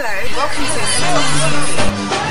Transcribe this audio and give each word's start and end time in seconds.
Hello, 0.00 0.14
welcome 0.36 0.62
to 2.22 2.27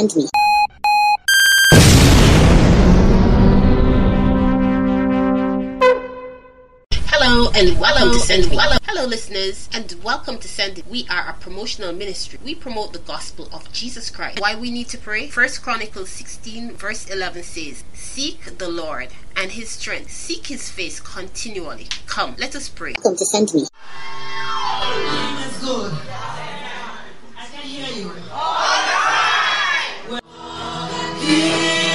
him. 0.00 0.08
Send 0.08 0.16
Me. 0.16 0.28
Hello 7.06 7.50
and 7.54 7.78
welcome 7.78 8.12
to 8.12 8.18
Send 8.18 8.50
Me. 8.50 8.56
Hello, 8.84 9.04
listeners, 9.04 9.68
and 9.74 9.94
welcome 10.02 10.38
to 10.38 10.48
Send 10.48 10.78
It. 10.78 10.86
We 10.86 11.06
are 11.10 11.28
a 11.28 11.34
promotional 11.34 11.92
ministry. 11.92 12.38
We 12.42 12.54
promote 12.54 12.94
the 12.94 13.00
gospel 13.00 13.50
of 13.52 13.70
Jesus 13.74 14.08
Christ. 14.08 14.40
Why 14.40 14.54
we 14.54 14.70
need 14.70 14.88
to 14.88 14.96
pray? 14.96 15.28
First 15.28 15.62
Chronicles 15.62 16.08
16, 16.08 16.76
verse 16.76 17.06
11 17.06 17.42
says, 17.42 17.84
Seek 17.92 18.56
the 18.56 18.70
Lord 18.70 19.08
and 19.36 19.52
his 19.52 19.68
strength, 19.68 20.12
seek 20.12 20.46
his 20.46 20.70
face 20.70 20.98
continually. 21.00 21.88
Come, 22.06 22.36
let 22.38 22.56
us 22.56 22.70
pray. 22.70 22.94
Welcome 23.04 23.18
to 23.18 23.26
Send 23.26 23.52
Me. 23.52 23.66
That's 24.80 25.60
good. 25.62 25.92
I 27.36 27.46
can 27.52 27.68
hear 27.68 28.02
you. 28.02 28.12
And 30.12 31.89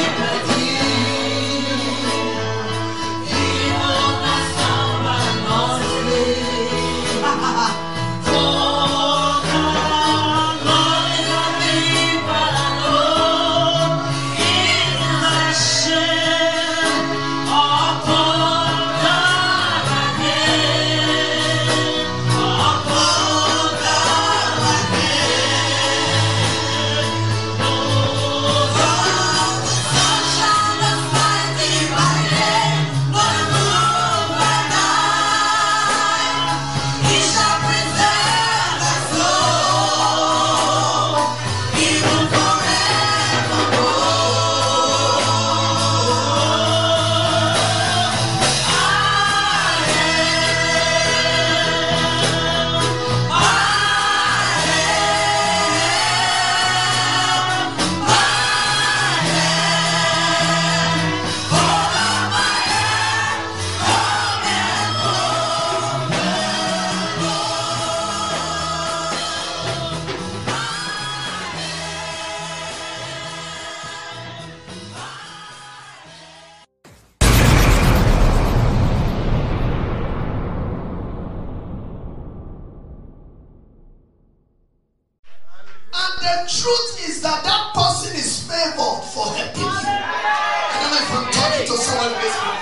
truth 86.66 87.10
is 87.10 87.22
that 87.22 87.46
that 87.46 87.64
person 87.78 88.10
is 88.18 88.42
favored 88.42 89.02
for 89.14 89.30
helping 89.38 89.62
you. 89.62 89.86
I 89.86 90.82
don't 90.82 90.90
know 90.90 91.06
if 91.06 91.12
I'm 91.14 91.30
talking 91.30 91.66
to 91.70 91.78
someone 91.78 92.10
room. 92.18 92.58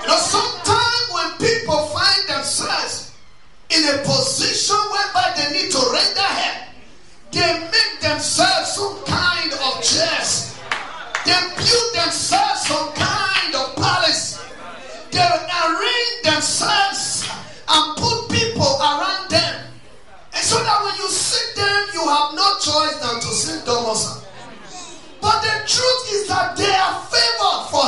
You 0.00 0.08
know, 0.08 0.16
sometimes 0.16 1.04
when 1.12 1.28
people 1.36 1.76
find 1.92 2.22
themselves 2.32 3.12
in 3.68 3.84
a 3.92 4.00
position 4.08 4.25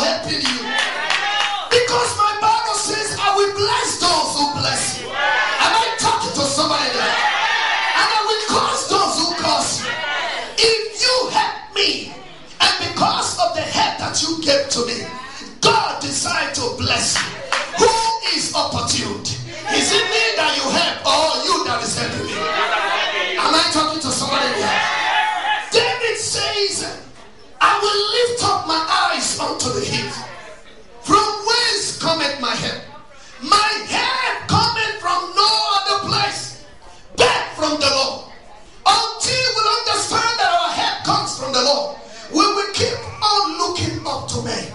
helping 0.00 0.42
you. 0.42 0.58
Because 1.70 2.10
my 2.16 2.32
Bible 2.40 2.78
says, 2.78 3.16
I 3.18 3.34
will 3.36 3.52
bless 3.54 4.00
those 4.00 4.30
who 4.38 4.44
bless 4.60 5.00
you. 5.00 5.08
Am 5.08 5.72
I 5.74 5.86
talking 5.98 6.32
to 6.34 6.44
somebody 6.46 6.88
there? 6.94 7.16
And 7.98 8.08
I 8.08 8.20
will 8.26 8.42
curse 8.48 8.84
those 8.88 9.14
who 9.18 9.26
curse 9.38 9.82
you. 9.82 9.90
If 10.58 11.02
you 11.02 11.14
help 11.30 11.74
me, 11.74 12.14
and 12.60 12.74
because 12.82 13.38
of 13.38 13.54
the 13.54 13.62
help 13.62 13.98
that 13.98 14.16
you 14.22 14.42
gave 14.42 14.68
to 14.74 14.86
me, 14.86 15.06
God 15.60 16.00
decided 16.00 16.54
to 16.56 16.74
bless 16.78 17.18
you. 17.18 17.28
Who 17.78 17.92
is 18.34 18.54
opportune? 18.54 19.22
Is 19.70 19.92
it 19.92 20.04
me 20.08 20.24
that 20.40 20.56
you 20.56 20.66
help 20.66 20.98
or 21.06 21.37
My 33.58 33.72
help 33.90 34.36
cometh 34.46 34.96
from 35.02 35.20
no 35.34 35.50
other 35.76 35.98
place 36.06 36.62
but 37.18 37.42
from 37.58 37.74
the 37.82 37.90
Lord. 37.90 38.30
Until 38.86 39.46
we 39.56 39.62
understand 39.82 40.32
that 40.38 40.50
our 40.62 40.70
help 40.78 40.96
comes 41.02 41.34
from 41.38 41.50
the 41.52 41.62
Lord, 41.62 41.98
we 42.30 42.44
will 42.54 42.72
keep 42.72 42.94
on 43.18 43.44
looking 43.58 43.98
up 44.06 44.30
to 44.30 44.38
me. 44.46 44.70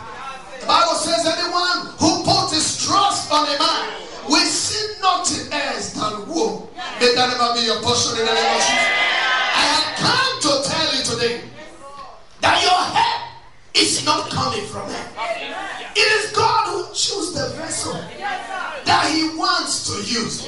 The 0.60 0.68
Bible 0.68 0.96
says, 1.00 1.24
anyone 1.24 1.96
who 1.96 2.24
puts 2.28 2.52
his 2.52 2.86
trust 2.86 3.32
on 3.32 3.48
a 3.48 3.56
man 3.58 3.84
will 4.28 4.48
see 4.48 5.00
nothing 5.02 5.52
else 5.52 5.94
than 5.96 6.28
woe. 6.28 6.68
May 7.00 7.16
that 7.16 7.28
never 7.32 7.56
be 7.56 7.66
your 7.66 7.80
portion 7.82 8.20
in 8.20 8.26
the 8.28 8.34
name 8.36 8.60
Jesus. 8.60 8.88
I 9.56 9.64
have 9.72 9.88
come 10.00 10.34
to 10.44 10.52
tell 10.70 10.88
you 10.96 11.02
today 11.04 11.36
that 12.42 12.60
your 12.64 12.82
help 12.96 13.33
is 13.74 14.06
not 14.06 14.30
coming 14.30 14.66
from 14.66 14.88
him. 14.90 15.06
It 15.96 16.10
is 16.20 16.32
God 16.32 16.68
who 16.70 16.94
chooses 16.94 17.34
the 17.34 17.56
vessel 17.58 17.94
that 17.94 19.10
he 19.12 19.36
wants 19.38 19.90
to 19.90 19.96
use. 20.02 20.48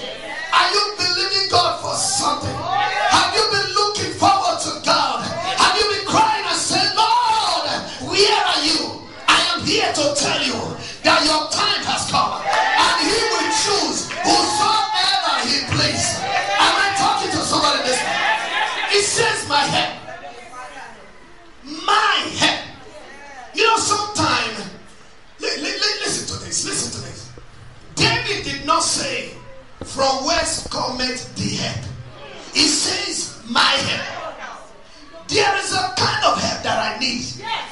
Are 0.54 0.70
you 0.72 0.84
believing 0.98 1.50
God 1.50 1.82
for 1.82 1.96
something? 1.96 2.54
Have 2.54 3.34
you 3.34 3.46
been 3.52 3.70
looking 3.74 4.14
forward 4.18 4.60
to 4.62 4.82
God? 4.86 5.26
Have 5.26 5.76
you 5.78 5.86
been 5.90 6.08
crying 6.08 6.46
and 6.46 6.58
saying, 6.58 6.94
Lord, 6.96 7.70
where 8.14 8.40
are 8.46 8.62
you? 8.62 9.10
I 9.28 9.42
am 9.54 9.66
here 9.66 9.90
to 9.90 10.06
tell 10.16 10.42
you 10.42 10.60
that 11.04 11.26
your 11.26 11.50
time 11.50 11.84
has 11.86 12.10
come 12.10 12.42
and 12.46 12.96
he 13.06 13.20
will 13.34 13.50
choose 13.66 14.10
whosoever 14.22 15.34
he 15.50 15.66
please. 15.74 16.22
Am 16.62 16.74
I 16.78 16.94
talking 16.98 17.32
to 17.34 17.42
somebody 17.42 17.84
this 17.90 18.00
it 18.96 19.04
says 19.04 19.50
my 19.50 19.60
head. 19.60 20.00
My 21.86 22.16
head. 22.40 22.64
You 23.56 23.64
know, 23.64 23.78
sometimes, 23.78 24.60
li- 25.40 25.58
li- 25.58 25.80
li- 25.80 26.00
listen 26.04 26.28
to 26.28 26.44
this, 26.44 26.66
listen 26.66 26.92
to 26.92 27.08
this. 27.08 27.32
David 27.96 28.44
did 28.44 28.66
not 28.66 28.84
say, 28.84 29.32
from 29.84 30.26
whence 30.26 30.68
cometh 30.68 31.34
the 31.36 31.56
help. 31.64 31.86
He 32.54 32.68
says, 32.68 33.40
my 33.50 33.62
help. 33.62 34.36
There 35.28 35.56
is 35.58 35.72
a 35.74 35.90
kind 35.98 36.24
of 36.28 36.36
help 36.38 36.62
that 36.68 36.78
I 36.78 37.00
need. 37.00 37.24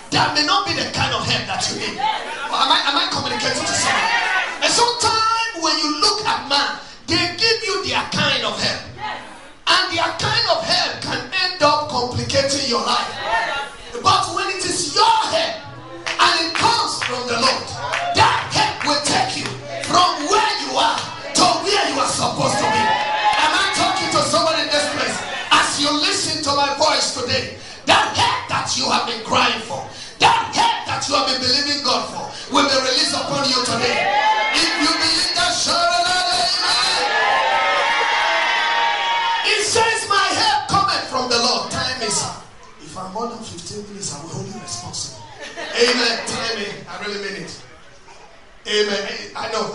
That 0.09 0.33
may 0.33 0.45
not 0.45 0.65
be 0.65 0.74
the 0.74 0.88
kind 0.95 1.13
of 1.13 1.21
help 1.27 1.45
that 1.51 1.62
you 1.69 1.75
need. 1.83 2.00
Am 2.00 2.69
I, 2.71 2.79
am 2.88 2.95
I 2.97 3.06
communicating 3.13 3.62
to 3.62 3.75
someone? 3.75 4.09
And 4.63 4.71
sometimes 4.71 5.62
when 5.62 5.75
you 5.83 6.00
look 6.01 6.25
at 6.25 6.47
man, 6.50 6.79
they 7.06 7.21
give 7.38 7.59
you 7.68 7.86
their 7.86 8.01
kind 8.09 8.41
of 8.41 8.56
help. 8.57 8.81
And 9.68 9.83
their 9.94 10.09
kind 10.18 10.45
of 10.50 10.59
help 10.65 10.94
can 11.06 11.21
end 11.45 11.62
up 11.62 11.89
complicating 11.94 12.65
your 12.71 12.81
life. 12.81 13.12
But 14.01 14.33
when 14.33 14.50
it 14.50 14.65
is 14.65 14.72
the 17.27 17.39
Lord, 17.39 18.02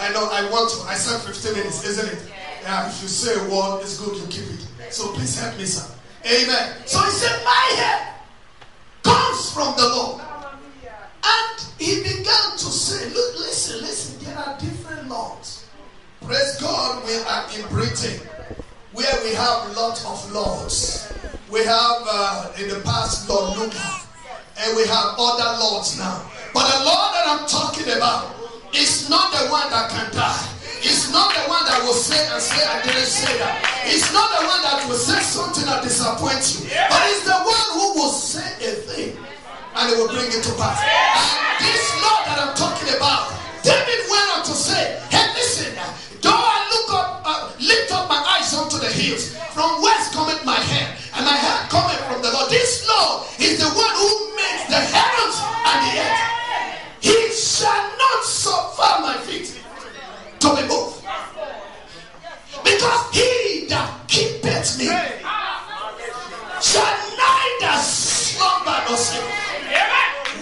I 0.08 0.12
know, 0.12 0.25
I 0.32 0.50
want 0.50 0.70
to. 0.70 0.88
I 0.88 0.94
said 0.94 1.20
15 1.20 1.52
minutes, 1.52 1.84
isn't 1.84 2.08
it? 2.08 2.32
Yeah, 2.62 2.88
if 2.88 3.02
you 3.02 3.08
say 3.08 3.34
a 3.37 3.44
word, 3.52 3.82
it's 3.82 4.00
good, 4.00 4.16
you 4.16 4.26
keep 4.28 4.49
it. 4.56 4.66
So 4.88 5.12
please 5.12 5.38
help 5.38 5.58
me, 5.58 5.66
sir. 5.66 5.84
Amen. 6.25 6.76
So 6.87 6.99
he 7.02 7.10
said, 7.10 7.44
My 7.44 7.66
help 7.76 8.16
comes 9.05 9.52
from 9.52 9.76
the 9.76 9.87
Lord. 9.87 10.22
And 11.20 11.60
he 11.78 12.00
began 12.00 12.56
to 12.56 12.69
say, 12.72 13.05
Look, 13.10 13.38
listen, 13.38 13.82
listen, 13.82 14.25
there 14.25 14.38
are 14.38 14.58
different 14.58 15.10
laws. 15.10 15.69
Praise 16.22 16.56
God, 16.58 17.04
we 17.04 17.14
are 17.28 17.44
in 17.52 17.69
Britain 17.69 18.26
where 18.93 19.12
we 19.25 19.34
have 19.34 19.69
a 19.69 19.72
lot 19.78 20.02
of 20.06 20.32
lords. 20.32 21.12
We 21.50 21.61
have 21.64 22.00
uh, 22.08 22.52
in 22.58 22.70
the 22.70 22.81
past 22.81 23.28
Lord 23.28 23.58
Luther, 23.58 24.08
and 24.56 24.75
we 24.75 24.87
have 24.87 25.16
other 25.19 25.61
lords 25.61 25.99
now. 25.99 26.25
But 26.54 26.64
the 26.64 26.84
Lord 26.87 27.12
that 27.12 27.25
I'm 27.28 27.46
talking 27.46 27.93
about 27.93 28.38
is 28.74 29.08
not 29.08 29.32
the 29.32 29.48
one 29.48 29.70
that 29.70 29.90
can 29.90 30.12
die. 30.12 30.44
It's 30.78 31.10
not 31.10 31.34
the 31.34 31.42
one 31.50 31.64
that 31.66 31.82
will 31.82 31.96
say 31.96 32.20
and 32.30 32.40
say, 32.40 32.62
I 32.62 32.78
didn't 32.86 33.10
say 33.10 33.34
that. 33.42 33.58
It's 33.90 34.12
not 34.14 34.30
the 34.30 34.46
one 34.46 34.62
that 34.62 34.86
will 34.86 35.00
say 35.00 35.18
something 35.18 35.66
that 35.66 35.82
disappoints 35.82 36.62
you. 36.62 36.70
But 36.70 37.02
it's 37.10 37.26
the 37.26 37.34
one 37.34 37.66
who 37.74 37.98
will 37.98 38.14
say 38.14 38.46
a 38.62 38.72
thing 38.86 39.18
and 39.74 39.84
it 39.90 39.96
will 39.98 40.10
bring 40.10 40.30
it 40.30 40.42
to 40.42 40.52
pass. 40.54 40.78
And 40.78 41.58
this 41.66 41.82
Lord 41.98 42.22
that 42.30 42.38
I'm 42.38 42.54
talking 42.54 42.94
about, 42.94 43.34
David 43.66 44.06
went 44.06 44.26
on 44.38 44.42
to 44.46 44.54
say, 44.54 45.02
Hey, 45.10 45.26
listen, 45.34 45.74
though 46.22 46.34
I 46.34 46.58
look 46.70 46.88
up, 46.94 47.08
uh, 47.26 47.50
lift 47.58 47.90
up 47.90 48.06
my 48.06 48.22
eyes 48.38 48.54
unto 48.54 48.78
the 48.78 48.90
hills, 48.90 49.34
from 49.50 49.82
whence 49.82 50.14
cometh 50.14 50.44
my 50.46 50.62
help, 50.62 50.94
and 51.18 51.26
my 51.26 51.34
help 51.34 51.70
cometh 51.74 51.98
from 52.06 52.22
the 52.22 52.30
Lord. 52.30 52.50
This 52.54 52.86
Lord 52.86 53.26
is 53.42 53.58
the 53.58 53.70
one 53.70 53.94
who 53.98 54.10
makes 54.38 54.70
the 54.70 54.78
heavens 54.78 55.36
and 55.42 55.78
the 55.90 55.92
earth. 56.06 56.38
Shall 57.58 57.90
not 57.99 58.22
suffer 58.22 59.02
my 59.02 59.16
feet 59.26 59.60
to 60.38 60.49
be 60.55 60.62
moved. 60.69 61.02
Because 62.62 63.10
he 63.10 63.66
that 63.66 64.06
keepeth 64.06 64.78
me 64.78 64.87
shall 66.62 66.94
neither 67.19 67.76
slumber 67.82 68.78
nor 68.87 68.96
sleep. 68.96 69.26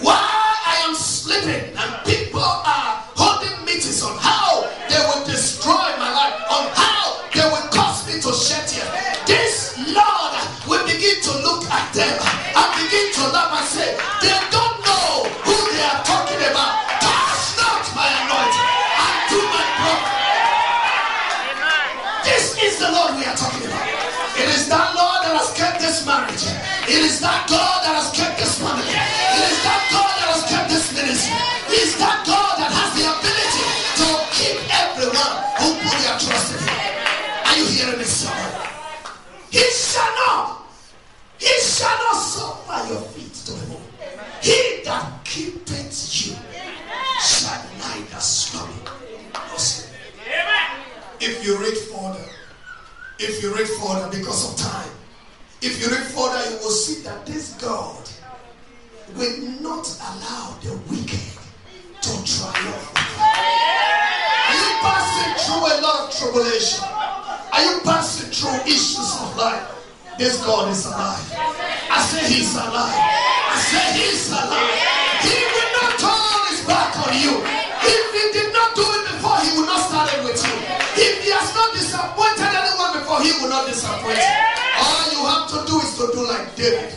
While 0.05 0.13
I 0.13 0.85
am 0.85 0.93
sleeping 0.93 1.73
and 1.73 2.05
people 2.05 2.37
are 2.37 3.01
holding 3.17 3.65
meetings 3.65 4.03
on 4.03 4.15
how 4.21 4.69
they 4.85 5.01
will 5.09 5.25
destroy 5.25 5.89
my 5.97 6.13
life, 6.13 6.37
on 6.53 6.69
how 6.77 7.25
they 7.33 7.49
will 7.49 7.65
cause 7.73 8.05
me 8.05 8.21
to 8.21 8.29
shed 8.29 8.61
tears, 8.69 8.93
this 9.25 9.73
Lord 9.89 10.37
will 10.69 10.85
begin 10.85 11.17
to 11.23 11.31
look 11.41 11.65
at 11.65 11.91
them 11.97 12.13
and 12.13 12.69
begin 12.77 13.09
to 13.09 13.21
laugh 13.33 13.57
and 13.57 13.65
say, 13.65 13.97
It 26.87 27.03
is 27.03 27.19
that 27.19 27.47
God 27.51 27.83
that 27.83 27.99
has 27.99 28.15
kept 28.15 28.39
this 28.39 28.59
family. 28.59 28.87
It 28.87 29.43
is 29.51 29.59
that 29.67 29.81
God 29.91 30.07
that 30.23 30.29
has 30.31 30.43
kept 30.47 30.71
this 30.71 30.87
ministry. 30.95 31.35
It 31.67 31.83
is 31.83 31.99
that 31.99 32.23
God 32.23 32.55
that 32.63 32.71
has 32.71 32.95
the 32.95 33.03
ability 33.11 33.65
to 33.99 34.07
keep 34.31 34.57
everyone 34.71 35.35
who 35.59 35.67
put 35.83 35.97
their 35.99 36.15
trust 36.15 36.55
in 36.55 36.63
Him. 36.63 36.79
Are 37.43 37.57
you 37.59 37.67
hearing 37.67 37.99
me, 37.99 38.07
someone? 38.07 38.55
He 39.51 39.67
shall 39.67 40.13
not. 40.23 40.63
He 41.37 41.51
shall 41.59 41.97
not 42.07 42.17
suffer 42.23 42.79
your 42.87 43.03
feet 43.11 43.35
to 43.45 43.51
be 43.51 43.63
moved. 43.67 43.91
He 44.39 44.81
that 44.87 45.11
keepeth 45.27 45.91
you 46.23 46.39
shall 47.19 47.67
neither 47.83 48.23
slumber 48.23 48.95
nor. 49.35 49.59
If 51.19 51.45
you 51.45 51.57
read 51.59 51.75
further, 51.91 52.23
if 53.19 53.43
you 53.43 53.53
read 53.53 53.67
further 53.67 54.07
because 54.15 54.53
of 54.53 54.55
time, 54.55 54.89
if 55.61 55.81
you 55.81 55.89
read 55.89 56.05
further, 56.13 56.49
you 56.51 56.57
will 56.61 56.71
see 56.71 57.01
that 57.03 57.25
this 57.25 57.53
God 57.61 57.97
will 59.15 59.37
not 59.61 59.87
allow 60.01 60.53
the 60.61 60.77
wicked 60.89 61.25
to 62.01 62.11
triumph. 62.25 62.93
Are 63.17 64.53
you 64.53 64.71
passing 64.85 65.33
through 65.41 65.65
a 65.65 65.75
lot 65.81 65.97
of 66.05 66.13
tribulation? 66.13 66.85
Are 66.85 67.63
you 67.63 67.81
passing 67.81 68.29
through 68.29 68.53
issues 68.69 69.17
of 69.17 69.35
life? 69.37 69.65
This 70.17 70.43
God 70.45 70.69
is 70.69 70.85
alive. 70.85 71.25
I 71.89 72.01
say 72.05 72.21
He's 72.33 72.53
alive. 72.53 72.73
I 72.73 73.57
say 73.57 73.85
He's 73.97 74.29
alive. 74.29 74.77
He 75.25 75.37
will 75.41 75.71
not 75.81 75.91
turn 75.97 76.41
His 76.53 76.61
back 76.69 76.93
on 77.01 77.13
you. 77.17 77.33
If 77.41 78.03
He 78.13 78.23
did 78.33 78.53
not 78.53 78.75
do 78.77 78.85
it 78.85 79.03
before, 79.13 79.37
He 79.41 79.57
will 79.57 79.65
not 79.65 79.81
start 79.89 80.13
it 80.13 80.21
with 80.21 80.37
you. 80.37 80.53
If 81.01 81.23
He 81.25 81.29
has 81.33 81.49
not 81.53 81.73
disappointed 81.73 82.45
anyone 82.45 82.93
before, 83.01 83.21
He 83.25 83.33
will 83.41 83.49
not 83.49 83.65
disappoint 83.65 84.17
you. 84.17 84.46
You 85.17 85.25
have 85.25 85.47
to 85.49 85.65
do 85.65 85.79
is 85.79 85.97
to 85.97 86.11
do 86.13 86.27
like 86.27 86.55
David. 86.55 86.93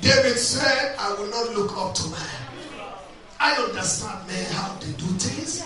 David 0.00 0.38
said, 0.38 0.96
I 0.98 1.12
will 1.14 1.26
not 1.28 1.52
look 1.54 1.76
up 1.76 1.92
to 1.94 2.08
man. 2.08 2.30
I 3.38 3.52
understand 3.56 4.26
men 4.26 4.50
how 4.52 4.72
they 4.80 4.92
do 4.92 5.04
things. 5.20 5.60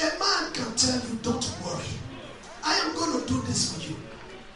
A 0.00 0.04
man 0.18 0.52
can 0.54 0.74
tell 0.74 0.98
you, 1.06 1.16
don't 1.22 1.44
worry. 1.64 1.84
I 2.64 2.78
am 2.78 2.94
going 2.94 3.20
to 3.20 3.28
do 3.28 3.42
this 3.42 3.74
for 3.76 3.90
you. 3.90 3.96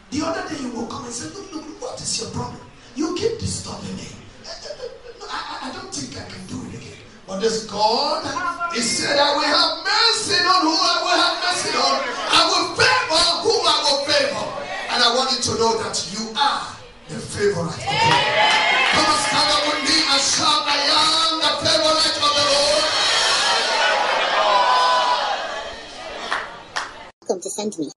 The 0.09 0.25
other 0.25 0.49
day 0.49 0.61
you 0.63 0.71
will 0.71 0.87
come 0.87 1.05
and 1.05 1.13
say, 1.13 1.29
look, 1.29 1.53
look, 1.53 1.79
what 1.79 2.01
is 2.01 2.19
your 2.21 2.31
problem? 2.31 2.61
You 2.95 3.15
keep 3.15 3.37
disturbing 3.37 3.95
me. 3.95 4.07
I, 5.29 5.59
I- 5.61 5.69
I 5.69 5.73
don't 5.73 5.93
think 5.93 6.17
I 6.19 6.27
can. 6.27 6.48
But 7.29 7.41
this 7.41 7.69
God, 7.69 8.25
He 8.73 8.81
said, 8.81 9.19
I 9.19 9.37
will 9.37 9.45
have 9.45 9.85
mercy 9.85 10.41
on 10.41 10.65
who 10.65 10.73
I 10.73 10.97
will 11.05 11.13
have 11.13 11.37
mercy 11.45 11.69
on. 11.77 12.01
I 12.09 12.41
will 12.49 12.73
favor 12.73 13.21
whom 13.45 13.61
I 13.69 13.77
will 13.85 14.01
favor. 14.09 14.49
And 14.89 14.97
I 14.97 15.13
want 15.13 15.29
you 15.29 15.37
to 15.37 15.53
know 15.61 15.77
that 15.77 15.93
you 16.09 16.33
are 16.33 16.73
the 17.05 17.21
favorite 17.21 17.69
of 17.69 17.77
God. 17.77 17.85
Come 17.85 19.05
on, 19.05 19.21
stand 19.29 19.45
up 19.45 19.61
with 19.61 19.77
me 19.85 20.09
and 20.09 20.17
shout, 20.25 20.65
I 20.65 20.81
am 20.89 21.37
the 21.37 21.53
favorite 21.69 22.17
of 22.17 22.33
the 22.33 22.45
Lord. 22.49 22.81
Welcome 27.29 27.41
to 27.45 27.49
Send 27.53 27.77
Me. 27.77 27.93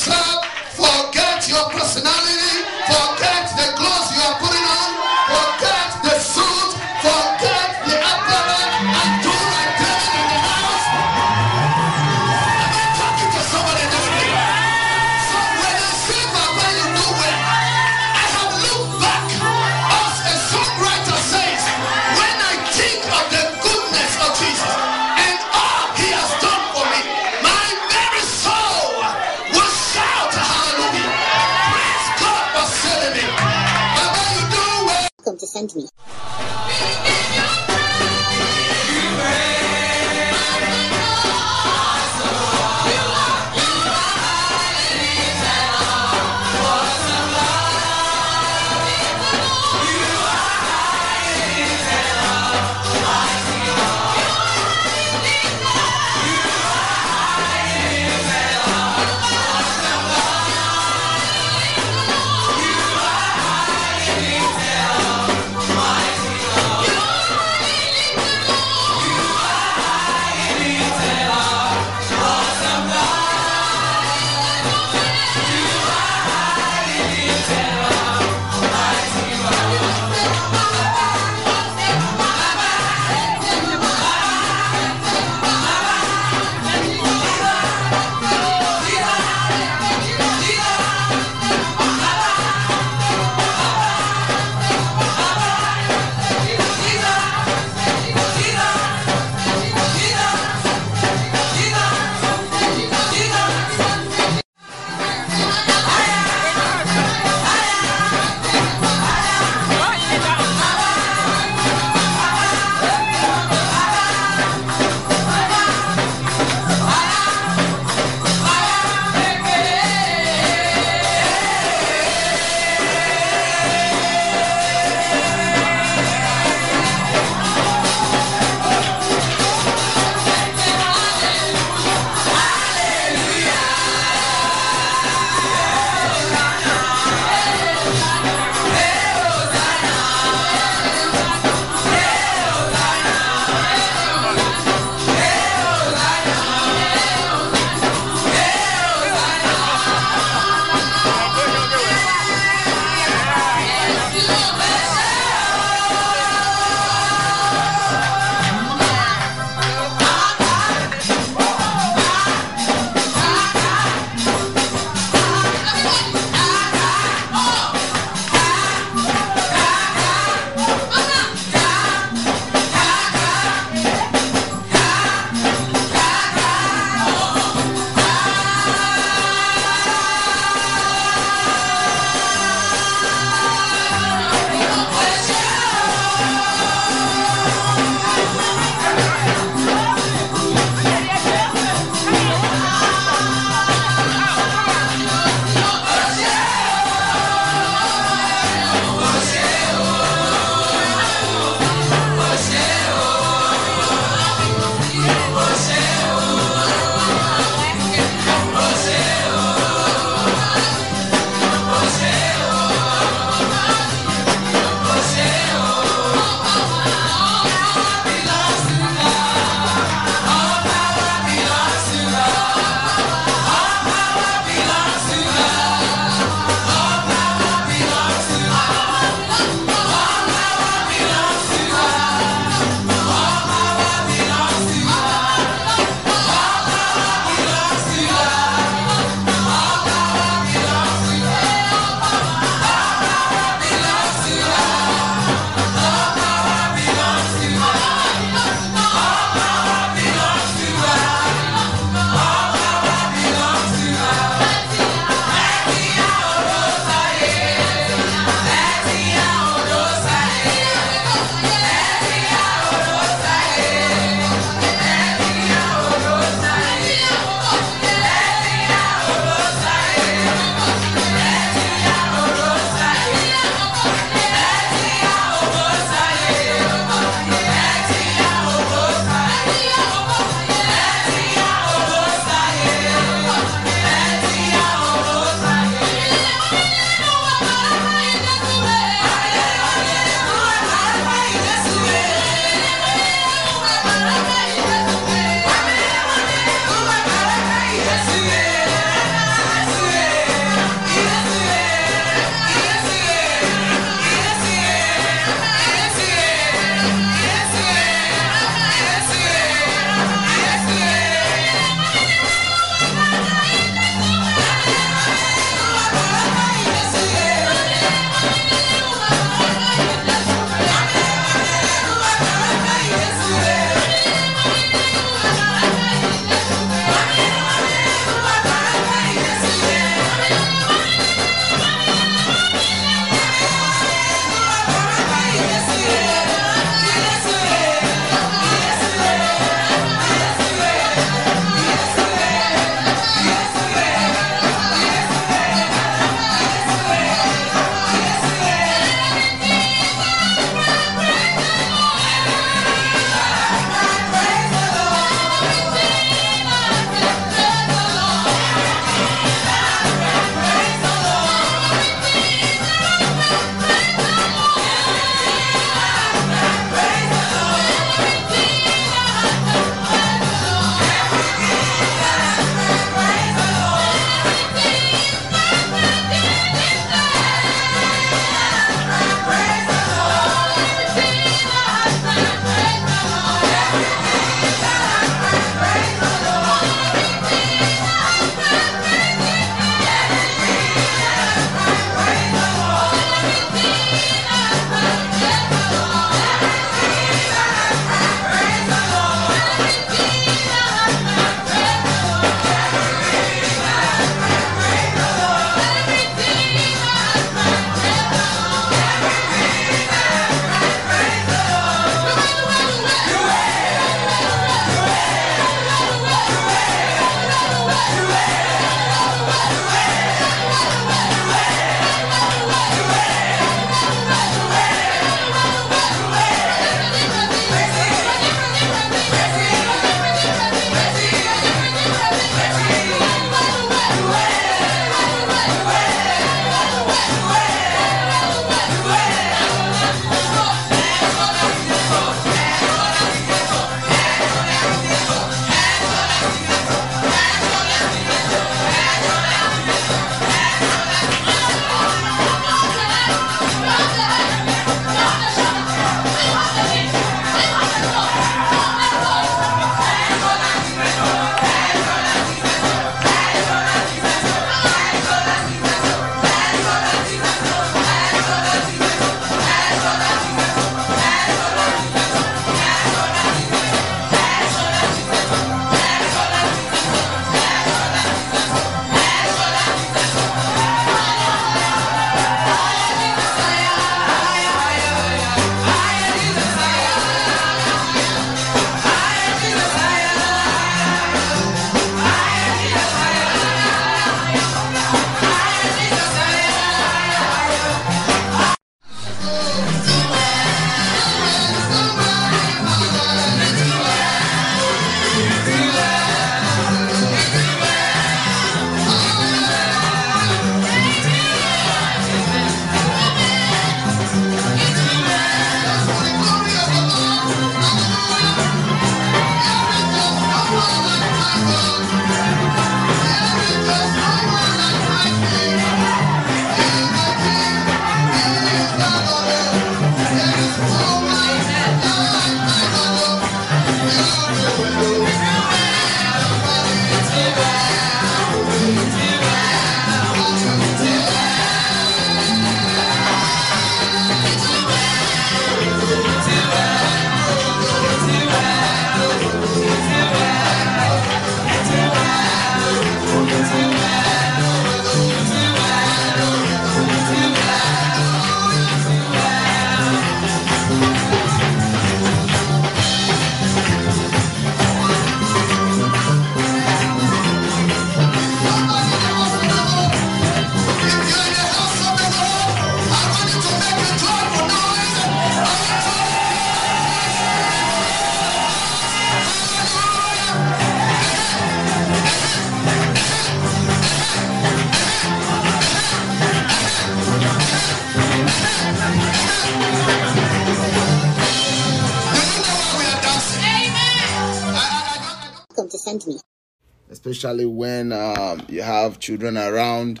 Children 599.06 599.38
around. 599.38 600.00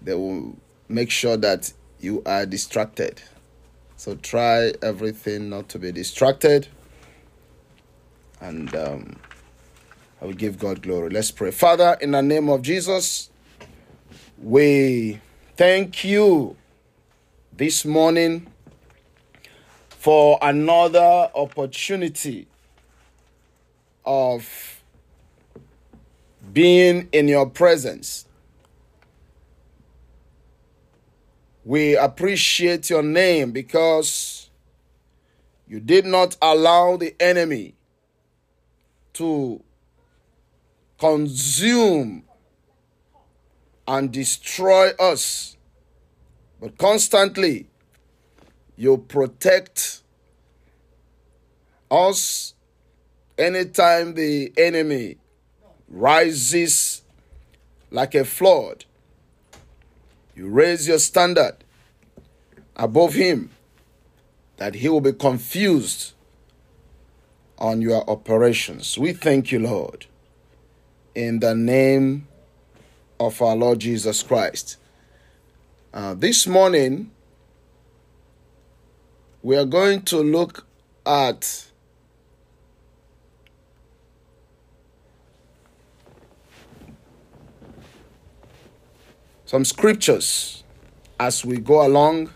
They 0.00 0.14
will 0.14 0.56
make 0.88 1.10
sure 1.10 1.36
that 1.38 1.72
you 1.98 2.22
are 2.24 2.46
distracted. 2.46 3.20
So 3.96 4.14
try 4.14 4.72
everything 4.80 5.50
not 5.50 5.68
to 5.70 5.80
be 5.80 5.90
distracted. 5.90 6.68
And 8.40 8.72
um, 8.76 9.16
I 10.22 10.26
will 10.26 10.34
give 10.34 10.56
God 10.56 10.82
glory. 10.82 11.10
Let's 11.10 11.32
pray. 11.32 11.50
Father, 11.50 11.98
in 12.00 12.12
the 12.12 12.22
name 12.22 12.48
of 12.48 12.62
Jesus, 12.62 13.28
we 14.38 15.20
thank 15.56 16.04
you 16.04 16.56
this 17.52 17.84
morning 17.84 18.46
for 19.88 20.38
another 20.40 21.28
opportunity 21.34 22.46
of 24.04 24.69
being 26.52 27.08
in 27.12 27.28
your 27.28 27.46
presence. 27.48 28.26
We 31.64 31.96
appreciate 31.96 32.88
your 32.90 33.02
name 33.02 33.52
because 33.52 34.50
you 35.68 35.78
did 35.78 36.04
not 36.04 36.36
allow 36.42 36.96
the 36.96 37.14
enemy 37.20 37.74
to 39.14 39.62
consume 40.98 42.24
and 43.86 44.10
destroy 44.12 44.90
us, 44.98 45.56
but 46.60 46.76
constantly 46.78 47.66
you 48.76 48.96
protect 48.96 50.02
us 51.90 52.54
anytime 53.36 54.14
the 54.14 54.52
enemy 54.56 55.19
rises 55.90 57.02
like 57.90 58.14
a 58.14 58.24
flood. 58.24 58.84
You 60.34 60.48
raise 60.48 60.86
your 60.88 60.98
standard 60.98 61.56
above 62.76 63.14
him 63.14 63.50
that 64.56 64.76
he 64.76 64.88
will 64.88 65.00
be 65.00 65.12
confused 65.12 66.12
on 67.58 67.82
your 67.82 68.08
operations. 68.08 68.96
We 68.96 69.12
thank 69.12 69.52
you, 69.52 69.58
Lord, 69.58 70.06
in 71.14 71.40
the 71.40 71.54
name 71.54 72.28
of 73.18 73.42
our 73.42 73.56
Lord 73.56 73.80
Jesus 73.80 74.22
Christ. 74.22 74.78
Uh, 75.92 76.14
this 76.14 76.46
morning, 76.46 77.10
we 79.42 79.56
are 79.56 79.64
going 79.64 80.02
to 80.02 80.18
look 80.18 80.66
at 81.04 81.69
some 89.50 89.64
scriptures 89.64 90.62
as 91.18 91.44
we 91.44 91.58
go 91.58 91.84
along. 91.84 92.30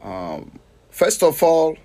Um, 0.00 0.52
first 0.88 1.24
of 1.24 1.42
all, 1.42 1.76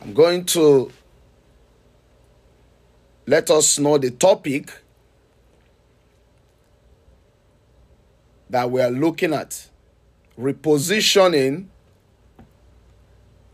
I'm 0.00 0.14
going 0.14 0.46
to 0.56 0.90
let 3.26 3.50
us 3.50 3.78
know 3.78 3.98
the 3.98 4.10
topic 4.10 4.72
that 8.48 8.70
we 8.70 8.80
are 8.80 8.90
looking 8.90 9.34
at 9.34 9.68
repositioning 10.40 11.66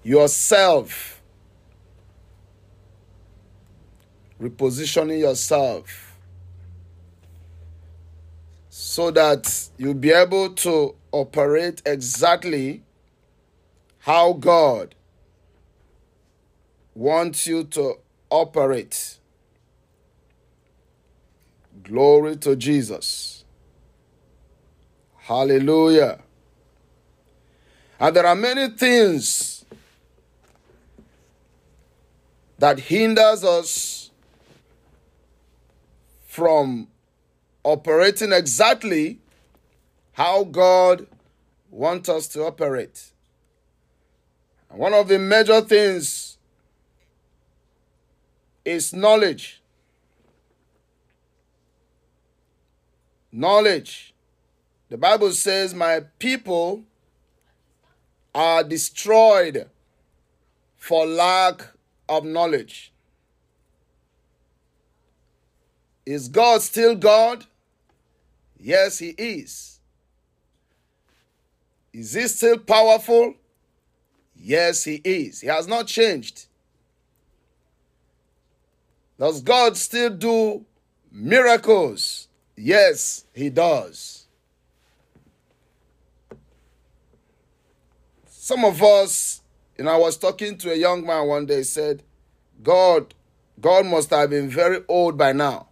yourself 0.04 1.13
repositioning 4.40 5.20
yourself 5.20 6.14
so 8.68 9.10
that 9.10 9.68
you'll 9.78 9.94
be 9.94 10.10
able 10.10 10.50
to 10.50 10.94
operate 11.12 11.80
exactly 11.86 12.82
how 14.00 14.32
God 14.32 14.94
wants 16.94 17.46
you 17.46 17.64
to 17.64 17.94
operate. 18.30 19.18
Glory 21.82 22.36
to 22.36 22.56
Jesus. 22.56 23.44
Hallelujah. 25.16 26.20
And 27.98 28.14
there 28.14 28.26
are 28.26 28.34
many 28.34 28.68
things 28.70 29.64
that 32.58 32.78
hinders 32.78 33.44
us 33.44 34.03
from 36.34 36.88
operating 37.62 38.32
exactly 38.32 39.20
how 40.14 40.42
God 40.42 41.06
wants 41.70 42.08
us 42.08 42.26
to 42.26 42.42
operate. 42.42 43.12
And 44.68 44.80
one 44.80 44.94
of 44.94 45.06
the 45.06 45.20
major 45.20 45.60
things 45.60 46.38
is 48.64 48.92
knowledge. 48.92 49.62
Knowledge. 53.30 54.12
The 54.88 54.98
Bible 54.98 55.30
says, 55.30 55.72
My 55.72 56.00
people 56.18 56.82
are 58.34 58.64
destroyed 58.64 59.70
for 60.76 61.06
lack 61.06 61.62
of 62.08 62.24
knowledge. 62.24 62.92
Is 66.06 66.28
God 66.28 66.60
still 66.62 66.94
God? 66.94 67.46
Yes, 68.58 68.98
He 68.98 69.10
is. 69.10 69.80
Is 71.92 72.14
He 72.14 72.28
still 72.28 72.58
powerful? 72.58 73.34
Yes, 74.36 74.84
He 74.84 75.00
is. 75.04 75.40
He 75.40 75.46
has 75.46 75.66
not 75.66 75.86
changed. 75.86 76.46
Does 79.18 79.40
God 79.40 79.76
still 79.76 80.10
do 80.10 80.66
miracles? 81.10 82.28
Yes, 82.56 83.24
He 83.32 83.48
does. 83.48 84.26
Some 88.26 88.64
of 88.64 88.82
us, 88.82 89.40
you 89.78 89.84
know, 89.84 89.92
I 89.92 89.96
was 89.96 90.18
talking 90.18 90.58
to 90.58 90.72
a 90.72 90.76
young 90.76 91.06
man 91.06 91.26
one 91.26 91.46
day, 91.46 91.62
said, 91.62 92.02
God, 92.62 93.14
God 93.58 93.86
must 93.86 94.10
have 94.10 94.28
been 94.28 94.50
very 94.50 94.80
old 94.86 95.16
by 95.16 95.32
now. 95.32 95.68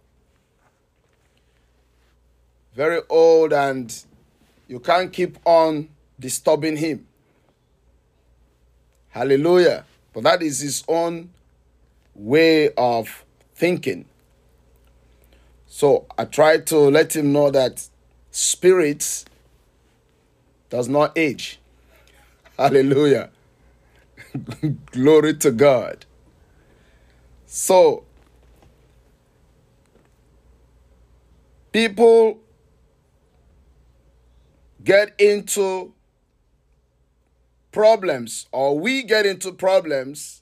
Very 2.75 3.01
old, 3.09 3.53
and 3.53 3.95
you 4.67 4.79
can't 4.79 5.13
keep 5.13 5.37
on 5.45 5.89
disturbing 6.19 6.77
him. 6.77 7.07
Hallelujah. 9.09 9.85
But 10.13 10.23
that 10.23 10.41
is 10.41 10.59
his 10.59 10.83
own 10.87 11.29
way 12.15 12.71
of 12.73 13.23
thinking. 13.55 14.05
So 15.67 16.05
I 16.17 16.25
tried 16.25 16.67
to 16.67 16.77
let 16.77 17.15
him 17.15 17.31
know 17.31 17.51
that 17.51 17.87
spirit 18.31 19.25
does 20.69 20.87
not 20.87 21.17
age. 21.17 21.59
Hallelujah. 22.57 23.29
Glory 24.91 25.35
to 25.35 25.51
God. 25.51 26.05
So, 27.45 28.03
people 31.71 32.39
get 34.83 35.13
into 35.19 35.93
problems, 37.71 38.47
or 38.51 38.77
we 38.77 39.03
get 39.03 39.25
into 39.25 39.51
problems 39.51 40.41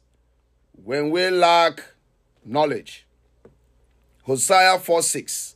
when 0.83 1.11
we 1.11 1.29
lack 1.29 1.83
knowledge. 2.43 3.05
Hosea 4.23 4.79
4 4.79 5.01
6. 5.01 5.55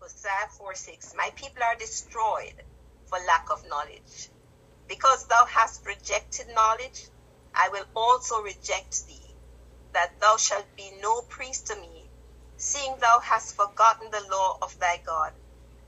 Hosea 0.00 0.30
4 0.58 0.74
6. 0.74 1.14
My 1.16 1.30
people 1.36 1.62
are 1.62 1.76
destroyed 1.76 2.54
for 3.06 3.18
lack 3.26 3.48
of 3.50 3.66
knowledge. 3.68 4.30
Because 4.88 5.26
thou 5.26 5.44
hast 5.46 5.86
rejected 5.86 6.46
knowledge, 6.54 7.06
I 7.54 7.68
will 7.68 7.84
also 7.94 8.40
reject 8.42 9.06
thee, 9.06 9.34
that 9.92 10.18
thou 10.20 10.36
shalt 10.36 10.66
be 10.76 10.90
no 11.00 11.22
priest 11.22 11.68
to 11.68 11.76
me. 11.76 11.99
Seeing 12.60 12.94
thou 13.00 13.18
hast 13.20 13.56
forgotten 13.56 14.10
the 14.10 14.20
law 14.30 14.58
of 14.60 14.78
thy 14.78 15.00
God, 15.06 15.32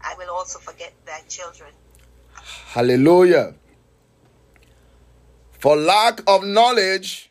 I 0.01 0.15
will 0.17 0.31
also 0.31 0.59
forget 0.59 0.95
thy 1.05 1.21
children. 1.29 1.71
Hallelujah. 2.69 3.53
For 5.59 5.77
lack 5.77 6.23
of 6.27 6.45
knowledge 6.45 7.31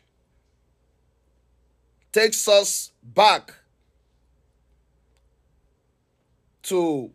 takes 2.12 2.46
us 2.46 2.92
back 3.02 3.52
to 6.62 7.10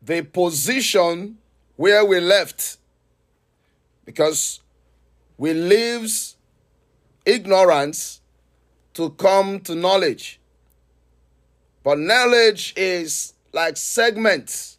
the 0.00 0.22
position 0.22 1.36
where 1.76 2.02
we 2.02 2.18
left 2.18 2.78
because 4.06 4.60
we 5.36 5.52
leaves 5.52 6.38
ignorance 7.26 8.22
to 8.94 9.10
come 9.10 9.60
to 9.60 9.74
knowledge. 9.74 10.38
But 11.82 11.98
knowledge 11.98 12.74
is 12.76 13.34
like 13.52 13.76
segments. 13.76 14.78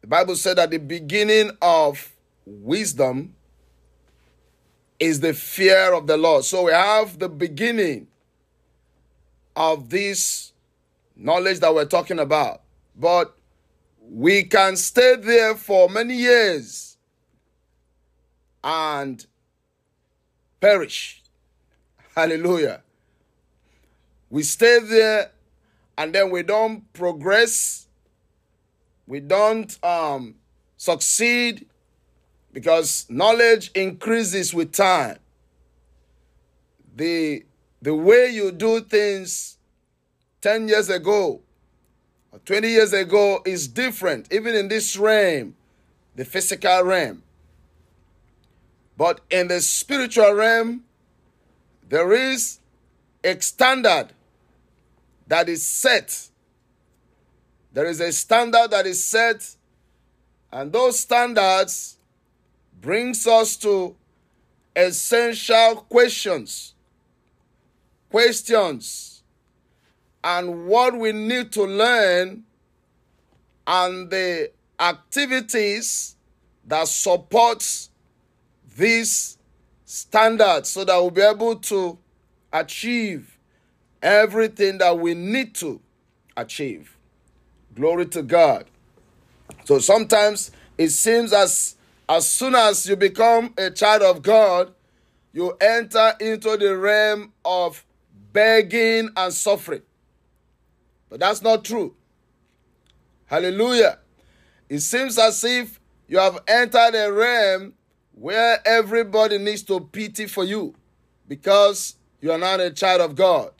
The 0.00 0.06
Bible 0.06 0.36
said 0.36 0.58
that 0.58 0.70
the 0.70 0.78
beginning 0.78 1.50
of 1.60 2.12
wisdom 2.44 3.34
is 4.98 5.20
the 5.20 5.34
fear 5.34 5.92
of 5.92 6.06
the 6.06 6.16
Lord. 6.16 6.44
So 6.44 6.64
we 6.64 6.72
have 6.72 7.18
the 7.18 7.28
beginning 7.28 8.08
of 9.54 9.90
this 9.90 10.52
knowledge 11.16 11.60
that 11.60 11.74
we're 11.74 11.84
talking 11.84 12.18
about. 12.18 12.62
But 12.96 13.36
we 14.00 14.44
can 14.44 14.76
stay 14.76 15.16
there 15.16 15.54
for 15.54 15.88
many 15.88 16.14
years 16.14 16.96
and 18.62 19.24
perish. 20.60 21.22
Hallelujah. 22.14 22.82
We 24.32 24.42
stay 24.44 24.78
there 24.78 25.30
and 25.98 26.14
then 26.14 26.30
we 26.30 26.42
don't 26.42 26.90
progress. 26.94 27.86
We 29.06 29.20
don't 29.20 29.78
um, 29.84 30.36
succeed 30.78 31.66
because 32.50 33.04
knowledge 33.10 33.70
increases 33.74 34.54
with 34.54 34.72
time. 34.72 35.18
The, 36.96 37.44
the 37.82 37.94
way 37.94 38.30
you 38.30 38.52
do 38.52 38.80
things 38.80 39.58
10 40.40 40.66
years 40.66 40.88
ago 40.88 41.42
or 42.32 42.38
20 42.38 42.68
years 42.68 42.94
ago 42.94 43.42
is 43.44 43.68
different, 43.68 44.32
even 44.32 44.54
in 44.54 44.68
this 44.68 44.96
realm, 44.96 45.54
the 46.16 46.24
physical 46.24 46.84
realm. 46.84 47.22
But 48.96 49.20
in 49.28 49.48
the 49.48 49.60
spiritual 49.60 50.32
realm, 50.32 50.84
there 51.86 52.14
is 52.14 52.60
a 53.22 53.38
standard 53.38 54.14
that 55.32 55.48
is 55.48 55.66
set. 55.66 56.28
There 57.72 57.86
is 57.86 58.00
a 58.00 58.12
standard 58.12 58.70
that 58.70 58.86
is 58.86 59.02
set, 59.02 59.56
and 60.52 60.70
those 60.70 61.00
standards 61.00 61.96
brings 62.82 63.26
us 63.26 63.56
to 63.56 63.96
essential 64.76 65.86
questions. 65.88 66.74
Questions 68.10 69.22
and 70.22 70.66
what 70.66 70.98
we 70.98 71.12
need 71.12 71.50
to 71.52 71.64
learn 71.64 72.44
and 73.66 74.10
the 74.10 74.50
activities 74.78 76.14
that 76.66 76.86
supports 76.88 77.88
these 78.76 79.38
standards 79.86 80.68
so 80.68 80.84
that 80.84 80.94
we'll 80.98 81.10
be 81.10 81.22
able 81.22 81.56
to 81.56 81.96
achieve 82.52 83.31
everything 84.02 84.78
that 84.78 84.98
we 84.98 85.14
need 85.14 85.54
to 85.56 85.80
achieve. 86.36 86.96
Glory 87.74 88.06
to 88.06 88.22
God. 88.22 88.66
So 89.64 89.78
sometimes 89.78 90.50
it 90.76 90.90
seems 90.90 91.32
as 91.32 91.76
as 92.08 92.26
soon 92.26 92.54
as 92.54 92.86
you 92.86 92.96
become 92.96 93.54
a 93.56 93.70
child 93.70 94.02
of 94.02 94.22
God, 94.22 94.74
you 95.32 95.56
enter 95.60 96.14
into 96.20 96.56
the 96.56 96.76
realm 96.76 97.32
of 97.44 97.84
begging 98.32 99.08
and 99.16 99.32
suffering. 99.32 99.82
But 101.08 101.20
that's 101.20 101.42
not 101.42 101.64
true. 101.64 101.94
Hallelujah. 103.26 103.98
It 104.68 104.80
seems 104.80 105.18
as 105.18 105.42
if 105.44 105.80
you 106.06 106.18
have 106.18 106.38
entered 106.46 106.94
a 106.94 107.10
realm 107.10 107.74
where 108.12 108.58
everybody 108.66 109.38
needs 109.38 109.62
to 109.62 109.80
pity 109.80 110.26
for 110.26 110.44
you 110.44 110.74
because 111.28 111.96
you 112.20 112.30
are 112.30 112.38
not 112.38 112.60
a 112.60 112.70
child 112.70 113.00
of 113.00 113.14
God. 113.14 113.52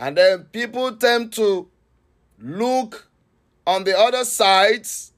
And 0.00 0.16
then 0.16 0.44
people 0.44 0.96
tend 0.96 1.30
to 1.34 1.68
look 2.40 3.06
on 3.66 3.84
the 3.84 3.96
other 3.96 4.24
sides 4.24 5.12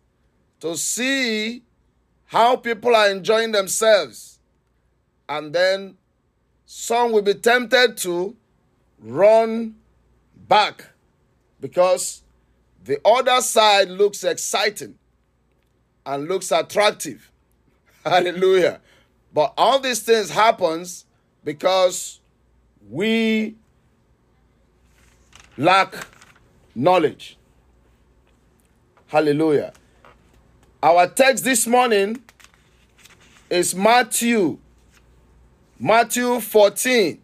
to 0.58 0.76
see 0.76 1.62
how 2.24 2.56
people 2.56 2.96
are 2.96 3.08
enjoying 3.08 3.52
themselves. 3.52 4.40
And 5.28 5.52
then 5.52 5.96
some 6.66 7.12
will 7.12 7.22
be 7.22 7.34
tempted 7.34 7.96
to 7.98 8.36
run 8.98 9.76
back 10.48 10.86
because 11.60 12.24
the 12.82 13.00
other 13.04 13.40
side 13.40 13.88
looks 13.88 14.24
exciting 14.24 14.98
and 16.04 16.26
looks 16.26 16.50
attractive. 16.50 17.30
Hallelujah. 18.04 18.80
But 19.32 19.54
all 19.56 19.78
these 19.78 20.00
things 20.00 20.30
happens 20.30 21.04
because 21.44 22.18
we 22.90 23.54
lack 25.56 26.06
knowledge. 26.74 27.36
Hallelujah. 29.06 29.72
Our 30.82 31.06
text 31.08 31.44
this 31.44 31.66
morning 31.66 32.22
is 33.50 33.74
Matthew 33.74 34.58
Matthew 35.78 36.38
14. 36.40 37.20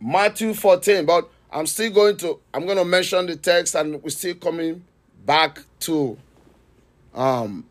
Matthew 0.00 0.54
14, 0.54 1.04
but 1.04 1.28
I'm 1.50 1.66
still 1.66 1.90
going 1.90 2.16
to 2.18 2.38
I'm 2.54 2.64
going 2.64 2.78
to 2.78 2.84
mention 2.84 3.26
the 3.26 3.36
text 3.36 3.74
and 3.74 4.02
we're 4.02 4.10
still 4.10 4.34
coming 4.34 4.84
back 5.24 5.60
to 5.80 6.16
um 7.14 7.64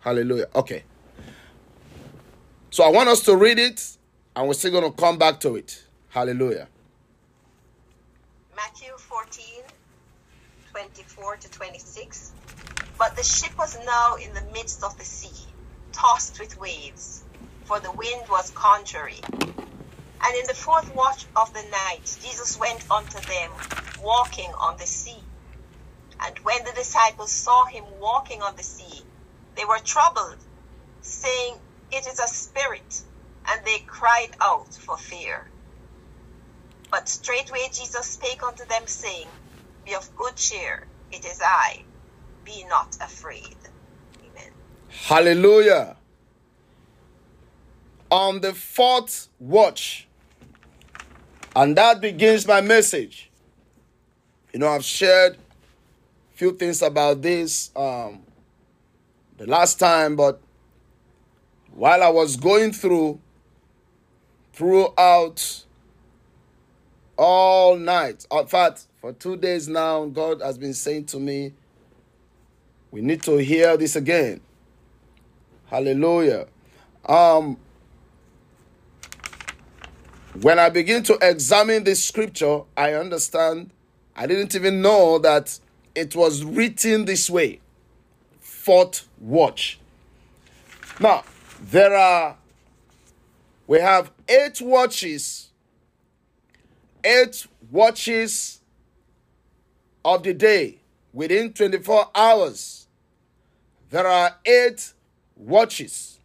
Hallelujah. 0.00 0.46
Okay. 0.54 0.82
So 2.70 2.84
I 2.84 2.88
want 2.88 3.08
us 3.08 3.20
to 3.24 3.36
read 3.36 3.58
it 3.58 3.98
and 4.36 4.46
we're 4.46 4.54
still 4.54 4.70
going 4.70 4.84
to 4.84 4.96
come 4.96 5.18
back 5.18 5.40
to 5.40 5.56
it. 5.56 5.84
Hallelujah. 6.08 6.68
Matthew 8.56 8.92
14, 8.96 9.44
24 10.70 11.36
to 11.36 11.50
26. 11.50 12.32
But 12.98 13.16
the 13.16 13.22
ship 13.22 13.56
was 13.58 13.78
now 13.86 14.16
in 14.16 14.32
the 14.34 14.42
midst 14.52 14.84
of 14.84 14.96
the 14.98 15.04
sea, 15.04 15.46
tossed 15.92 16.38
with 16.38 16.58
waves, 16.60 17.24
for 17.64 17.80
the 17.80 17.90
wind 17.92 18.22
was 18.28 18.50
contrary. 18.50 19.20
And 20.22 20.36
in 20.38 20.46
the 20.46 20.54
fourth 20.54 20.94
watch 20.94 21.24
of 21.34 21.52
the 21.54 21.62
night, 21.70 22.18
Jesus 22.22 22.58
went 22.58 22.88
unto 22.90 23.18
them, 23.20 23.50
walking 24.02 24.50
on 24.58 24.76
the 24.76 24.86
sea. 24.86 25.22
And 26.22 26.38
when 26.40 26.62
the 26.64 26.72
disciples 26.72 27.32
saw 27.32 27.64
him 27.64 27.84
walking 27.98 28.42
on 28.42 28.54
the 28.56 28.62
sea, 28.62 29.02
they 29.56 29.64
were 29.64 29.78
troubled, 29.78 30.36
saying, 31.00 31.54
It 31.90 32.06
is 32.06 32.20
a 32.20 32.28
spirit. 32.28 33.02
And 33.48 33.64
they 33.64 33.80
cried 33.86 34.36
out 34.40 34.72
for 34.72 34.96
fear. 34.96 35.48
But 36.90 37.08
straightway 37.08 37.68
Jesus 37.72 38.06
spake 38.06 38.42
unto 38.42 38.64
them, 38.66 38.82
saying, 38.86 39.28
Be 39.84 39.94
of 39.94 40.14
good 40.16 40.36
cheer, 40.36 40.86
it 41.12 41.24
is 41.24 41.40
I, 41.42 41.82
be 42.44 42.64
not 42.68 42.96
afraid. 43.00 43.56
Amen. 44.18 44.50
Hallelujah. 44.88 45.96
On 48.10 48.40
the 48.40 48.52
fourth 48.52 49.28
watch, 49.38 50.08
and 51.54 51.76
that 51.76 52.00
begins 52.00 52.46
my 52.46 52.60
message. 52.60 53.30
You 54.52 54.58
know, 54.58 54.68
I've 54.68 54.84
shared 54.84 55.34
a 55.34 56.36
few 56.36 56.52
things 56.56 56.82
about 56.82 57.22
this 57.22 57.70
um, 57.76 58.22
the 59.38 59.46
last 59.46 59.78
time, 59.78 60.16
but 60.16 60.40
while 61.72 62.02
I 62.02 62.08
was 62.08 62.36
going 62.36 62.72
through 62.72 63.20
throughout 64.60 65.64
all 67.16 67.76
night, 67.76 68.26
in 68.30 68.46
fact, 68.46 68.84
for 69.00 69.14
two 69.14 69.38
days 69.38 69.68
now, 69.68 70.04
God 70.04 70.42
has 70.42 70.58
been 70.58 70.74
saying 70.74 71.06
to 71.06 71.18
me, 71.18 71.54
we 72.90 73.00
need 73.00 73.22
to 73.22 73.38
hear 73.38 73.78
this 73.78 73.96
again. 73.96 74.42
Hallelujah. 75.64 76.46
Um, 77.06 77.56
when 80.42 80.58
I 80.58 80.68
begin 80.68 81.04
to 81.04 81.16
examine 81.22 81.84
this 81.84 82.04
scripture, 82.04 82.60
I 82.76 82.92
understand 82.92 83.70
I 84.14 84.26
didn't 84.26 84.54
even 84.54 84.82
know 84.82 85.18
that 85.20 85.58
it 85.94 86.14
was 86.14 86.44
written 86.44 87.06
this 87.06 87.30
way 87.30 87.60
fourth 88.40 89.08
watch. 89.18 89.80
Now, 91.00 91.24
there 91.62 91.96
are, 91.96 92.36
we 93.70 93.78
have 93.78 94.10
eight 94.28 94.60
watches, 94.60 95.50
eight 97.04 97.46
watches 97.70 98.60
of 100.04 100.24
the 100.24 100.34
day 100.34 100.80
within 101.12 101.52
24 101.52 102.10
hours. 102.12 102.88
There 103.90 104.08
are 104.08 104.34
eight 104.44 104.92
watches. 105.36 106.18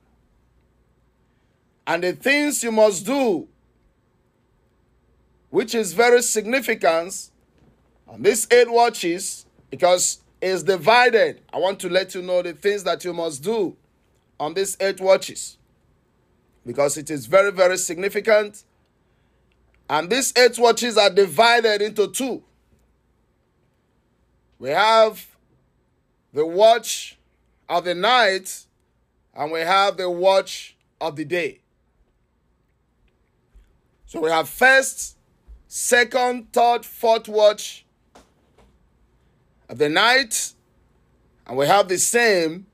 And 1.86 2.04
the 2.04 2.14
things 2.14 2.64
you 2.64 2.72
must 2.72 3.06
do, 3.06 3.48
which 5.52 5.76
is 5.76 5.94
very 5.94 6.24
significant 6.24 7.30
on 8.08 8.24
these 8.24 8.48
eight 8.50 8.72
watches, 8.72 9.46
because 9.70 10.20
is 10.42 10.64
divided. 10.64 11.42
I 11.54 11.60
want 11.60 11.80
to 11.82 11.90
let 11.90 12.16
you 12.16 12.24
know 12.24 12.42
the 12.42 12.54
things 12.54 12.84
that 12.86 13.06
you 13.06 13.14
must 13.14 13.44
do 13.44 13.78
on 14.40 14.56
these 14.56 14.76
eight 14.80 15.00
watches 15.00 15.60
because 16.66 16.98
it 16.98 17.10
is 17.10 17.26
very, 17.26 17.52
very 17.52 17.78
significant. 17.78 18.64
And 19.90 20.10
these 20.10 20.34
eight 20.36 20.58
watches 20.58 20.98
are 20.98 21.10
divided 21.10 21.82
into 21.82 22.08
two. 22.08 22.44
We 24.58 24.70
have 24.70 25.26
the 26.34 26.46
watch 26.46 27.18
of 27.70 27.86
the 27.86 27.94
night 27.94 28.66
and 29.36 29.52
we 29.52 29.60
have 29.60 29.98
the 29.98 30.10
watch 30.10 30.76
of 31.00 31.16
the 31.16 31.26
day. 31.26 31.60
So 34.06 34.22
we 34.22 34.30
have 34.30 34.48
first, 34.48 35.18
second, 35.68 36.54
third, 36.54 36.86
fourth 36.86 37.28
watch 37.28 37.86
of 39.68 39.78
the 39.78 39.90
night, 39.90 40.54
and 41.46 41.58
we 41.58 41.68
have 41.68 41.88
the 41.88 41.98
same 41.98 42.66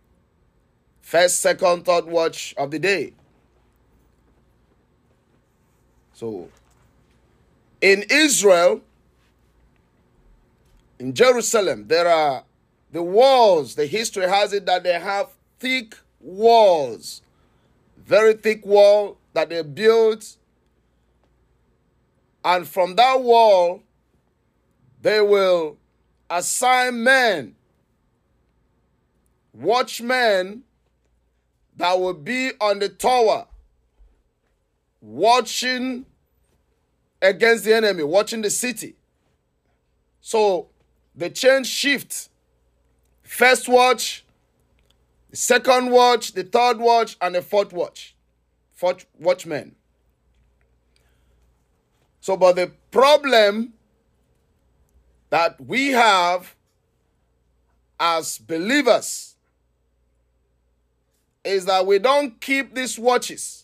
first, 1.01 1.39
second, 1.39 1.86
third 1.86 2.06
watch 2.06 2.54
of 2.58 2.69
the 2.69 2.80
day. 2.80 3.13
So 6.22 6.50
in 7.82 8.04
Israel, 8.12 8.82
in 11.00 11.16
Jerusalem, 11.16 11.88
there 11.88 12.08
are 12.08 12.44
the 12.92 13.02
walls. 13.02 13.74
The 13.74 13.88
history 13.88 14.28
has 14.28 14.54
it 14.54 14.68
that 14.68 14.84
they 14.84 15.00
have 15.00 15.30
thick 15.58 15.98
walls, 16.20 17.24
very 17.98 18.36
thick 18.36 18.64
wall 18.64 19.18
that 19.34 19.50
they 19.50 19.64
built. 19.64 20.38
And 22.46 22.68
from 22.68 22.98
that 22.98 23.20
wall, 23.20 23.82
they 25.02 25.22
will 25.22 25.78
assign 26.30 27.04
men, 27.04 27.56
watchmen 29.54 30.62
that 31.78 32.00
will 32.00 32.14
be 32.14 32.52
on 32.62 32.78
the 32.78 32.90
tower, 32.90 33.48
watching 35.02 36.06
against 37.22 37.66
the 37.66 37.74
enemy, 37.74 38.04
watching 38.04 38.42
the 38.42 38.50
city. 38.50 38.96
So 40.22 40.70
the 41.16 41.30
change 41.30 41.68
shift. 41.68 42.30
First 43.24 43.70
watch, 43.70 44.26
the 45.30 45.38
second 45.38 45.92
watch, 45.92 46.34
the 46.34 46.44
third 46.44 46.80
watch, 46.80 47.18
and 47.22 47.36
the 47.36 47.42
fourth 47.42 47.72
watch. 47.74 48.16
Fourth 48.74 49.06
watchman. 49.20 49.76
So, 52.20 52.38
but 52.38 52.56
the 52.56 52.72
problem 52.92 53.74
that 55.30 55.60
we 55.60 55.90
have 55.90 56.56
as 58.00 58.38
believers 58.38 59.36
is 61.44 61.66
that 61.66 61.86
we 61.86 61.98
don't 62.00 62.40
keep 62.40 62.76
these 62.76 63.00
watches. 63.00 63.61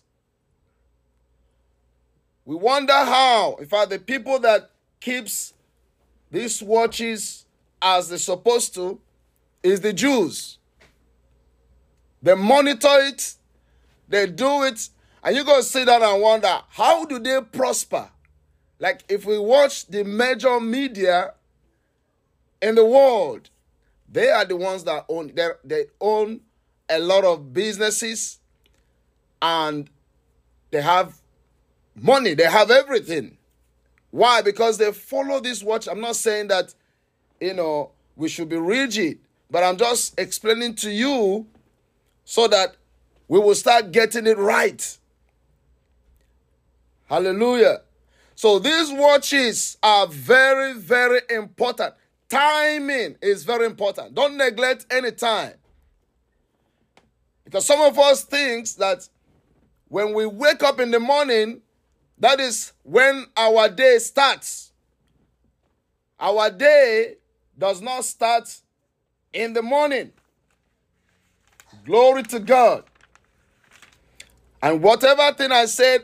We 2.48 2.56
wonder 2.56 2.94
how, 2.94 3.56
in 3.56 3.66
fact, 3.66 3.90
the 3.90 4.00
people 4.00 4.40
that 4.40 4.72
keeps 5.02 5.54
these 6.32 6.64
watches 6.64 7.46
as 7.82 8.08
they're 8.08 8.18
supposed 8.18 8.74
to 8.76 9.02
is 9.62 9.82
the 9.82 9.92
Jews. 9.92 10.58
They 12.22 12.36
monitor 12.36 13.00
it, 13.02 13.36
they 14.08 14.28
do 14.28 14.64
it, 14.64 14.88
and 15.26 15.36
you 15.36 15.44
go 15.44 15.60
sit 15.60 15.88
down 15.88 16.02
and 16.02 16.22
wonder 16.22 16.62
how 16.70 17.04
do 17.04 17.20
they 17.20 17.42
prosper? 17.42 18.10
Like 18.80 19.04
if 19.10 19.26
we 19.26 19.38
watch 19.38 19.86
the 19.88 20.06
major 20.06 20.58
media 20.62 21.34
in 22.62 22.76
the 22.76 22.86
world, 22.86 23.50
they 24.08 24.30
are 24.30 24.46
the 24.46 24.56
ones 24.56 24.86
that 24.86 25.04
own 25.10 25.34
they 25.66 25.88
own 26.00 26.40
a 26.88 27.00
lot 27.00 27.26
of 27.26 27.52
businesses 27.52 28.40
and 29.42 29.90
they 30.72 30.82
have 30.82 31.14
money, 32.02 32.34
they 32.34 32.50
have 32.50 32.72
everything. 32.72 33.38
Why? 34.12 34.42
Because 34.42 34.78
they 34.78 34.92
follow 34.92 35.40
this 35.40 35.64
watch. 35.64 35.88
I'm 35.88 36.02
not 36.02 36.16
saying 36.16 36.48
that, 36.48 36.74
you 37.40 37.54
know, 37.54 37.92
we 38.16 38.30
should 38.30 38.50
be 38.50 38.58
rigid, 38.58 39.20
but 39.50 39.64
I'm 39.64 39.78
just 39.78 40.20
explaining 40.20 40.76
to 40.76 40.90
you 40.90 41.48
so 42.26 42.48
that 42.48 42.76
we 43.28 43.40
will 43.40 43.56
start 43.56 43.92
getting 43.92 44.26
it 44.28 44.38
right. 44.38 44.98
Hallelujah. 47.06 47.82
So 48.36 48.60
these 48.60 48.92
watches 48.92 49.78
are 49.82 50.08
very, 50.08 50.74
very 50.74 51.22
important. 51.30 51.94
Timing 52.30 53.16
is 53.22 53.44
very 53.44 53.66
important. 53.66 54.14
Don't 54.14 54.38
neglect 54.38 54.86
any 54.92 55.12
time. 55.12 55.54
Because 57.46 57.66
some 57.66 57.80
of 57.80 57.98
us 57.98 58.24
thinks 58.24 58.74
that 58.74 59.08
when 59.88 60.14
we 60.14 60.26
wake 60.26 60.64
up 60.64 60.80
in 60.80 60.92
the 60.92 61.00
morning, 61.00 61.62
that 62.20 62.40
is 62.40 62.74
when 62.84 63.26
our 63.36 63.70
day 63.70 64.00
starts. 64.00 64.72
Our 66.20 66.50
day 66.50 67.16
does 67.58 67.82
not 67.82 68.06
start 68.06 68.54
in 69.34 69.54
the 69.54 69.62
morning. 69.62 70.12
Glory 71.86 72.24
to 72.24 72.40
God. 72.40 72.84
And 74.62 74.82
whatever 74.82 75.32
thing 75.34 75.52
I 75.52 75.66
said, 75.66 76.02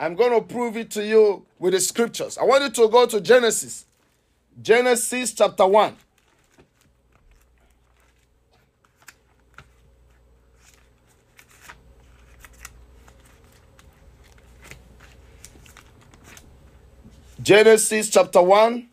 I'm 0.00 0.16
going 0.16 0.32
to 0.32 0.40
prove 0.40 0.76
it 0.76 0.90
to 0.92 1.06
you 1.06 1.46
with 1.58 1.72
the 1.72 1.80
scriptures. 1.80 2.36
I 2.36 2.44
want 2.44 2.64
you 2.64 2.70
to 2.70 2.88
go 2.88 3.06
to 3.06 3.20
Genesis. 3.20 3.86
Genesis 4.60 5.32
chapter 5.32 5.66
1. 5.66 5.96
Genesis 17.44 18.08
chapter 18.08 18.40
1. 18.40 18.72
And 18.72 18.88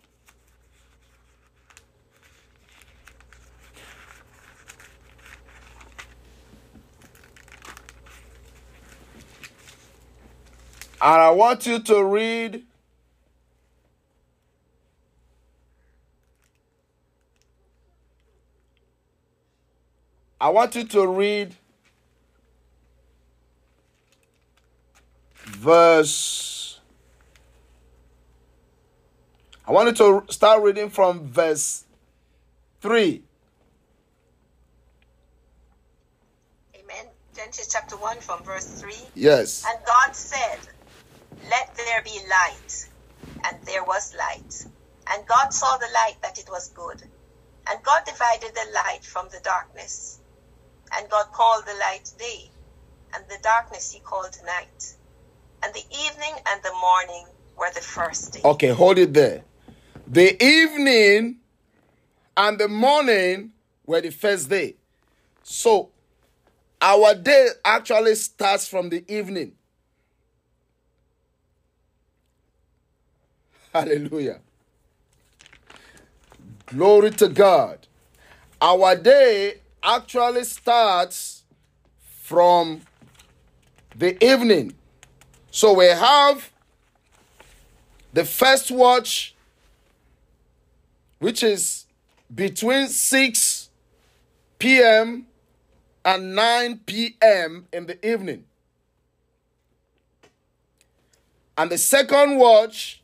I 11.02 11.30
want 11.30 11.66
you 11.66 11.80
to 11.80 12.04
read 12.04 12.64
I 20.42 20.50
want 20.50 20.76
you 20.76 20.84
to 20.84 21.08
read 21.08 21.56
verse 25.46 26.61
I 29.72 29.74
want 29.74 29.98
you 29.98 30.22
to 30.26 30.34
start 30.34 30.62
reading 30.64 30.90
from 30.90 31.30
verse 31.30 31.86
3. 32.82 33.24
Amen. 36.76 37.06
Genesis 37.34 37.70
chapter 37.72 37.96
1 37.96 38.18
from 38.20 38.44
verse 38.44 38.66
3. 38.82 38.94
Yes. 39.16 39.64
And 39.66 39.80
God 39.86 40.14
said, 40.14 40.60
Let 41.50 41.74
there 41.78 42.02
be 42.04 42.20
light. 42.30 42.90
And 43.46 43.66
there 43.66 43.86
was 43.86 44.14
light. 44.20 44.66
And 45.10 45.26
God 45.26 45.54
saw 45.54 45.78
the 45.78 45.88
light 45.94 46.18
that 46.22 46.38
it 46.38 46.50
was 46.50 46.68
good. 46.72 47.02
And 47.70 47.82
God 47.82 48.02
divided 48.06 48.54
the 48.54 48.74
light 48.76 49.06
from 49.06 49.30
the 49.32 49.40
darkness. 49.42 50.20
And 50.94 51.10
God 51.10 51.28
called 51.32 51.64
the 51.66 51.80
light 51.80 52.12
day. 52.20 52.52
And 53.16 53.24
the 53.30 53.38
darkness 53.42 53.90
he 53.90 54.02
called 54.02 54.38
night. 54.46 54.96
And 55.64 55.74
the 55.74 55.86
evening 55.90 56.34
and 56.50 56.62
the 56.62 56.74
morning 56.82 57.26
were 57.58 57.72
the 57.74 57.80
first 57.80 58.34
day. 58.34 58.42
Okay, 58.44 58.72
hold 58.72 58.98
it 58.98 59.14
there. 59.14 59.46
The 60.12 60.44
evening 60.44 61.38
and 62.36 62.60
the 62.60 62.68
morning 62.68 63.54
were 63.86 64.02
the 64.02 64.10
first 64.10 64.50
day. 64.50 64.76
So 65.42 65.92
our 66.82 67.16
day 67.16 67.48
actually 67.64 68.16
starts 68.16 68.68
from 68.68 68.90
the 68.90 69.06
evening. 69.08 69.54
Hallelujah. 73.74 74.42
Glory 76.66 77.12
to 77.12 77.30
God. 77.30 77.88
Our 78.62 78.98
day 78.98 79.62
actually 79.82 80.44
starts 80.44 81.44
from 82.02 82.82
the 83.96 84.22
evening. 84.22 84.74
So 85.52 85.72
we 85.72 85.86
have 85.86 86.52
the 88.12 88.26
first 88.26 88.72
watch, 88.72 89.36
which 91.22 91.44
is 91.44 91.86
between 92.34 92.88
6 92.88 93.70
p.m. 94.58 95.28
and 96.04 96.36
9 96.36 96.80
p.m. 96.84 97.68
in 97.72 97.86
the 97.86 98.06
evening. 98.06 98.44
And 101.56 101.70
the 101.70 101.78
second 101.78 102.38
watch 102.38 103.04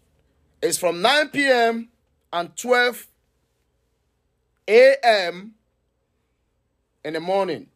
is 0.64 0.80
from 0.80 1.00
9 1.04 1.30
p.m. 1.30 1.90
and 2.34 2.58
12 2.58 3.06
a.m. 4.68 5.54
in 7.06 7.14
the 7.14 7.20
morning. 7.20 7.68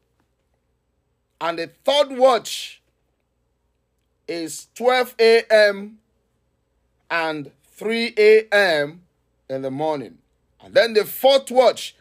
And 1.39 1.59
the 1.59 1.69
third 1.85 2.17
watch 2.17 2.81
is 4.27 4.69
12 4.73 5.15
a.m. 5.19 5.99
and 7.11 7.51
3 7.75 8.13
a.m. 8.17 9.01
in 9.47 9.61
the 9.61 9.69
morning. 9.69 10.17
And 10.63 10.73
then 10.73 10.93
the 10.93 11.05
fourth 11.05 11.49
watch, 11.51 11.95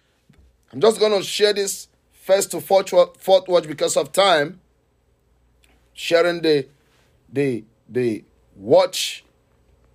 I'm 0.72 0.80
just 0.80 1.00
going 1.00 1.12
to 1.12 1.22
share 1.22 1.52
this 1.52 1.88
first 2.12 2.50
to 2.52 2.60
fourth, 2.60 2.90
fourth 3.18 3.48
watch 3.48 3.66
because 3.66 3.96
of 3.96 4.12
time. 4.12 4.60
Sharing 5.94 6.40
the 6.40 6.66
the 7.32 7.64
the 7.88 8.24
watch 8.56 9.24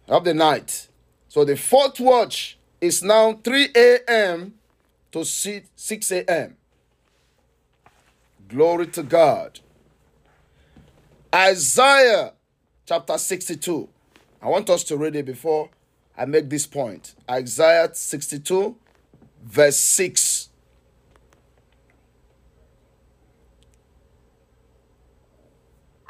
of 0.08 0.24
the 0.24 0.34
night. 0.34 0.88
So 1.30 1.44
the 1.44 1.58
fourth 1.58 2.00
watch 2.00 2.58
is 2.80 3.02
now 3.04 3.34
3 3.44 3.70
a.m. 3.76 4.54
to 5.12 5.24
6 5.26 6.12
a.m. 6.12 6.58
Glory 8.48 8.88
to 8.88 9.04
God. 9.04 9.60
Isaiah 11.34 12.34
chapter 12.86 13.18
62. 13.18 13.90
I 14.42 14.48
want 14.48 14.70
us 14.70 14.84
to 14.86 14.98
read 14.98 15.16
it 15.16 15.26
before 15.26 15.70
I 16.18 16.26
make 16.26 16.50
this 16.50 16.66
point. 16.66 17.14
Isaiah 17.30 17.90
62, 17.94 18.76
verse 19.44 19.78
6. 19.78 20.50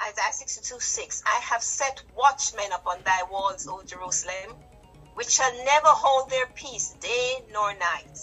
Isaiah 0.01 0.33
62 0.33 0.79
6. 0.79 1.23
I 1.25 1.39
have 1.41 1.63
set 1.63 2.03
watchmen 2.15 2.71
upon 2.73 2.99
thy 3.03 3.23
walls, 3.31 3.67
O 3.67 3.81
Jerusalem, 3.83 4.55
which 5.15 5.29
shall 5.29 5.51
never 5.65 5.87
hold 5.87 6.29
their 6.29 6.45
peace 6.47 6.95
day 6.99 7.43
nor 7.51 7.73
night. 7.73 8.19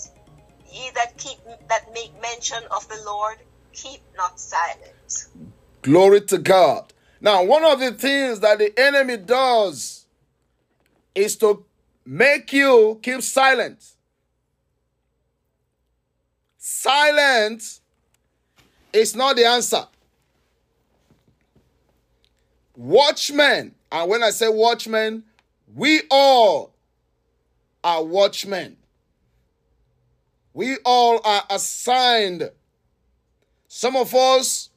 Ye 0.70 0.90
that 0.94 1.18
keep 1.18 1.38
that 1.68 1.92
make 1.92 2.12
mention 2.22 2.62
of 2.70 2.88
the 2.88 3.02
Lord, 3.04 3.38
keep 3.72 4.00
not 4.16 4.38
silent. 4.38 5.26
Glory 5.82 6.20
to 6.22 6.38
God. 6.38 6.92
Now, 7.20 7.42
one 7.42 7.64
of 7.64 7.80
the 7.80 7.92
things 7.92 8.40
that 8.40 8.58
the 8.58 8.72
enemy 8.78 9.16
does 9.16 10.06
is 11.14 11.36
to 11.36 11.64
make 12.04 12.52
you 12.52 12.98
keep 13.02 13.22
silent. 13.22 13.82
Silent 16.58 17.80
is 18.92 19.16
not 19.16 19.36
the 19.36 19.44
answer. 19.44 19.84
Watchmen, 22.74 23.74
and 23.90 24.10
when 24.10 24.22
I 24.22 24.30
say 24.30 24.48
watchmen, 24.48 25.24
we 25.74 26.02
all 26.10 26.72
are 27.84 28.02
watchmen. 28.04 28.76
We 30.54 30.76
all 30.84 31.20
are 31.24 31.44
assigned. 31.50 32.50
Some 33.68 33.96
of 33.96 34.14
us 34.14 34.70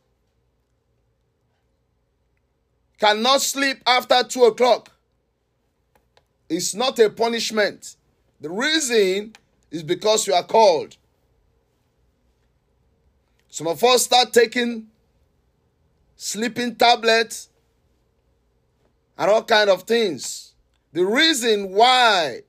cannot 2.97 3.41
sleep 3.41 3.77
after 3.85 4.23
two 4.23 4.45
o'clock. 4.45 4.91
It's 6.55 6.73
not 6.73 6.97
a 6.99 7.09
punishment. 7.09 7.97
The 8.39 8.49
reason 8.49 9.33
is 9.71 9.83
because 9.83 10.25
you 10.25 10.33
are 10.33 10.43
called. 10.45 10.95
Some 13.49 13.67
of 13.67 13.83
us 13.83 14.05
start 14.05 14.31
taking 14.31 14.87
sleeping 16.15 16.75
tablets 16.75 17.49
and 19.17 19.29
all 19.29 19.43
kind 19.43 19.69
of 19.69 19.83
things. 19.83 20.53
The 20.93 21.05
reason 21.05 21.71
why 21.71 22.43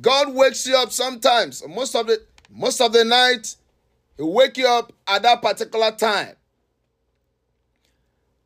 God 0.00 0.32
wakes 0.32 0.64
you 0.64 0.76
up 0.76 0.92
sometimes, 0.92 1.66
most 1.66 1.96
of 1.96 2.06
the 2.06 2.22
most 2.48 2.80
of 2.80 2.92
the 2.92 3.04
night, 3.04 3.56
He 4.16 4.22
wake 4.22 4.56
you 4.56 4.68
up 4.68 4.92
at 5.08 5.22
that 5.22 5.42
particular 5.42 5.90
time. 5.90 6.36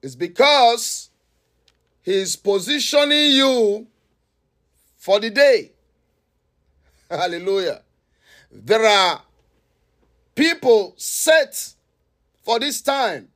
It's 0.02 0.14
because 0.14 1.10
He's 2.00 2.36
positioning 2.36 3.32
you 3.32 3.86
for 5.04 5.20
the 5.20 5.28
day. 5.28 5.70
Hallelujah. 7.10 7.82
There 8.50 8.86
are 8.86 9.20
people 10.34 10.94
set 10.96 11.74
for 12.42 12.58
this 12.58 12.80
time. 12.80 13.28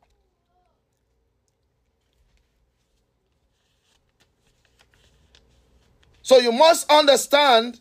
So 6.22 6.38
you 6.38 6.52
must 6.52 6.90
understand 6.90 7.80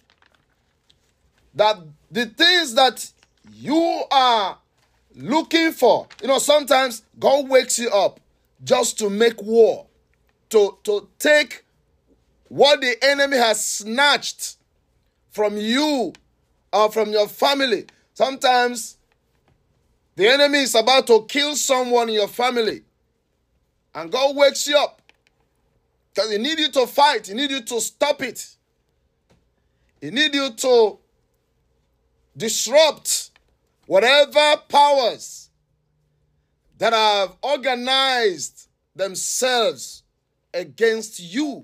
that 1.54 1.78
the 2.12 2.26
things 2.26 2.74
that 2.74 3.10
you 3.54 4.04
are 4.12 4.58
looking 5.16 5.72
for, 5.72 6.10
you 6.22 6.28
know, 6.28 6.40
sometimes 6.40 7.04
God 7.18 7.48
wakes 7.48 7.80
you 7.80 7.90
up 7.90 8.20
just 8.66 9.00
to 9.00 9.10
make 9.10 9.42
war, 9.42 9.86
to, 10.50 10.78
to 10.84 11.08
take 11.18 11.64
what 12.50 12.82
the 12.82 12.96
enemy 13.04 13.38
has 13.38 13.66
snatched 13.66 14.58
from 15.32 15.58
you 15.58 16.14
or 16.72 16.92
from 16.92 17.12
your 17.12 17.28
family. 17.28 17.86
Sometimes 18.14 18.98
the 20.16 20.28
enemy 20.28 20.60
is 20.60 20.76
about 20.76 21.08
to 21.08 21.26
kill 21.28 21.56
someone 21.56 22.10
in 22.10 22.16
your 22.16 22.28
family, 22.28 22.82
and 23.94 24.12
God 24.12 24.36
wakes 24.36 24.68
you 24.68 24.78
up 24.78 25.02
because 26.14 26.32
He 26.32 26.38
need 26.38 26.60
you 26.60 26.72
to 26.72 26.88
fight. 26.88 27.28
He 27.28 27.34
need 27.34 27.52
you 27.52 27.62
to 27.62 27.82
stop 27.82 28.22
it. 28.22 28.56
He 30.02 30.10
need 30.12 30.34
you 30.34 30.52
to 30.52 31.00
disrupt 32.36 33.32
whatever 33.86 34.58
powers 34.70 35.50
that 36.78 36.94
have 36.94 37.36
organized 37.42 38.68
themselves 38.96 40.04
against 40.54 41.20
you 41.20 41.62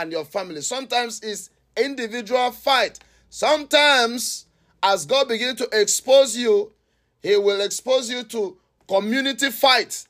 and 0.00 0.10
your 0.10 0.24
family. 0.24 0.62
Sometimes 0.62 1.20
it's 1.22 1.50
individual 1.76 2.50
fight. 2.52 2.98
Sometimes, 3.28 4.46
as 4.82 5.06
God 5.06 5.28
begins 5.28 5.58
to 5.58 5.68
expose 5.72 6.36
you, 6.36 6.72
He 7.22 7.36
will 7.36 7.60
expose 7.60 8.10
you 8.10 8.22
to 8.24 8.56
community 8.88 9.50
fight. 9.50 10.06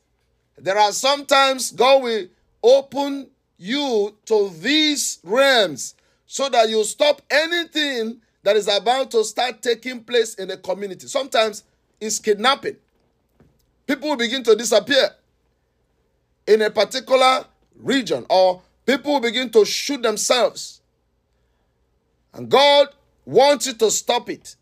There 0.56 0.78
are 0.78 0.92
sometimes 0.92 1.72
God 1.72 2.02
will 2.02 2.26
open 2.62 3.28
you 3.58 4.14
to 4.26 4.50
these 4.60 5.18
realms 5.24 5.94
so 6.26 6.48
that 6.48 6.68
you 6.68 6.84
stop 6.84 7.20
anything 7.30 8.20
that 8.42 8.56
is 8.56 8.68
about 8.68 9.10
to 9.10 9.24
start 9.24 9.60
taking 9.60 10.04
place 10.04 10.34
in 10.34 10.48
the 10.48 10.56
community. 10.56 11.08
Sometimes 11.08 11.64
it's 12.00 12.18
kidnapping. 12.18 12.76
People 13.86 14.10
will 14.10 14.16
begin 14.16 14.42
to 14.44 14.54
disappear 14.54 15.10
in 16.46 16.62
a 16.62 16.70
particular 16.70 17.44
region, 17.76 18.24
or 18.30 18.62
people 18.90 19.12
will 19.12 19.20
begin 19.20 19.48
to 19.50 19.64
shoot 19.64 20.02
themselves. 20.02 20.80
And 22.34 22.48
God 22.48 22.88
wants 23.24 23.68
you 23.68 23.74
to 23.74 23.88
stop 23.88 24.28
it. 24.28 24.56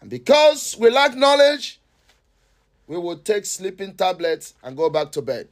And 0.00 0.08
because 0.08 0.76
we 0.78 0.88
lack 0.88 1.16
knowledge, 1.16 1.80
we 2.86 2.96
will 2.96 3.18
take 3.18 3.44
sleeping 3.44 3.94
tablets 3.94 4.54
and 4.62 4.76
go 4.76 4.88
back 4.88 5.10
to 5.12 5.22
bed. 5.22 5.48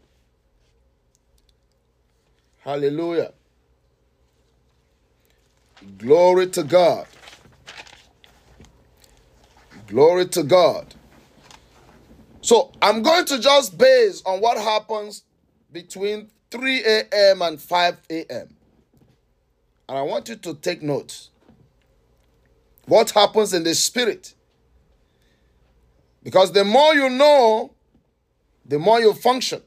Hallelujah. 2.60 3.32
Glory 5.98 6.46
to 6.48 6.62
God. 6.62 7.08
Glory 9.88 10.26
to 10.26 10.44
God. 10.44 10.94
So 12.42 12.70
I'm 12.80 13.02
going 13.02 13.24
to 13.24 13.40
just 13.40 13.76
base 13.76 14.22
on 14.24 14.40
what 14.40 14.56
happens 14.56 15.24
between 15.72 16.30
3 16.56 16.84
a.m. 16.84 17.42
and 17.42 17.60
5 17.60 18.00
a.m. 18.10 18.48
And 19.88 19.98
I 19.98 20.02
want 20.02 20.28
you 20.28 20.36
to 20.36 20.54
take 20.54 20.82
note. 20.82 21.28
What 22.86 23.10
happens 23.10 23.52
in 23.52 23.62
the 23.64 23.74
spirit? 23.74 24.34
Because 26.22 26.52
the 26.52 26.64
more 26.64 26.94
you 26.94 27.10
know, 27.10 27.72
the 28.64 28.78
more 28.78 29.00
you 29.00 29.12
function. 29.12 29.60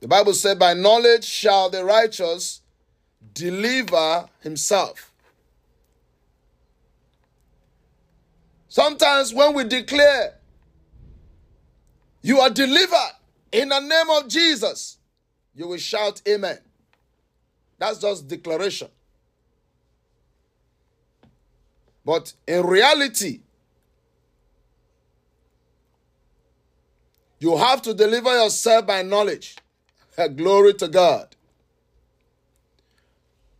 The 0.00 0.08
Bible 0.08 0.34
said, 0.34 0.58
By 0.58 0.74
knowledge 0.74 1.24
shall 1.24 1.70
the 1.70 1.84
righteous 1.84 2.60
deliver 3.32 4.28
himself. 4.40 5.12
Sometimes 8.68 9.32
when 9.32 9.54
we 9.54 9.64
declare, 9.64 10.34
You 12.20 12.40
are 12.40 12.50
delivered 12.50 13.12
in 13.52 13.68
the 13.68 13.80
name 13.80 14.10
of 14.10 14.28
Jesus, 14.28 14.98
you 15.54 15.68
will 15.68 15.78
shout, 15.78 16.20
Amen. 16.28 16.58
That's 17.78 17.98
just 17.98 18.28
declaration. 18.28 18.88
But 22.04 22.32
in 22.46 22.64
reality, 22.66 23.40
you 27.38 27.56
have 27.56 27.82
to 27.82 27.94
deliver 27.94 28.30
yourself 28.42 28.86
by 28.86 29.02
knowledge. 29.02 29.56
Glory 30.36 30.74
to 30.74 30.88
God. 30.88 31.34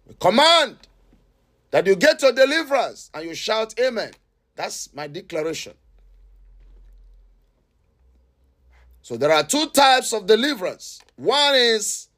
We 0.07 0.14
command 0.20 0.76
that 1.70 1.86
you 1.86 1.97
get 1.97 2.22
your 2.22 2.32
deliverance 2.32 3.11
and 3.14 3.24
you 3.26 3.34
shout 3.34 3.74
amen. 3.80 4.12
That's 4.55 4.95
my 4.95 5.07
declaration. 5.09 5.74
So 9.03 9.16
there 9.16 9.32
are 9.32 9.42
two 9.42 9.66
types 9.70 10.12
of 10.12 10.26
deliverance. 10.26 11.01
One 11.16 11.54
is 11.54 12.08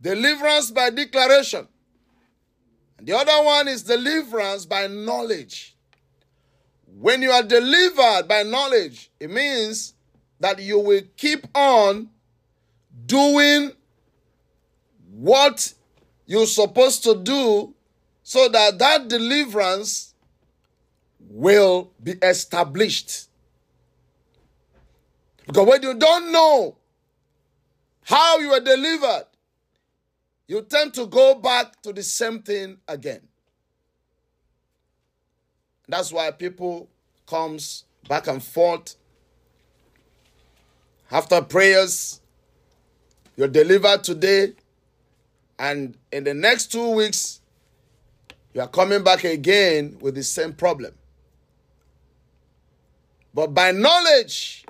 deliverance 0.00 0.70
by 0.70 0.90
declaration. 0.90 1.66
The 3.00 3.14
other 3.14 3.44
one 3.44 3.68
is 3.68 3.82
deliverance 3.82 4.64
by 4.64 4.86
knowledge. 4.86 5.76
When 6.86 7.22
you 7.22 7.30
are 7.30 7.42
delivered 7.42 8.28
by 8.28 8.42
knowledge, 8.44 9.10
it 9.18 9.30
means 9.30 9.94
that 10.38 10.60
you 10.60 10.78
will 10.78 11.02
keep 11.16 11.46
on 11.54 12.10
doing 13.06 13.72
what 15.10 15.74
you're 16.26 16.46
supposed 16.46 17.02
to 17.04 17.16
do 17.16 17.74
so 18.22 18.48
that 18.48 18.78
that 18.78 19.08
deliverance 19.08 20.14
will 21.18 21.90
be 22.02 22.12
established. 22.22 23.28
Because 25.46 25.66
when 25.66 25.82
you 25.82 25.94
don't 25.94 26.32
know 26.32 26.76
how 28.04 28.38
you 28.38 28.52
are 28.52 28.60
delivered, 28.60 29.24
you 30.46 30.62
tend 30.62 30.94
to 30.94 31.06
go 31.06 31.34
back 31.34 31.80
to 31.82 31.92
the 31.92 32.02
same 32.02 32.42
thing 32.42 32.78
again. 32.86 33.20
That's 35.88 36.12
why 36.12 36.30
people 36.30 36.88
comes 37.26 37.84
back 38.08 38.26
and 38.26 38.42
forth 38.42 38.96
after 41.10 41.40
prayers. 41.42 42.20
You're 43.36 43.48
delivered 43.48 44.04
today, 44.04 44.52
and 45.58 45.96
in 46.12 46.24
the 46.24 46.34
next 46.34 46.70
two 46.70 46.90
weeks, 46.90 47.40
you 48.52 48.60
are 48.60 48.68
coming 48.68 49.02
back 49.02 49.24
again 49.24 49.96
with 50.00 50.14
the 50.14 50.22
same 50.22 50.52
problem. 50.52 50.92
But 53.34 53.54
by 53.54 53.72
knowledge, 53.72 54.66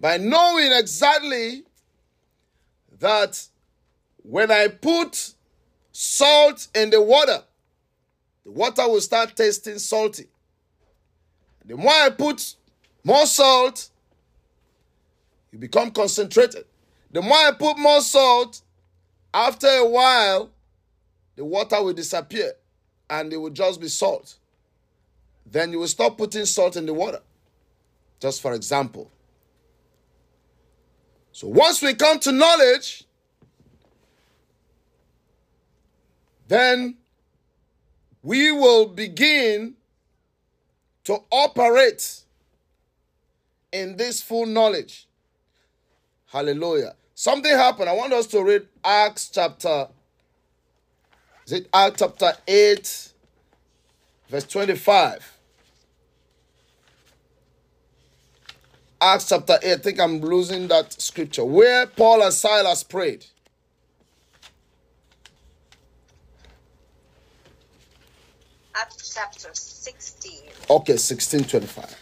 by 0.00 0.16
knowing 0.16 0.72
exactly 0.72 1.64
that 3.00 3.46
when 4.22 4.50
I 4.50 4.68
put 4.68 5.34
salt 5.92 6.68
in 6.74 6.90
the 6.90 7.02
water, 7.02 7.42
the 8.44 8.52
water 8.52 8.88
will 8.88 9.00
start 9.00 9.36
tasting 9.36 9.78
salty. 9.78 10.26
The 11.64 11.76
more 11.76 11.92
I 11.92 12.10
put 12.10 12.54
more 13.04 13.26
salt, 13.26 13.90
you 15.50 15.58
become 15.58 15.90
concentrated. 15.90 16.64
The 17.10 17.22
more 17.22 17.36
I 17.36 17.52
put 17.52 17.78
more 17.78 18.00
salt, 18.00 18.62
after 19.32 19.66
a 19.66 19.86
while, 19.86 20.50
the 21.36 21.44
water 21.44 21.82
will 21.82 21.92
disappear 21.92 22.52
and 23.10 23.32
it 23.32 23.36
will 23.36 23.50
just 23.50 23.80
be 23.80 23.88
salt. 23.88 24.36
Then 25.46 25.72
you 25.72 25.78
will 25.78 25.88
stop 25.88 26.18
putting 26.18 26.44
salt 26.44 26.76
in 26.76 26.86
the 26.86 26.94
water. 26.94 27.20
Just 28.20 28.42
for 28.42 28.52
example. 28.52 29.10
So 31.38 31.46
once 31.46 31.80
we 31.82 31.94
come 31.94 32.18
to 32.18 32.32
knowledge, 32.32 33.04
then 36.48 36.96
we 38.24 38.50
will 38.50 38.86
begin 38.86 39.74
to 41.04 41.18
operate 41.30 42.22
in 43.70 43.96
this 43.96 44.20
full 44.20 44.46
knowledge. 44.46 45.06
Hallelujah. 46.26 46.96
Something 47.14 47.52
happened. 47.52 47.88
I 47.88 47.94
want 47.94 48.12
us 48.14 48.26
to 48.26 48.42
read 48.42 48.66
Acts 48.82 49.30
chapter. 49.32 49.86
Is 51.46 51.52
it 51.52 51.68
Acts 51.72 52.00
chapter 52.00 52.32
8, 52.48 53.12
verse 54.28 54.44
25? 54.44 55.37
Acts 59.00 59.28
chapter 59.28 59.58
8. 59.62 59.72
I 59.72 59.76
think 59.76 60.00
I'm 60.00 60.20
losing 60.20 60.66
that 60.68 61.00
scripture. 61.00 61.44
Where 61.44 61.86
Paul 61.86 62.22
and 62.22 62.32
Silas 62.32 62.82
prayed. 62.82 63.24
Acts 68.74 69.14
chapter 69.14 69.50
16. 69.52 70.32
Okay, 70.68 70.94
1625. 70.94 71.96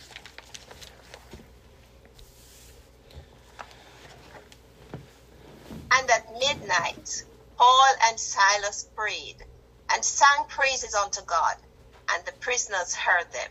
And 5.92 6.10
at 6.10 6.32
midnight, 6.32 7.24
Paul 7.58 7.86
and 8.08 8.18
Silas 8.18 8.88
prayed 8.96 9.36
and 9.92 10.02
sang 10.02 10.46
praises 10.48 10.94
unto 10.94 11.20
God, 11.26 11.56
and 12.10 12.24
the 12.24 12.32
prisoners 12.40 12.94
heard 12.94 13.30
them. 13.32 13.50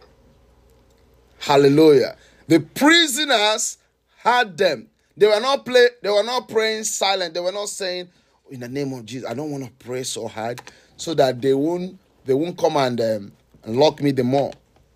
Hallelujah. 1.39 2.17
The 2.47 2.59
prisoners 2.59 3.77
heard 4.17 4.57
them. 4.57 4.87
They 5.17 5.27
were 5.27 5.39
not 5.39 5.65
play, 5.65 5.87
they 6.01 6.09
were 6.09 6.23
not 6.23 6.47
praying 6.47 6.83
silent. 6.83 7.33
They 7.33 7.39
were 7.39 7.51
not 7.51 7.69
saying, 7.69 8.09
In 8.49 8.59
the 8.59 8.67
name 8.67 8.93
of 8.93 9.05
Jesus, 9.05 9.29
I 9.29 9.33
don't 9.33 9.51
want 9.51 9.63
to 9.63 9.71
pray 9.85 10.03
so 10.03 10.27
hard 10.27 10.61
so 10.97 11.13
that 11.15 11.41
they 11.41 11.53
won't 11.53 11.97
they 12.25 12.33
won't 12.33 12.57
come 12.57 12.75
and, 12.77 12.99
um, 12.99 13.31
lock 13.67 14.01
me 14.01 14.11
the 14.11 14.23
more. 14.23 14.51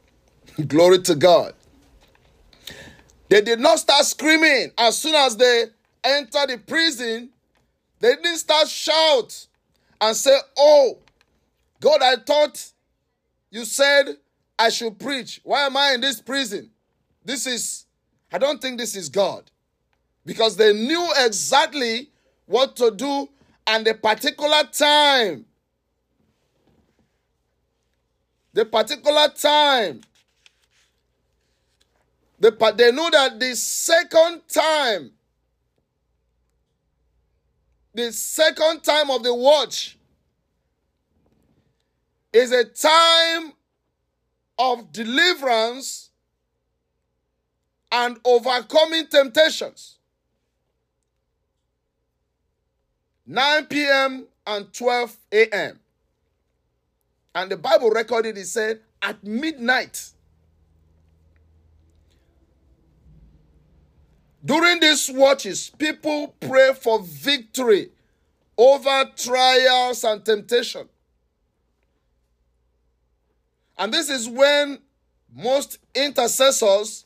Glory 0.68 1.00
to 1.04 1.16
God. 1.16 1.54
They 3.30 3.42
did 3.42 3.60
not 3.60 3.78
start 3.78 4.04
screaming 4.06 4.72
as 4.78 4.98
soon 4.98 5.14
as 5.14 5.38
they 5.38 5.66
entered 6.04 6.50
the 6.50 6.58
prison. 6.58 7.30
They 8.00 8.16
didn't 8.16 8.38
start 8.38 8.68
shout 8.68 9.46
and 10.02 10.16
say, 10.16 10.36
"Oh, 10.58 10.98
God, 11.80 12.02
I 12.02 12.16
thought 12.16 12.72
you 13.52 13.66
said 13.66 14.18
I 14.58 14.70
should 14.70 14.98
preach. 15.00 15.40
Why 15.44 15.66
am 15.68 15.78
I 15.78 15.94
in 15.94 16.02
this 16.02 16.20
prison?" 16.20 16.72
This 17.24 17.46
is 17.48 17.86
I 18.32 18.38
don't 18.38 18.62
think 18.62 18.78
this 18.78 18.96
is 18.96 19.10
God. 19.10 19.50
Because 20.26 20.56
they 20.56 20.74
knew 20.74 21.10
exactly 21.18 22.10
what 22.46 22.76
to 22.76 22.92
do 22.92 23.30
and 23.66 23.86
the 23.86 23.94
particular 23.94 24.64
time 24.72 25.46
the 28.54 28.66
particular 28.66 29.30
time. 29.30 30.02
The, 32.40 32.52
they 32.78 32.92
knew 32.92 33.10
that 33.12 33.40
the 33.40 33.56
second 33.56 34.42
time, 34.48 35.12
the 37.94 38.12
second 38.14 38.82
time 38.84 39.10
of 39.10 39.24
the 39.24 39.34
watch 39.34 39.98
is 42.32 42.52
a 42.52 42.64
time 42.64 43.54
of 44.58 44.92
deliverance 44.92 46.09
and 47.92 48.18
overcoming 48.24 49.08
temptations. 49.08 49.98
9 53.26 53.66
p.m. 53.68 54.28
and 54.48 54.74
12 54.74 55.18
a.m. 55.32 55.80
And 57.36 57.52
the 57.52 57.58
Bible 57.58 57.92
recorded 57.92 58.38
it 58.38 58.46
said 58.48 58.82
at 59.02 59.24
midnight. 59.24 60.12
During 64.44 64.80
these 64.80 65.12
watches, 65.14 65.70
people 65.78 66.34
pray 66.40 66.74
for 66.74 67.00
victory 67.04 67.90
over 68.58 69.12
trials 69.16 70.04
and 70.04 70.26
temptation. 70.26 70.90
And 73.78 73.94
this 73.94 74.10
is 74.10 74.28
when 74.28 74.80
most 75.34 75.78
intercessors 75.94 77.06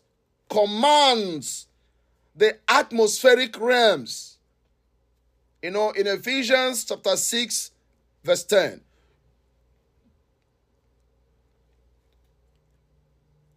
commands 0.53 1.67
the 2.35 2.57
atmospheric 2.69 3.59
realms. 3.59 4.37
You 5.63 5.71
know, 5.71 5.91
in 5.91 6.05
Ephesians 6.05 6.85
chapter 6.85 7.15
6, 7.15 7.71
verse 8.23 8.43
10. 8.43 8.81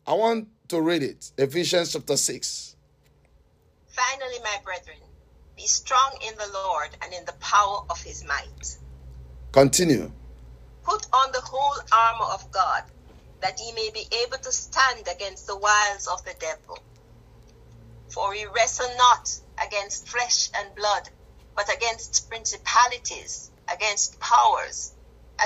I 0.06 0.14
want 0.14 0.48
to 0.68 0.80
read 0.80 1.02
it. 1.02 1.32
Ephesians 1.36 1.92
chapter 1.92 2.16
6. 2.16 2.76
Finally, 3.88 4.38
my 4.42 4.56
brethren, 4.64 4.96
be 5.56 5.66
strong 5.66 6.18
in 6.26 6.34
the 6.38 6.48
Lord 6.54 6.90
and 7.02 7.12
in 7.12 7.24
the 7.26 7.32
power 7.34 7.84
of 7.90 8.00
his 8.02 8.24
might. 8.24 8.78
Continue. 9.52 10.10
Put 10.82 11.06
on 11.12 11.32
the 11.32 11.40
whole 11.40 11.76
armor 11.92 12.32
of 12.32 12.50
God, 12.52 12.84
that 13.40 13.58
ye 13.60 13.72
may 13.72 13.90
be 13.92 14.06
able 14.24 14.38
to 14.38 14.52
stand 14.52 15.06
against 15.08 15.46
the 15.46 15.56
wiles 15.56 16.06
of 16.06 16.24
the 16.24 16.34
devil. 16.40 16.78
For 18.08 18.30
we 18.30 18.46
wrestle 18.54 18.88
not 18.96 19.28
against 19.64 20.08
flesh 20.08 20.50
and 20.54 20.74
blood, 20.74 21.08
but 21.54 21.68
against 21.74 22.28
principalities, 22.28 23.50
against 23.72 24.18
powers, 24.20 24.94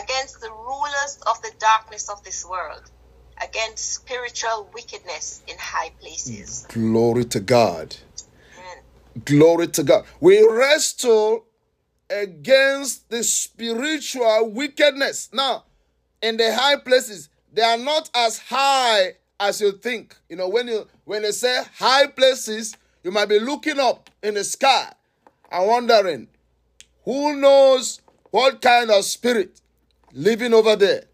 against 0.01 0.41
the 0.41 0.51
rulers 0.51 1.18
of 1.26 1.41
the 1.43 1.53
darkness 1.59 2.09
of 2.09 2.22
this 2.22 2.45
world, 2.45 2.82
against 3.43 3.95
spiritual 3.95 4.70
wickedness 4.74 5.43
in 5.49 5.57
high 5.59 5.91
places. 6.01 6.66
Glory 6.68 7.24
to 7.24 7.41
God. 7.41 7.97
Amen. 8.55 9.24
Glory 9.24 9.68
to 9.68 9.82
God. 9.82 10.05
We 10.20 10.47
wrestle 10.47 11.47
against 12.09 13.09
the 13.09 13.24
spiritual 13.24 14.51
wickedness. 14.51 15.30
Now, 15.32 15.64
in 16.22 16.36
the 16.36 16.55
high 16.55 16.76
places, 16.76 17.29
they 17.53 17.62
are 17.62 17.76
not 17.78 18.11
as 18.14 18.38
high 18.38 19.14
as 19.38 19.61
you 19.61 19.72
think. 19.72 20.16
You 20.28 20.36
know, 20.36 20.48
when 20.48 20.68
you 20.68 20.86
when 21.05 21.22
they 21.22 21.32
say 21.32 21.62
high 21.78 22.07
places, 22.07 22.76
you 23.03 23.11
might 23.11 23.28
be 23.28 23.40
looking 23.40 23.80
up 23.80 24.11
in 24.22 24.34
the 24.34 24.44
sky 24.44 24.92
and 25.51 25.66
wondering, 25.66 26.28
who 27.05 27.36
knows 27.36 28.01
what 28.30 28.61
kind 28.61 28.90
of 28.90 29.05
spirit 29.05 29.61
living 30.12 30.55
over 30.55 30.76
there? 30.76 31.05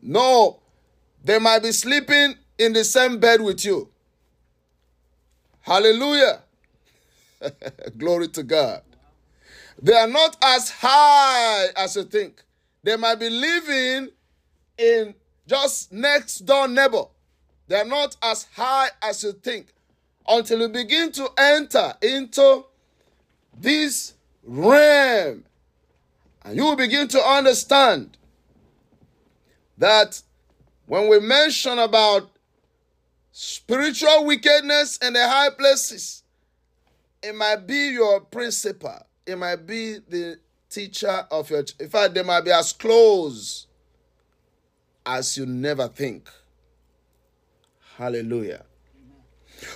No, 0.00 0.60
they 1.24 1.38
might 1.38 1.62
be 1.62 1.72
sleeping 1.72 2.34
in 2.58 2.72
the 2.72 2.84
same 2.84 3.18
bed 3.18 3.40
with 3.40 3.64
you. 3.64 3.88
Hallelujah. 5.60 6.42
Glory 7.98 8.28
to 8.28 8.42
God. 8.42 8.82
They 9.80 9.94
are 9.94 10.08
not 10.08 10.36
as 10.42 10.70
high 10.70 11.68
as 11.76 11.96
you 11.96 12.04
think. 12.04 12.42
They 12.82 12.96
might 12.96 13.16
be 13.16 13.30
living 13.30 14.10
in 14.78 15.14
just 15.46 15.92
next 15.92 16.40
door 16.40 16.68
neighbor. 16.68 17.04
They 17.68 17.76
are 17.76 17.84
not 17.84 18.16
as 18.22 18.46
high 18.54 18.88
as 19.02 19.22
you 19.24 19.32
think 19.32 19.72
until 20.28 20.60
you 20.60 20.68
begin 20.68 21.12
to 21.12 21.28
enter 21.38 21.94
into 22.02 22.64
this 23.58 24.14
realm 24.44 25.44
and 26.44 26.56
you 26.56 26.64
will 26.64 26.76
begin 26.76 27.08
to 27.08 27.20
understand 27.20 28.16
that 29.78 30.22
when 30.86 31.08
we 31.08 31.20
mention 31.20 31.78
about 31.78 32.30
spiritual 33.30 34.26
wickedness 34.26 34.98
in 34.98 35.12
the 35.12 35.28
high 35.28 35.50
places, 35.50 36.22
it 37.22 37.34
might 37.34 37.66
be 37.66 37.90
your 37.90 38.20
principal, 38.20 39.06
it 39.26 39.38
might 39.38 39.66
be 39.66 39.98
the 40.08 40.38
teacher 40.68 41.26
of 41.30 41.48
your. 41.50 41.64
In 41.78 41.88
fact, 41.88 42.14
they 42.14 42.22
might 42.22 42.44
be 42.44 42.50
as 42.50 42.72
close 42.72 43.66
as 45.04 45.36
you 45.36 45.46
never 45.46 45.88
think. 45.88 46.28
Hallelujah. 47.96 48.64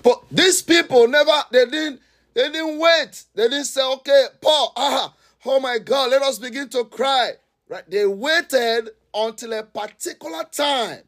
But 0.02 0.24
these 0.30 0.62
people 0.62 1.06
never, 1.08 1.32
they 1.50 1.64
didn't, 1.66 2.00
they 2.34 2.50
didn't 2.50 2.78
wait. 2.78 3.24
They 3.34 3.44
didn't 3.44 3.64
say, 3.64 3.82
okay, 3.82 4.26
Paul, 4.40 4.72
ah, 4.76 5.14
oh 5.44 5.60
my 5.60 5.78
God, 5.78 6.10
let 6.10 6.22
us 6.22 6.38
begin 6.38 6.68
to 6.70 6.84
cry. 6.84 7.32
Right? 7.68 7.88
They 7.88 8.06
waited 8.06 8.90
until 9.14 9.52
a 9.52 9.62
particular 9.62 10.44
time. 10.44 11.02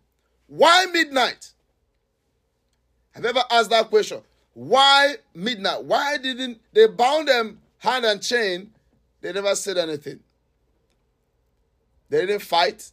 Why 0.46 0.86
midnight? 0.92 1.52
Have 3.12 3.24
you 3.24 3.30
ever 3.30 3.42
asked 3.50 3.70
that 3.70 3.90
question? 3.90 4.22
Why 4.54 5.16
midnight? 5.34 5.84
Why 5.84 6.16
didn't 6.16 6.60
they 6.72 6.86
bound 6.86 7.28
them 7.28 7.60
hand 7.78 8.04
and 8.04 8.22
chain? 8.22 8.70
They 9.20 9.32
never 9.32 9.54
said 9.54 9.76
anything. 9.76 10.20
They 12.08 12.26
didn't 12.26 12.42
fight. 12.42 12.90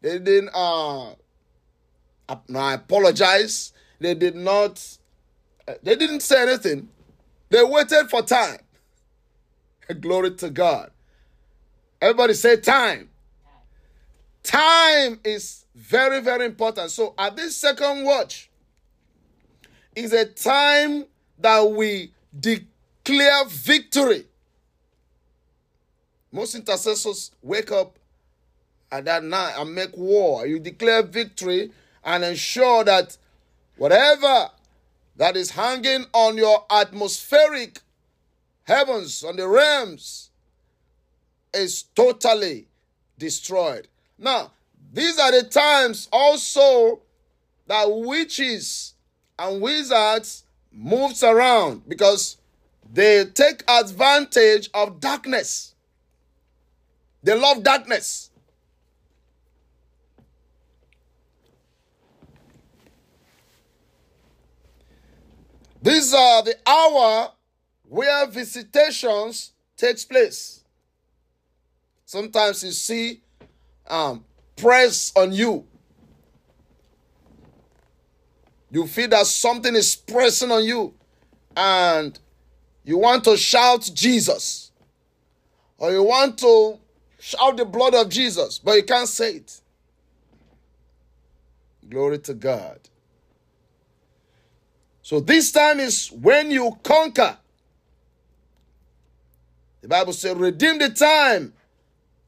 They 0.00 0.18
didn't 0.18 0.50
uh, 0.54 1.14
I 2.54 2.74
apologize. 2.74 3.72
They 3.98 4.14
did 4.14 4.36
not. 4.36 4.82
Uh, 5.66 5.74
they 5.82 5.96
didn't 5.96 6.20
say 6.20 6.42
anything. 6.42 6.88
They 7.48 7.62
waited 7.62 8.08
for 8.08 8.22
time. 8.22 8.58
Glory 10.00 10.34
to 10.36 10.50
God. 10.50 10.90
Everybody 12.00 12.34
say 12.34 12.56
time. 12.56 13.10
Time 14.42 15.20
is 15.22 15.66
very, 15.74 16.20
very 16.20 16.46
important. 16.46 16.90
So 16.90 17.14
at 17.18 17.36
this 17.36 17.56
second 17.56 18.04
watch 18.04 18.50
is 19.94 20.12
a 20.12 20.24
time 20.24 21.04
that 21.38 21.60
we 21.70 22.12
declare 22.38 23.44
victory. 23.48 24.26
Most 26.32 26.54
intercessors 26.54 27.32
wake 27.42 27.72
up 27.72 27.98
at 28.92 29.04
that 29.04 29.24
night 29.24 29.54
and 29.56 29.74
make 29.74 29.96
war. 29.96 30.46
You 30.46 30.58
declare 30.58 31.02
victory 31.02 31.70
and 32.04 32.24
ensure 32.24 32.84
that 32.84 33.16
whatever 33.76 34.50
that 35.16 35.36
is 35.36 35.50
hanging 35.50 36.06
on 36.12 36.36
your 36.36 36.64
atmospheric 36.70 37.80
heavens, 38.64 39.22
on 39.22 39.36
the 39.36 39.46
realms, 39.46 40.30
is 41.52 41.82
totally 41.94 42.68
destroyed. 43.18 43.88
Now, 44.18 44.52
these 44.92 45.18
are 45.18 45.30
the 45.30 45.48
times 45.48 46.08
also 46.12 47.00
that 47.66 47.84
witches 47.88 48.94
and 49.38 49.60
wizards 49.60 50.44
moves 50.72 51.22
around 51.22 51.88
because 51.88 52.36
they 52.92 53.24
take 53.24 53.62
advantage 53.68 54.70
of 54.74 55.00
darkness. 55.00 55.74
They 57.22 57.38
love 57.38 57.62
darkness. 57.62 58.29
These 65.82 66.12
are 66.12 66.42
the 66.42 66.56
hour 66.66 67.32
where 67.88 68.26
visitations 68.26 69.52
takes 69.76 70.04
place. 70.04 70.62
Sometimes 72.04 72.62
you 72.64 72.72
see 72.72 73.22
um, 73.86 74.24
press 74.56 75.12
on 75.16 75.32
you. 75.32 75.66
You 78.70 78.86
feel 78.86 79.08
that 79.08 79.26
something 79.26 79.74
is 79.74 79.96
pressing 79.96 80.52
on 80.52 80.64
you, 80.64 80.94
and 81.56 82.16
you 82.84 82.98
want 82.98 83.24
to 83.24 83.36
shout 83.36 83.90
Jesus, 83.92 84.70
or 85.78 85.90
you 85.90 86.02
want 86.02 86.38
to 86.38 86.78
shout 87.18 87.56
the 87.56 87.64
blood 87.64 87.94
of 87.94 88.08
Jesus, 88.08 88.58
but 88.58 88.72
you 88.76 88.84
can't 88.84 89.08
say 89.08 89.36
it. 89.36 89.60
Glory 91.88 92.18
to 92.18 92.34
God. 92.34 92.89
So 95.10 95.18
this 95.18 95.50
time 95.50 95.80
is 95.80 96.06
when 96.12 96.52
you 96.52 96.78
conquer. 96.84 97.36
The 99.80 99.88
Bible 99.88 100.12
says, 100.12 100.36
redeem 100.36 100.78
the 100.78 100.88
time, 100.88 101.52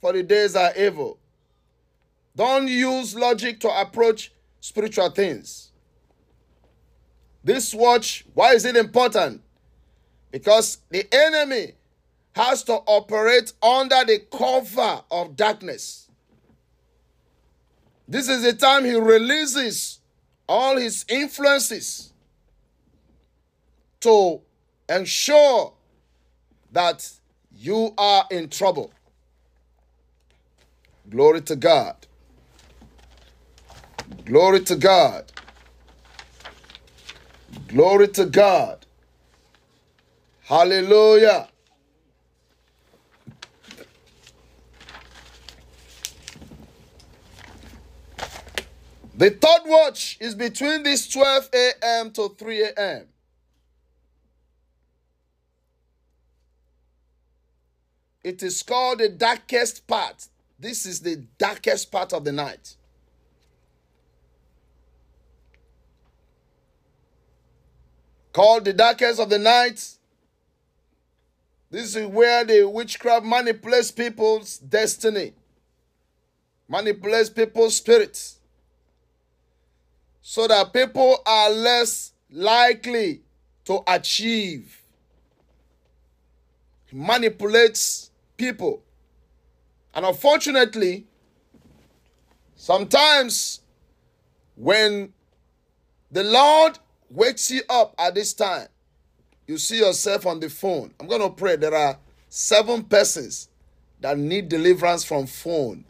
for 0.00 0.12
the 0.12 0.24
days 0.24 0.56
are 0.56 0.72
evil. 0.76 1.16
Don't 2.34 2.66
use 2.66 3.14
logic 3.14 3.60
to 3.60 3.68
approach 3.68 4.32
spiritual 4.58 5.10
things. 5.10 5.70
This 7.44 7.72
watch, 7.72 8.24
why 8.34 8.54
is 8.54 8.64
it 8.64 8.74
important? 8.74 9.42
Because 10.32 10.78
the 10.90 11.06
enemy 11.14 11.74
has 12.34 12.64
to 12.64 12.72
operate 12.72 13.52
under 13.62 14.04
the 14.04 14.26
cover 14.36 15.04
of 15.08 15.36
darkness. 15.36 16.10
This 18.08 18.28
is 18.28 18.42
the 18.42 18.54
time 18.54 18.84
he 18.84 18.96
releases 18.96 20.00
all 20.48 20.76
his 20.76 21.04
influences 21.08 22.11
to 24.02 24.40
ensure 24.88 25.72
that 26.72 27.10
you 27.56 27.94
are 27.98 28.26
in 28.30 28.48
trouble. 28.48 28.92
Glory 31.10 31.42
to 31.42 31.56
God. 31.56 31.96
Glory 34.24 34.60
to 34.60 34.76
God. 34.76 35.32
Glory 37.68 38.08
to 38.08 38.26
God. 38.26 38.86
Hallelujah. 40.42 41.48
The 49.14 49.30
third 49.30 49.60
watch 49.66 50.16
is 50.20 50.34
between 50.34 50.82
this 50.82 51.08
12 51.08 51.50
a.m. 51.54 52.10
to 52.12 52.30
3 52.38 52.62
a.m. 52.64 53.06
It 58.24 58.42
is 58.42 58.62
called 58.62 59.00
the 59.00 59.08
darkest 59.08 59.86
part. 59.86 60.28
This 60.58 60.86
is 60.86 61.00
the 61.00 61.16
darkest 61.38 61.90
part 61.90 62.12
of 62.12 62.24
the 62.24 62.32
night. 62.32 62.76
Called 68.32 68.64
the 68.64 68.72
darkest 68.72 69.20
of 69.20 69.28
the 69.28 69.38
night. 69.38 69.86
This 71.70 71.96
is 71.96 72.06
where 72.06 72.44
the 72.44 72.68
witchcraft 72.68 73.24
manipulates 73.24 73.90
people's 73.90 74.58
destiny, 74.58 75.32
manipulates 76.68 77.30
people's 77.30 77.76
spirits, 77.76 78.38
so 80.20 80.46
that 80.46 80.72
people 80.72 81.18
are 81.26 81.50
less 81.50 82.12
likely 82.30 83.22
to 83.64 83.82
achieve. 83.86 84.78
manipulates 86.92 88.11
people. 88.36 88.82
And 89.94 90.04
unfortunately, 90.06 91.06
sometimes 92.56 93.60
when 94.56 95.12
the 96.10 96.24
Lord 96.24 96.78
wakes 97.10 97.50
you 97.50 97.62
up 97.68 97.94
at 97.98 98.14
this 98.14 98.32
time, 98.34 98.68
you 99.46 99.58
see 99.58 99.78
yourself 99.78 100.26
on 100.26 100.40
the 100.40 100.48
phone. 100.48 100.92
I'm 100.98 101.06
going 101.06 101.20
to 101.20 101.30
pray. 101.30 101.56
There 101.56 101.74
are 101.74 101.98
seven 102.28 102.84
persons 102.84 103.48
that 104.00 104.18
need 104.18 104.48
deliverance 104.48 105.04
from 105.04 105.26
phone. 105.26 105.84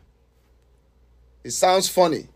It 1.45 1.51
sounds 1.51 1.89
funny, 1.89 2.29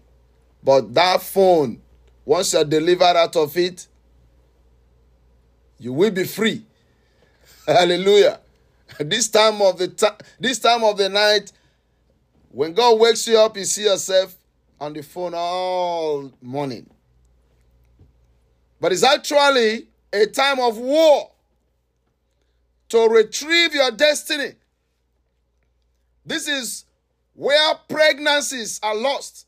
but 0.62 0.92
that 0.94 1.22
phone, 1.22 1.80
once 2.24 2.52
you're 2.52 2.64
delivered 2.64 3.16
out 3.16 3.36
of 3.36 3.56
it, 3.56 3.86
you 5.78 5.92
will 5.92 6.10
be 6.10 6.24
free. 6.24 6.64
Hallelujah. 7.66 8.40
This 8.98 9.28
time 9.28 9.60
of 9.60 9.78
the 9.78 9.88
ti- 9.88 10.24
this 10.40 10.58
time 10.58 10.84
of 10.84 10.96
the 10.96 11.08
night, 11.08 11.52
when 12.50 12.72
God 12.72 12.98
wakes 12.98 13.26
you 13.28 13.38
up, 13.38 13.56
you 13.56 13.64
see 13.64 13.84
yourself 13.84 14.34
on 14.80 14.92
the 14.92 15.02
phone 15.02 15.34
all 15.34 16.32
morning. 16.40 16.88
But 18.80 18.92
it's 18.92 19.02
actually 19.02 19.88
a 20.12 20.26
time 20.26 20.60
of 20.60 20.78
war 20.78 21.30
to 22.88 23.08
retrieve 23.08 23.74
your 23.74 23.90
destiny. 23.90 24.52
This 26.24 26.48
is 26.48 26.84
where 27.34 27.74
pregnancies 27.88 28.80
are 28.82 28.94
lost. 28.94 29.46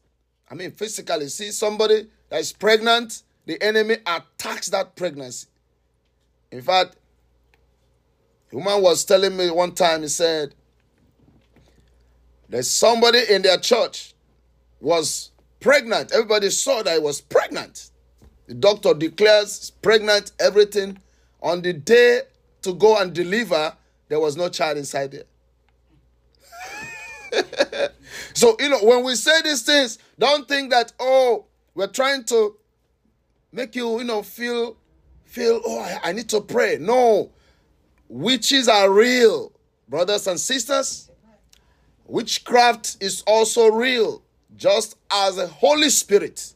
I 0.51 0.55
mean, 0.55 0.71
physically, 0.71 1.29
see 1.29 1.51
somebody 1.51 2.09
that 2.31 2.41
is 2.41 2.53
pregnant, 2.53 3.23
the 3.47 3.61
enemy 3.63 3.97
attacks 4.07 4.69
that 4.69 4.97
pregnancy. 4.97 5.47
In 6.51 6.63
fact, 6.63 6.97
a 8.53 8.57
woman 8.57 8.83
was 8.83 9.05
telling 9.05 9.37
me 9.37 9.51
one 9.51 9.73
time, 9.73 10.03
he 10.03 10.09
said, 10.09 10.55
there's 12.49 12.71
somebody 12.71 13.21
in 13.29 13.43
their 13.43 13.59
church 13.59 14.15
was 14.81 15.33
pregnant. 15.61 16.13
Everybody 16.13 16.51
saw 16.51 16.83
that 16.83 16.95
he 16.95 16.99
was 16.99 17.21
pregnant. 17.21 17.91
The 18.47 18.55
doctor 18.55 18.95
declares 18.95 19.71
pregnant, 19.83 20.33
everything. 20.41 20.99
On 21.43 21.61
the 21.61 21.73
day 21.73 22.23
to 22.63 22.75
go 22.75 22.97
and 22.97 23.13
deliver, 23.13 23.77
there 24.09 24.19
was 24.19 24.37
no 24.37 24.49
child 24.49 24.79
inside 24.79 25.13
there. 25.13 25.25
so, 28.35 28.57
you 28.59 28.71
know, 28.71 28.79
when 28.83 29.05
we 29.05 29.15
say 29.15 29.43
these 29.43 29.63
things, 29.63 29.99
don't 30.19 30.49
think 30.49 30.71
that, 30.71 30.93
oh, 30.99 31.45
we're 31.75 31.87
trying 31.87 32.25
to 32.25 32.57
make 33.53 33.77
you, 33.77 33.99
you 33.99 34.05
know, 34.05 34.23
feel, 34.23 34.79
feel, 35.25 35.61
oh, 35.65 35.99
I 36.03 36.13
need 36.13 36.29
to 36.31 36.41
pray. 36.41 36.79
No. 36.81 37.31
Witches 38.09 38.69
are 38.69 38.91
real, 38.91 39.53
brothers 39.89 40.27
and 40.27 40.41
sisters. 40.41 41.11
Witchcraft 42.07 42.97
is 43.01 43.23
also 43.27 43.69
real, 43.69 44.23
just 44.57 44.97
as 45.11 45.37
the 45.37 45.47
Holy 45.47 45.91
Spirit 45.91 46.55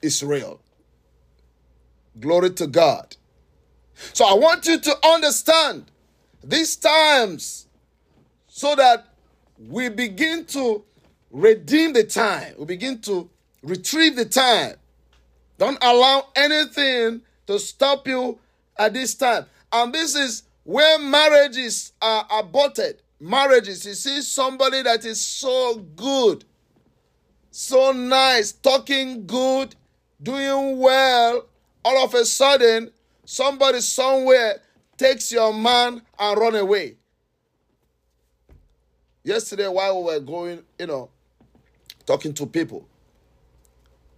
is 0.00 0.22
real. 0.22 0.60
Glory 2.20 2.50
to 2.50 2.68
God. 2.68 3.16
So 4.12 4.24
I 4.24 4.34
want 4.34 4.66
you 4.66 4.78
to 4.78 5.06
understand 5.06 5.90
these 6.42 6.76
times 6.76 7.66
so 8.46 8.76
that 8.76 9.06
we 9.58 9.88
begin 9.88 10.44
to 10.46 10.84
redeem 11.30 11.92
the 11.92 12.04
time. 12.04 12.54
We 12.58 12.66
begin 12.66 13.00
to 13.02 13.28
retrieve 13.62 14.14
the 14.14 14.24
time. 14.24 14.74
Don't 15.58 15.78
allow 15.82 16.28
anything 16.36 17.22
to 17.46 17.58
stop 17.58 18.06
you 18.06 18.38
at 18.78 18.94
this 18.94 19.14
time. 19.14 19.46
And 19.72 19.92
this 19.92 20.14
is 20.14 20.44
where 20.64 20.98
marriages 20.98 21.92
are 22.02 22.26
aborted. 22.30 23.00
Marriages, 23.20 23.86
you 23.86 23.94
see 23.94 24.20
somebody 24.22 24.82
that 24.82 25.04
is 25.04 25.20
so 25.20 25.76
good, 25.96 26.44
so 27.50 27.92
nice, 27.92 28.52
talking 28.52 29.26
good, 29.26 29.74
doing 30.22 30.78
well, 30.78 31.46
all 31.84 32.04
of 32.04 32.14
a 32.14 32.24
sudden, 32.24 32.90
somebody 33.24 33.80
somewhere 33.80 34.60
takes 34.96 35.30
your 35.30 35.52
man 35.54 36.02
and 36.18 36.40
run 36.40 36.56
away. 36.56 36.96
Yesterday, 39.22 39.68
while 39.68 40.02
we 40.02 40.12
were 40.12 40.20
going, 40.20 40.62
you 40.78 40.86
know, 40.86 41.10
talking 42.04 42.34
to 42.34 42.46
people, 42.46 42.86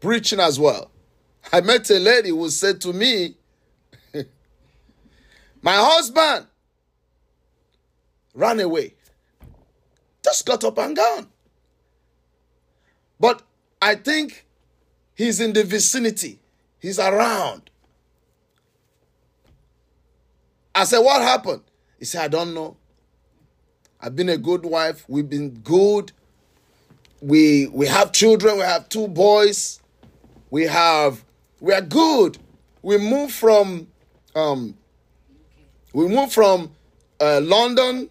preaching 0.00 0.40
as 0.40 0.58
well, 0.58 0.90
I 1.52 1.60
met 1.60 1.88
a 1.90 1.98
lady 1.98 2.30
who 2.30 2.48
said 2.50 2.80
to 2.80 2.92
me, 2.92 3.36
My 5.62 5.74
husband 5.74 6.46
ran 8.34 8.60
away, 8.60 8.94
just 10.22 10.46
got 10.46 10.62
up 10.64 10.78
and 10.78 10.96
gone. 10.96 11.28
But 13.18 13.42
I 13.80 13.94
think 13.94 14.46
he's 15.14 15.40
in 15.40 15.52
the 15.52 15.64
vicinity, 15.64 16.38
he's 16.78 16.98
around. 16.98 17.70
I 20.74 20.84
said, 20.84 20.98
What 20.98 21.22
happened? 21.22 21.62
He 21.98 22.04
said, 22.04 22.22
I 22.24 22.28
don't 22.28 22.52
know. 22.54 22.76
I've 24.00 24.14
been 24.14 24.28
a 24.28 24.36
good 24.36 24.64
wife. 24.64 25.04
We've 25.08 25.28
been 25.28 25.50
good. 25.50 26.12
We 27.22 27.66
we 27.68 27.86
have 27.86 28.12
children. 28.12 28.56
We 28.56 28.60
have 28.62 28.88
two 28.88 29.08
boys. 29.08 29.80
We 30.50 30.64
have 30.64 31.24
we 31.60 31.72
are 31.72 31.80
good. 31.80 32.38
We 32.82 32.98
moved 32.98 33.32
from 33.32 33.88
um 34.34 34.76
we 35.96 36.06
moved 36.08 36.34
from 36.34 36.70
uh, 37.18 37.40
London 37.42 38.10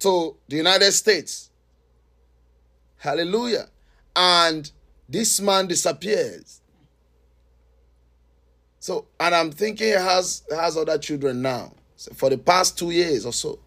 to 0.00 0.34
the 0.48 0.56
United 0.56 0.90
States. 0.90 1.48
Hallelujah. 2.96 3.68
And 4.16 4.68
this 5.08 5.40
man 5.40 5.68
disappears. 5.68 6.60
So, 8.80 9.06
and 9.20 9.32
I'm 9.32 9.52
thinking 9.52 9.86
he 9.86 9.92
has 9.92 10.42
has 10.50 10.76
other 10.76 10.98
children 10.98 11.40
now. 11.40 11.72
So 11.94 12.12
for 12.14 12.30
the 12.30 12.38
past 12.38 12.76
two 12.76 12.90
years 12.90 13.24
or 13.24 13.32
so, 13.32 13.60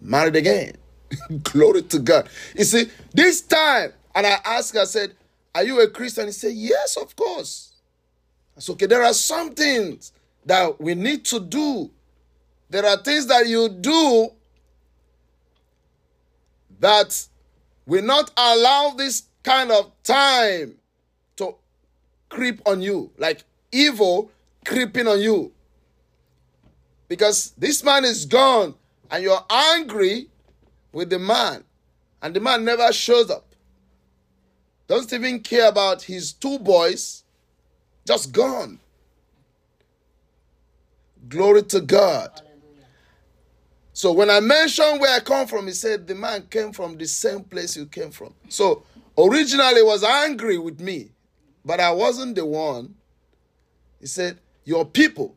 married 0.00 0.34
again. 0.34 0.72
Glory 1.44 1.82
to 1.82 2.00
God. 2.00 2.28
You 2.56 2.64
see, 2.64 2.90
this 3.12 3.40
time, 3.42 3.92
and 4.16 4.26
I 4.26 4.38
asked, 4.44 4.76
I 4.76 4.82
said, 4.82 5.14
Are 5.54 5.62
you 5.62 5.80
a 5.80 5.88
Christian? 5.88 6.26
He 6.26 6.32
said, 6.32 6.54
Yes, 6.54 6.96
of 6.96 7.14
course. 7.14 7.76
Said, 8.58 8.72
Okay, 8.72 8.86
there 8.86 9.04
are 9.04 9.14
some 9.14 9.54
things 9.54 10.10
that 10.44 10.80
we 10.80 10.96
need 10.96 11.24
to 11.26 11.38
do. 11.38 11.92
There 12.70 12.84
are 12.84 12.96
things 12.96 13.26
that 13.26 13.46
you 13.46 13.68
do 13.68 14.30
that 16.80 17.26
will 17.86 18.04
not 18.04 18.30
allow 18.36 18.90
this 18.90 19.24
kind 19.42 19.70
of 19.70 19.92
time 20.02 20.74
to 21.36 21.54
creep 22.28 22.60
on 22.66 22.82
you, 22.82 23.10
like 23.18 23.44
evil 23.70 24.30
creeping 24.64 25.06
on 25.06 25.20
you. 25.20 25.52
Because 27.08 27.52
this 27.58 27.84
man 27.84 28.04
is 28.04 28.24
gone 28.24 28.74
and 29.10 29.22
you're 29.22 29.44
angry 29.50 30.28
with 30.92 31.10
the 31.10 31.18
man, 31.18 31.62
and 32.22 32.34
the 32.34 32.40
man 32.40 32.64
never 32.64 32.92
shows 32.92 33.30
up. 33.30 33.44
Doesn't 34.86 35.12
even 35.12 35.40
care 35.40 35.68
about 35.68 36.02
his 36.02 36.32
two 36.32 36.58
boys, 36.58 37.24
just 38.06 38.32
gone. 38.32 38.78
Glory 41.28 41.62
to 41.62 41.80
God. 41.80 42.42
So 43.94 44.10
when 44.10 44.28
I 44.28 44.40
mentioned 44.40 45.00
where 45.00 45.16
I 45.16 45.20
come 45.20 45.46
from, 45.46 45.68
he 45.68 45.72
said 45.72 46.08
the 46.08 46.16
man 46.16 46.48
came 46.50 46.72
from 46.72 46.98
the 46.98 47.06
same 47.06 47.44
place 47.44 47.76
you 47.76 47.86
came 47.86 48.10
from. 48.10 48.34
So 48.48 48.82
originally 49.16 49.84
was 49.84 50.02
angry 50.02 50.58
with 50.58 50.80
me, 50.80 51.12
but 51.64 51.78
I 51.78 51.92
wasn't 51.92 52.34
the 52.34 52.44
one. 52.44 52.96
He 54.00 54.06
said, 54.06 54.40
Your 54.64 54.84
people. 54.84 55.36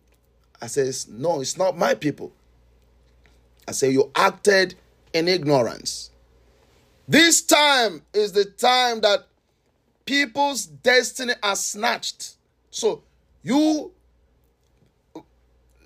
I 0.60 0.66
says, 0.66 1.08
No, 1.08 1.40
it's 1.40 1.56
not 1.56 1.78
my 1.78 1.94
people. 1.94 2.34
I 3.68 3.74
say, 3.74 3.92
You 3.92 4.12
acted 4.16 4.74
in 5.14 5.28
ignorance. 5.28 6.10
This 7.08 7.44
time 7.44 8.02
is 8.12 8.32
the 8.32 8.46
time 8.46 9.02
that 9.02 9.28
people's 10.04 10.66
destiny 10.66 11.34
are 11.44 11.56
snatched. 11.56 12.38
So 12.72 13.04
you 13.44 13.92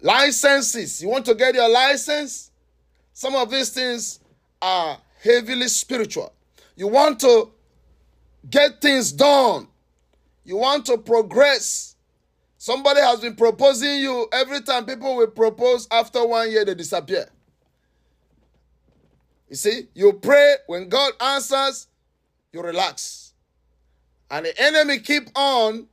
licenses, 0.02 1.02
you 1.02 1.10
want 1.10 1.26
to 1.26 1.36
get 1.36 1.54
your 1.54 1.70
license? 1.70 2.51
Some 3.22 3.36
of 3.36 3.52
these 3.52 3.70
things 3.70 4.20
are 4.64 4.98
heavily 5.22 5.68
spiritual. 5.68 6.34
You 6.76 6.88
want 6.88 7.20
to 7.20 7.52
get 8.50 8.82
things 8.82 9.12
done. 9.12 9.68
You 10.44 10.58
want 10.58 10.88
to 10.88 10.98
progress. 10.98 11.96
Somebody 12.58 13.00
has 13.00 13.20
been 13.20 13.36
proposing 13.36 13.98
you. 13.98 14.28
Every 14.34 14.62
time 14.62 14.88
people 14.88 15.16
will 15.18 15.28
propose, 15.28 15.88
after 15.92 16.26
one 16.26 16.50
year, 16.50 16.66
they 16.66 16.74
disappear. 16.74 17.30
You 19.50 19.56
see, 19.56 19.82
you 19.94 20.14
pray, 20.14 20.56
when 20.66 20.90
God 20.90 21.14
answers, 21.22 21.90
you 22.52 22.64
relax. 22.64 23.34
And 24.32 24.48
the 24.48 24.60
enemy 24.60 24.98
keep 24.98 25.30
on 25.36 25.86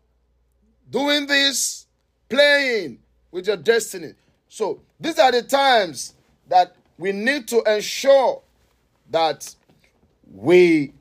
doing 0.88 1.26
this, 1.26 1.88
playing 2.30 3.00
with 3.30 3.48
your 3.48 3.58
destiny. 3.58 4.14
So 4.48 4.80
these 4.98 5.18
are 5.18 5.30
the 5.30 5.42
times 5.42 6.14
that 6.48 6.74
we 6.98 7.12
need 7.12 7.48
to 7.48 7.62
ensure 7.62 8.42
that 9.10 9.54
we 10.34 10.92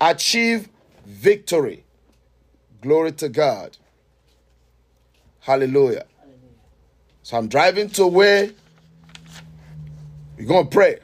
achieve 0.00 0.68
victory. 1.06 1.84
Glory 2.80 3.12
to 3.12 3.28
God. 3.28 3.76
Hallelujah. 5.40 6.06
So 7.22 7.36
I'm 7.36 7.48
driving 7.48 7.88
to 7.90 8.06
where 8.06 8.50
We're 10.40 10.46
going 10.46 10.64
to 10.64 10.70
pray. 10.70 10.98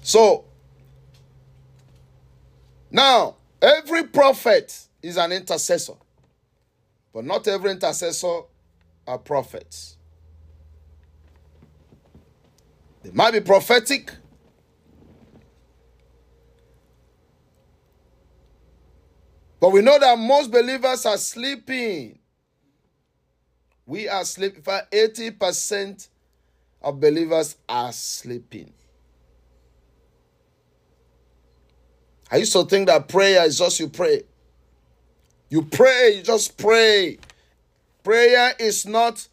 So, 0.00 0.44
now, 2.90 3.36
every 3.60 4.04
prophet 4.04 4.86
is 5.02 5.18
an 5.18 5.32
intercessor, 5.32 5.92
but 7.12 7.26
not 7.26 7.46
every 7.46 7.72
intercessor 7.72 8.40
are 9.06 9.18
prophets. 9.18 9.98
They 13.02 13.10
might 13.12 13.32
be 13.32 13.40
prophetic, 13.40 14.12
but 19.60 19.70
we 19.70 19.80
know 19.82 19.98
that 19.98 20.18
most 20.18 20.50
believers 20.50 21.06
are 21.06 21.16
sleeping. 21.18 22.18
We 23.86 24.08
are 24.08 24.24
sleeping. 24.24 24.62
80% 24.62 26.08
of 26.82 27.00
believers 27.00 27.56
are 27.68 27.92
sleeping. 27.92 28.72
I 32.30 32.36
used 32.36 32.52
to 32.52 32.64
think 32.64 32.86
that 32.86 33.08
prayer 33.08 33.44
is 33.44 33.58
just 33.58 33.80
you 33.80 33.88
pray. 33.88 34.22
You 35.48 35.62
pray, 35.62 36.14
you 36.16 36.22
just 36.22 36.56
pray. 36.56 37.18
Prayer 38.04 38.54
is 38.58 38.86
not 38.86 39.26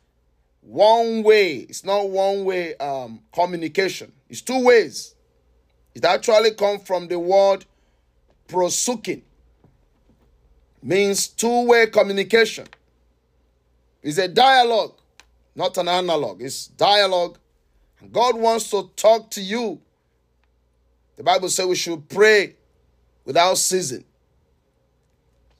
one 0.68 1.24
way. 1.24 1.59
It's 1.59 1.86
not 1.86 2.09
one 2.09 2.43
way 2.43 2.76
um, 2.76 3.22
communication. 3.34 4.11
It's 4.30 4.41
two 4.41 4.63
ways. 4.65 5.15
It 5.95 6.03
actually 6.03 6.51
comes 6.51 6.86
from 6.86 7.07
the 7.07 7.18
word 7.18 7.65
prosuking. 8.47 9.24
Means 10.84 11.28
two-way 11.28 11.88
communication. 11.88 12.68
It's 14.03 14.20
a 14.20 14.28
dialogue, 14.28 14.93
not 15.55 15.78
an 15.78 15.88
analog. 15.88 16.41
It's 16.41 16.68
dialogue. 16.68 17.39
And 17.99 18.13
God 18.13 18.38
wants 18.38 18.70
to 18.72 18.89
talk 18.95 19.32
to 19.32 19.41
you. 19.41 19.82
The 21.15 21.24
Bible 21.24 21.49
says 21.49 21.65
we 21.65 21.76
should 21.76 22.07
pray 22.07 22.55
without 23.26 23.57
ceasing. 23.57 24.05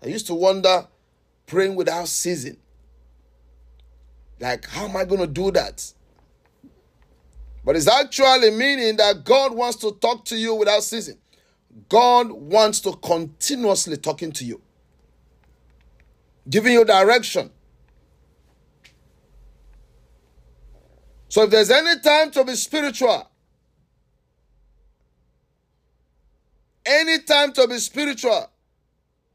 I 0.03 0.08
used 0.08 0.28
to 0.28 0.36
wonder 0.36 0.86
praying 1.47 1.76
without 1.76 2.08
ceasing. 2.08 2.58
Like, 4.39 4.67
how 4.67 4.85
am 4.85 4.95
I 4.95 5.05
going 5.05 5.21
to 5.21 5.27
do 5.27 5.51
that? 5.51 5.93
But 7.65 7.75
it's 7.75 7.88
actually 7.88 8.51
meaning 8.51 8.97
that 8.97 9.23
God 9.23 9.53
wants 9.53 9.77
to 9.77 9.91
talk 9.93 10.25
to 10.25 10.38
you 10.38 10.55
without 10.55 10.83
ceasing. 10.83 11.17
God 11.89 12.31
wants 12.31 12.79
to 12.81 12.93
continuously 12.93 13.97
talking 13.97 14.31
to 14.33 14.45
you, 14.45 14.61
giving 16.49 16.73
you 16.73 16.85
direction. 16.85 17.51
So 21.29 21.43
if 21.43 21.49
there's 21.49 21.69
any 21.69 21.99
time 21.99 22.31
to 22.31 22.45
be 22.45 22.55
spiritual, 22.55 23.29
any 26.85 27.19
time 27.19 27.51
to 27.53 27.67
be 27.67 27.77
spiritual, 27.79 28.49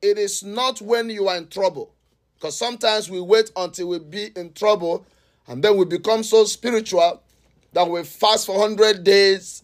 it 0.01 0.19
is 0.19 0.43
not 0.43 0.81
when 0.81 1.11
you 1.11 1.29
are 1.29 1.37
in 1.37 1.49
trouble. 1.49 1.95
Because 2.43 2.59
sometimes 2.59 3.09
we 3.09 3.21
wait 3.21 3.53
until 3.55 3.87
we 3.87 4.01
be 4.01 4.33
in 4.35 4.53
trouble 4.53 5.07
and 5.47 5.63
then 5.63 5.77
we 5.77 5.85
become 5.85 6.25
so 6.25 6.43
spiritual 6.43 7.23
that 7.73 7.89
we 7.89 8.03
fast 8.03 8.47
for 8.47 8.59
100 8.59 9.05
days 9.05 9.63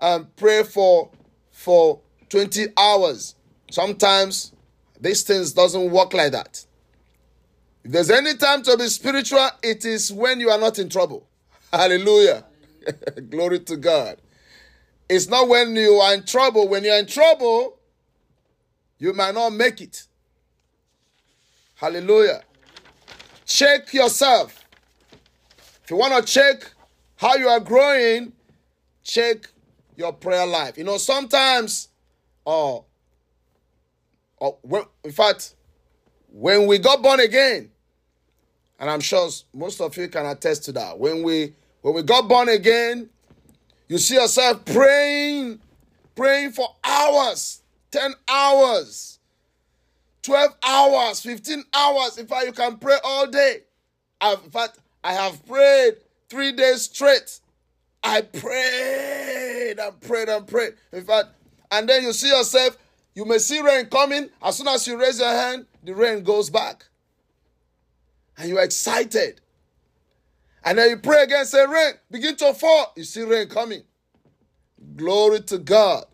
and 0.00 0.34
pray 0.34 0.64
for 0.64 1.08
for 1.52 2.00
20 2.28 2.66
hours. 2.76 3.36
Sometimes 3.70 4.52
these 5.00 5.22
things 5.22 5.52
doesn't 5.52 5.88
work 5.92 6.14
like 6.14 6.32
that. 6.32 6.66
If 7.84 7.92
there's 7.92 8.10
any 8.10 8.34
time 8.34 8.64
to 8.64 8.76
be 8.76 8.88
spiritual, 8.88 9.48
it 9.62 9.84
is 9.84 10.12
when 10.12 10.40
you 10.40 10.50
are 10.50 10.58
not 10.58 10.80
in 10.80 10.88
trouble. 10.88 11.28
Hallelujah. 11.72 12.44
Glory 13.30 13.60
to 13.60 13.76
God. 13.76 14.16
It's 15.08 15.28
not 15.28 15.46
when 15.46 15.76
you 15.76 15.92
are 15.98 16.14
in 16.14 16.24
trouble. 16.24 16.66
When 16.66 16.82
you're 16.82 16.98
in 16.98 17.06
trouble, 17.06 17.78
you 18.98 19.12
might 19.12 19.34
not 19.34 19.50
make 19.50 19.80
it. 19.80 20.05
Hallelujah. 21.76 22.42
Check 23.44 23.92
yourself. 23.94 24.64
If 25.84 25.90
you 25.90 25.96
want 25.96 26.26
to 26.26 26.32
check 26.32 26.72
how 27.16 27.36
you 27.36 27.48
are 27.48 27.60
growing, 27.60 28.32
check 29.04 29.48
your 29.94 30.12
prayer 30.12 30.46
life. 30.46 30.76
You 30.76 30.84
know, 30.84 30.96
sometimes, 30.98 31.88
uh, 32.46 32.78
uh, 32.78 32.80
when, 34.62 34.82
in 35.04 35.12
fact, 35.12 35.54
when 36.32 36.66
we 36.66 36.78
got 36.78 37.02
born 37.02 37.20
again, 37.20 37.70
and 38.78 38.90
I'm 38.90 39.00
sure 39.00 39.28
most 39.54 39.80
of 39.80 39.96
you 39.96 40.08
can 40.08 40.26
attest 40.26 40.64
to 40.64 40.72
that. 40.72 40.98
When 40.98 41.22
we 41.22 41.54
when 41.82 41.94
we 41.94 42.02
got 42.02 42.28
born 42.28 42.48
again, 42.48 43.08
you 43.88 43.98
see 43.98 44.14
yourself 44.14 44.64
praying, 44.64 45.60
praying 46.14 46.52
for 46.52 46.68
hours, 46.84 47.62
10 47.90 48.12
hours. 48.28 49.15
12 50.26 50.56
hours, 50.64 51.20
15 51.20 51.62
hours. 51.72 52.18
In 52.18 52.26
fact, 52.26 52.46
you 52.46 52.52
can 52.52 52.78
pray 52.78 52.96
all 53.04 53.28
day. 53.28 53.60
I've, 54.20 54.42
in 54.42 54.50
fact, 54.50 54.80
I 55.04 55.12
have 55.12 55.46
prayed 55.46 55.98
three 56.28 56.50
days 56.50 56.82
straight. 56.82 57.38
I 58.02 58.22
prayed 58.22 59.78
and 59.78 60.00
prayed 60.00 60.28
and 60.28 60.44
prayed. 60.44 60.74
In 60.92 61.04
fact, 61.04 61.28
and 61.70 61.88
then 61.88 62.02
you 62.02 62.12
see 62.12 62.28
yourself, 62.28 62.76
you 63.14 63.24
may 63.24 63.38
see 63.38 63.60
rain 63.60 63.86
coming. 63.86 64.28
As 64.42 64.56
soon 64.56 64.66
as 64.66 64.84
you 64.88 64.98
raise 64.98 65.20
your 65.20 65.30
hand, 65.30 65.66
the 65.84 65.94
rain 65.94 66.24
goes 66.24 66.50
back. 66.50 66.84
And 68.36 68.48
you're 68.48 68.64
excited. 68.64 69.40
And 70.64 70.78
then 70.78 70.90
you 70.90 70.96
pray 70.96 71.22
again, 71.22 71.46
say, 71.46 71.64
rain, 71.66 71.94
begin 72.10 72.34
to 72.36 72.52
fall. 72.52 72.92
You 72.96 73.04
see 73.04 73.22
rain 73.22 73.48
coming. 73.48 73.82
Glory 74.96 75.40
to 75.42 75.58
God. 75.58 76.04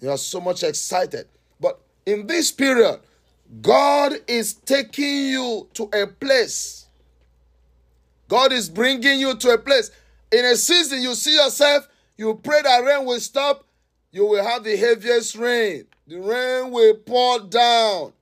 You 0.00 0.10
are 0.10 0.18
so 0.18 0.40
much 0.40 0.64
excited 0.64 1.28
in 2.08 2.26
this 2.26 2.50
period, 2.50 3.00
God 3.60 4.14
is 4.26 4.54
taking 4.54 5.26
you 5.26 5.68
to 5.74 5.90
a 5.92 6.06
place. 6.06 6.86
God 8.28 8.50
is 8.50 8.70
bringing 8.70 9.20
you 9.20 9.36
to 9.36 9.50
a 9.50 9.58
place. 9.58 9.90
In 10.32 10.44
a 10.46 10.56
season, 10.56 11.02
you 11.02 11.14
see 11.14 11.34
yourself, 11.34 11.86
you 12.16 12.34
pray 12.42 12.62
that 12.62 12.84
rain 12.84 13.04
will 13.04 13.20
stop, 13.20 13.66
you 14.10 14.24
will 14.24 14.42
have 14.42 14.64
the 14.64 14.74
heaviest 14.74 15.36
rain. 15.36 15.86
The 16.06 16.18
rain 16.18 16.70
will 16.70 16.94
pour 16.94 17.40
down, 17.40 18.14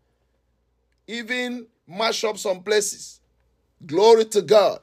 even 1.07 1.67
mash 1.87 2.25
up 2.25 2.39
some 2.39 2.65
places. 2.65 3.21
Glory 3.85 4.25
to 4.27 4.43
God. 4.43 4.81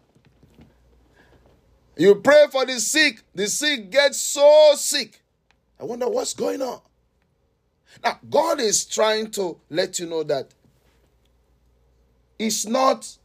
You 1.98 2.16
pray 2.16 2.46
for 2.52 2.66
the 2.66 2.80
sick, 2.80 3.22
the 3.36 3.48
sick 3.48 3.92
get 3.92 4.16
so 4.16 4.74
sick. 4.76 5.22
I 5.78 5.84
wonder 5.84 6.08
what's 6.08 6.34
going 6.34 6.62
on. 6.62 6.80
Now, 8.04 8.20
God 8.30 8.60
is 8.60 8.86
trying 8.86 9.32
to 9.32 9.58
let 9.70 10.00
you 10.00 10.08
know 10.08 10.24
that 10.24 10.54
it's 12.40 12.66
not 12.66 13.18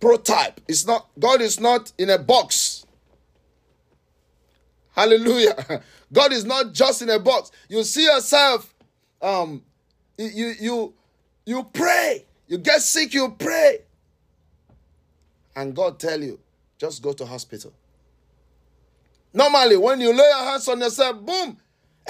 prototype. 0.00 0.60
It's 0.68 0.86
not 0.86 1.08
God 1.18 1.40
is 1.40 1.60
not 1.60 1.92
in 1.98 2.10
a 2.10 2.18
box. 2.18 2.86
Hallelujah. 4.92 5.82
God 6.12 6.32
is 6.32 6.44
not 6.44 6.72
just 6.72 7.02
in 7.02 7.10
a 7.10 7.18
box. 7.18 7.50
You 7.68 7.84
see 7.84 8.04
yourself 8.04 8.74
um 9.22 9.62
you 10.18 10.54
you 10.58 10.94
you 11.44 11.64
pray. 11.72 12.24
You 12.48 12.58
get 12.58 12.80
sick, 12.82 13.14
you 13.14 13.34
pray. 13.38 13.80
And 15.54 15.74
God 15.74 15.98
tell 16.00 16.20
you, 16.20 16.40
just 16.78 17.02
go 17.02 17.12
to 17.12 17.24
hospital. 17.26 17.72
Normally, 19.32 19.76
when 19.76 20.00
you 20.00 20.12
lay 20.12 20.24
your 20.24 20.44
hands 20.44 20.66
on 20.68 20.80
yourself, 20.80 21.20
boom, 21.24 21.56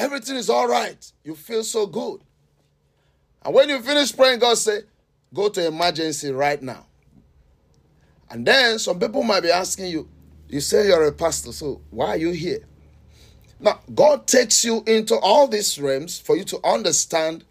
everything 0.00 0.36
is 0.36 0.50
all 0.50 0.66
right. 0.66 1.12
You 1.22 1.36
feel 1.36 1.62
so 1.62 1.86
good. 1.86 2.22
And 3.44 3.54
when 3.54 3.68
you 3.68 3.80
finish 3.80 4.16
praying, 4.16 4.40
God 4.40 4.56
say, 4.56 4.80
go 5.32 5.48
to 5.50 5.66
emergency 5.66 6.32
right 6.32 6.60
now. 6.60 6.86
And 8.30 8.46
then 8.46 8.78
some 8.78 8.98
people 8.98 9.22
might 9.22 9.42
be 9.42 9.50
asking 9.50 9.86
you, 9.86 10.08
you 10.48 10.60
say 10.60 10.86
you're 10.86 11.06
a 11.06 11.12
pastor, 11.12 11.52
so 11.52 11.82
why 11.90 12.08
are 12.08 12.16
you 12.16 12.30
here? 12.30 12.64
Now, 13.60 13.80
God 13.94 14.26
takes 14.26 14.64
you 14.64 14.82
into 14.86 15.16
all 15.16 15.46
these 15.46 15.78
realms 15.78 16.18
for 16.18 16.34
you 16.36 16.44
to 16.44 16.58
understand 16.64 17.44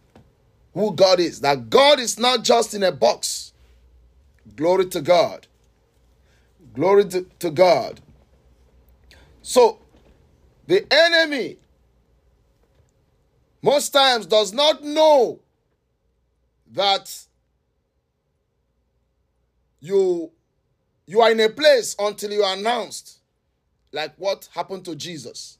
who 0.73 0.93
God 0.95 1.19
is. 1.19 1.41
That 1.41 1.69
God 1.69 1.99
is 1.99 2.17
not 2.17 2.43
just 2.43 2.73
in 2.73 2.81
a 2.81 2.91
box. 2.91 3.53
Glory 4.55 4.87
to 4.87 5.01
God. 5.01 5.45
Glory 6.73 7.05
to, 7.05 7.25
to 7.39 7.51
God. 7.51 8.01
So, 9.43 9.79
the 10.65 10.85
enemy 10.91 11.57
most 13.61 13.89
times 13.89 14.25
does 14.25 14.53
not 14.53 14.83
know 14.83 15.39
that 16.71 17.25
you 19.79 20.31
you 21.05 21.21
are 21.21 21.31
in 21.31 21.39
a 21.39 21.49
place 21.49 21.95
until 21.99 22.31
you 22.31 22.43
are 22.43 22.55
announced 22.55 23.19
like 23.91 24.13
what 24.17 24.47
happened 24.53 24.85
to 24.85 24.95
Jesus 24.95 25.57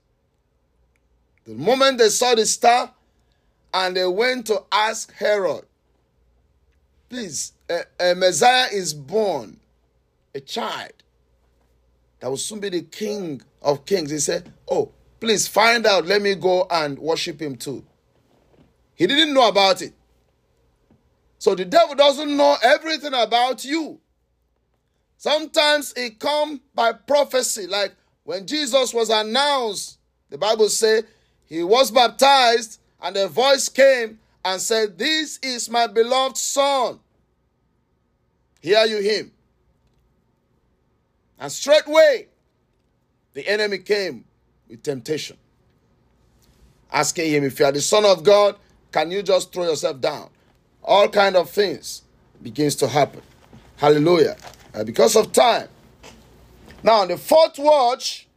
the 1.45 1.53
moment 1.55 1.97
they 1.97 2.09
saw 2.09 2.35
the 2.35 2.45
star 2.45 2.91
and 3.73 3.95
they 3.95 4.05
went 4.05 4.45
to 4.47 4.63
ask 4.71 5.11
Herod 5.13 5.65
please 7.09 7.53
a, 7.69 8.11
a 8.11 8.15
Messiah 8.15 8.67
is 8.71 8.93
born 8.93 9.59
a 10.35 10.39
child 10.39 10.91
that 12.19 12.29
will 12.29 12.37
soon 12.37 12.59
be 12.59 12.69
the 12.69 12.81
king 12.81 13.41
of 13.61 13.85
kings. 13.85 14.11
He 14.11 14.19
said, 14.19 14.51
Oh, 14.69 14.91
please 15.19 15.47
find 15.47 15.85
out. 15.85 16.05
Let 16.05 16.21
me 16.21 16.35
go 16.35 16.67
and 16.69 16.99
worship 16.99 17.41
him 17.41 17.55
too. 17.55 17.85
He 18.99 19.07
didn't 19.07 19.33
know 19.33 19.47
about 19.47 19.81
it. 19.81 19.93
So 21.37 21.55
the 21.55 21.63
devil 21.63 21.95
doesn't 21.95 22.35
know 22.35 22.57
everything 22.61 23.13
about 23.13 23.63
you. 23.63 24.01
Sometimes 25.17 25.93
it 25.95 26.19
come 26.19 26.59
by 26.75 26.91
prophecy, 26.91 27.65
like 27.65 27.95
when 28.25 28.45
Jesus 28.45 28.93
was 28.93 29.09
announced, 29.09 29.99
the 30.29 30.37
Bible 30.37 30.67
say 30.67 31.03
he 31.45 31.63
was 31.63 31.91
baptized 31.91 32.81
and 33.01 33.15
a 33.15 33.29
voice 33.29 33.69
came 33.69 34.19
and 34.43 34.61
said, 34.61 34.97
"This 34.97 35.39
is 35.41 35.69
my 35.69 35.87
beloved 35.87 36.35
son. 36.35 36.99
Hear 38.59 38.83
you 38.85 38.97
him." 38.97 39.31
And 41.39 41.49
straightway 41.49 42.27
the 43.31 43.47
enemy 43.47 43.77
came 43.77 44.25
with 44.67 44.83
temptation, 44.83 45.37
asking 46.91 47.31
him, 47.31 47.45
"If 47.45 47.59
you 47.59 47.65
are 47.65 47.71
the 47.71 47.81
son 47.81 48.03
of 48.03 48.23
God, 48.23 48.59
can 48.91 49.11
you 49.11 49.23
just 49.23 49.53
throw 49.53 49.65
yourself 49.65 49.99
down?" 50.01 50.29
All 50.83 51.07
kind 51.09 51.35
of 51.35 51.49
things 51.49 52.03
begins 52.41 52.75
to 52.77 52.87
happen. 52.87 53.21
Hallelujah. 53.77 54.35
Because 54.85 55.15
of 55.15 55.31
time. 55.31 55.67
Now, 56.83 57.05
the 57.05 57.17
fourth 57.17 57.57
watch 57.57 58.27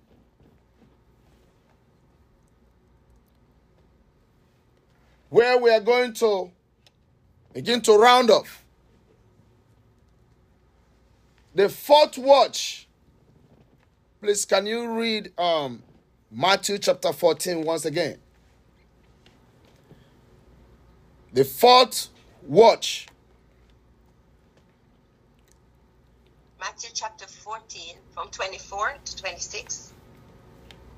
where 5.29 5.59
we 5.59 5.71
are 5.71 5.81
going 5.81 6.13
to 6.13 6.51
begin 7.55 7.81
to 7.83 7.97
round 7.97 8.31
off. 8.31 8.65
The 11.55 11.69
fourth 11.69 12.19
watch. 12.19 12.89
Please, 14.21 14.45
can 14.45 14.67
you 14.67 14.89
read 14.93 15.33
um, 15.39 15.83
Matthew 16.31 16.79
chapter 16.79 17.13
14 17.13 17.63
once 17.65 17.85
again? 17.85 18.22
The 21.35 21.47
fourth 21.47 22.11
watch. 22.47 23.07
Matthew 26.61 26.91
chapter 26.93 27.27
14, 27.27 27.97
from 28.13 28.29
24 28.29 28.97
to 29.03 29.17
26. 29.17 29.95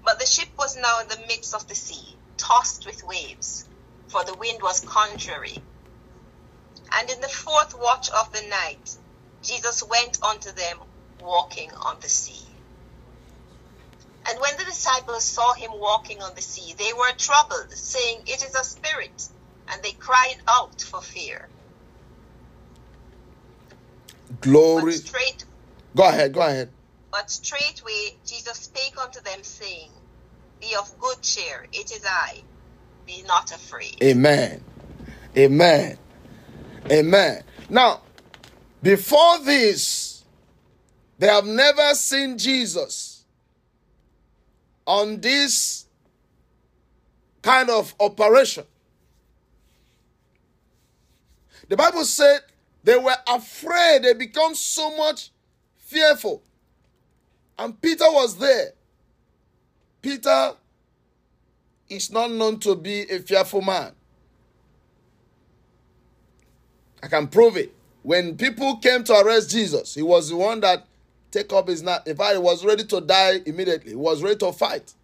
But 0.04 0.18
the 0.18 0.26
ship 0.26 0.48
was 0.58 0.76
now 0.76 0.98
in 1.02 1.06
the 1.06 1.24
midst 1.28 1.54
of 1.54 1.68
the 1.68 1.76
sea, 1.76 2.16
tossed 2.36 2.84
with 2.84 3.04
waves, 3.04 3.68
for 4.08 4.24
the 4.24 4.34
wind 4.34 4.58
was 4.60 4.80
contrary. 4.80 5.56
And 6.98 7.08
in 7.08 7.20
the 7.20 7.28
fourth 7.28 7.78
watch 7.78 8.10
of 8.10 8.32
the 8.32 8.42
night, 8.48 8.96
Jesus 9.44 9.84
went 9.84 10.20
unto 10.20 10.50
them 10.50 10.78
walking 11.20 11.70
on 11.70 11.98
the 12.00 12.08
sea. 12.08 12.44
And 14.28 14.40
when 14.40 14.56
the 14.56 14.64
disciples 14.64 15.22
saw 15.22 15.52
him 15.52 15.70
walking 15.74 16.22
on 16.22 16.34
the 16.34 16.42
sea, 16.42 16.74
they 16.76 16.92
were 16.92 17.12
troubled, 17.16 17.70
saying, 17.70 18.22
It 18.26 18.42
is 18.42 18.56
a 18.56 18.64
spirit. 18.64 19.28
And 19.72 19.82
they 19.82 19.92
cried 19.92 20.36
out 20.46 20.80
for 20.80 21.00
fear. 21.00 21.48
Glory. 24.40 24.92
But 24.92 24.92
straight 24.94 25.44
Go 25.96 26.08
ahead, 26.08 26.32
go 26.32 26.40
ahead. 26.40 26.70
But 27.12 27.30
straightway 27.30 28.16
Jesus 28.26 28.58
spake 28.58 28.94
unto 29.00 29.20
them, 29.20 29.42
saying, 29.42 29.90
Be 30.60 30.74
of 30.76 30.98
good 30.98 31.22
cheer, 31.22 31.66
it 31.72 31.92
is 31.92 32.04
I, 32.04 32.42
be 33.06 33.22
not 33.28 33.52
afraid. 33.52 33.96
Amen. 34.02 34.60
Amen. 35.36 35.96
Amen. 36.90 37.42
Now, 37.70 38.02
before 38.82 39.38
this, 39.40 40.24
they 41.18 41.28
have 41.28 41.46
never 41.46 41.94
seen 41.94 42.36
Jesus 42.36 43.24
on 44.86 45.20
this 45.20 45.86
kind 47.42 47.70
of 47.70 47.94
operation. 48.00 48.64
The 51.74 51.78
Bible 51.78 52.04
said 52.04 52.38
they 52.84 52.96
were 52.96 53.16
afraid, 53.26 54.04
they 54.04 54.14
become 54.14 54.54
so 54.54 54.96
much 54.96 55.30
fearful. 55.76 56.40
And 57.58 57.82
Peter 57.82 58.04
was 58.04 58.36
there. 58.36 58.74
Peter 60.00 60.52
is 61.88 62.12
not 62.12 62.30
known 62.30 62.60
to 62.60 62.76
be 62.76 63.00
a 63.10 63.18
fearful 63.18 63.60
man. 63.60 63.90
I 67.02 67.08
can 67.08 67.26
prove 67.26 67.56
it. 67.56 67.74
When 68.04 68.36
people 68.36 68.76
came 68.76 69.02
to 69.02 69.12
arrest 69.12 69.50
Jesus, 69.50 69.94
he 69.94 70.02
was 70.02 70.28
the 70.28 70.36
one 70.36 70.60
that 70.60 70.86
take 71.32 71.52
up 71.52 71.66
his 71.66 71.82
knife. 71.82 72.06
In 72.06 72.16
fact, 72.16 72.34
he 72.34 72.38
was 72.38 72.64
ready 72.64 72.84
to 72.84 73.00
die 73.00 73.40
immediately. 73.44 73.90
He 73.90 73.96
was 73.96 74.22
ready 74.22 74.36
to 74.36 74.52
fight. 74.52 74.94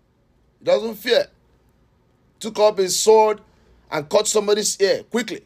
He 0.61 0.67
doesn't 0.67 0.95
fear. 0.95 1.27
Took 2.39 2.61
up 2.61 2.79
his 2.79 2.97
sword 2.97 3.41
and 3.91 4.09
cut 4.09 4.29
somebody's 4.29 4.81
ear 4.81 5.03
quickly. 5.03 5.45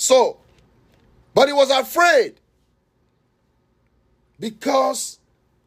So, 0.00 0.38
but 1.34 1.46
he 1.46 1.52
was 1.52 1.68
afraid 1.68 2.36
because 4.38 5.18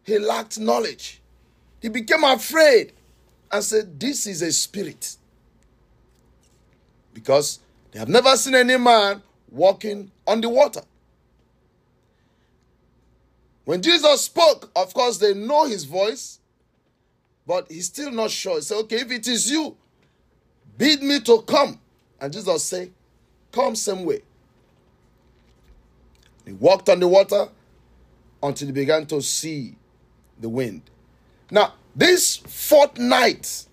he 0.01 0.17
lacked 0.17 0.59
knowledge. 0.59 1.21
He 1.79 1.89
became 1.89 2.23
afraid 2.23 2.93
and 3.51 3.63
said, 3.63 3.99
This 3.99 4.25
is 4.25 4.41
a 4.41 4.51
spirit. 4.51 5.17
Because 7.13 7.59
they 7.91 7.99
have 7.99 8.09
never 8.09 8.35
seen 8.35 8.55
any 8.55 8.75
man 8.75 9.21
walking 9.51 10.09
on 10.25 10.41
the 10.41 10.49
water. 10.49 10.81
When 13.65 13.83
Jesus 13.83 14.21
spoke, 14.21 14.71
of 14.75 14.95
course, 14.95 15.19
they 15.19 15.35
know 15.35 15.67
his 15.67 15.83
voice, 15.83 16.39
but 17.45 17.71
he's 17.71 17.85
still 17.85 18.09
not 18.09 18.31
sure. 18.31 18.55
He 18.55 18.61
said, 18.61 18.77
Okay, 18.77 19.01
if 19.01 19.11
it 19.11 19.27
is 19.27 19.51
you, 19.51 19.77
bid 20.75 21.03
me 21.03 21.19
to 21.19 21.43
come. 21.43 21.79
And 22.19 22.33
Jesus 22.33 22.63
said, 22.63 22.91
Come 23.53 23.75
some 23.75 24.03
way. 24.03 24.21
He 26.45 26.51
walked 26.53 26.89
on 26.89 26.99
the 26.99 27.07
water 27.07 27.47
until 28.41 28.67
he 28.67 28.73
began 28.73 29.05
to 29.05 29.21
see 29.21 29.77
the 30.39 30.49
wind. 30.49 30.81
Now, 31.49 31.75
this 31.95 32.37
fourth 32.37 32.97
night, 32.97 33.65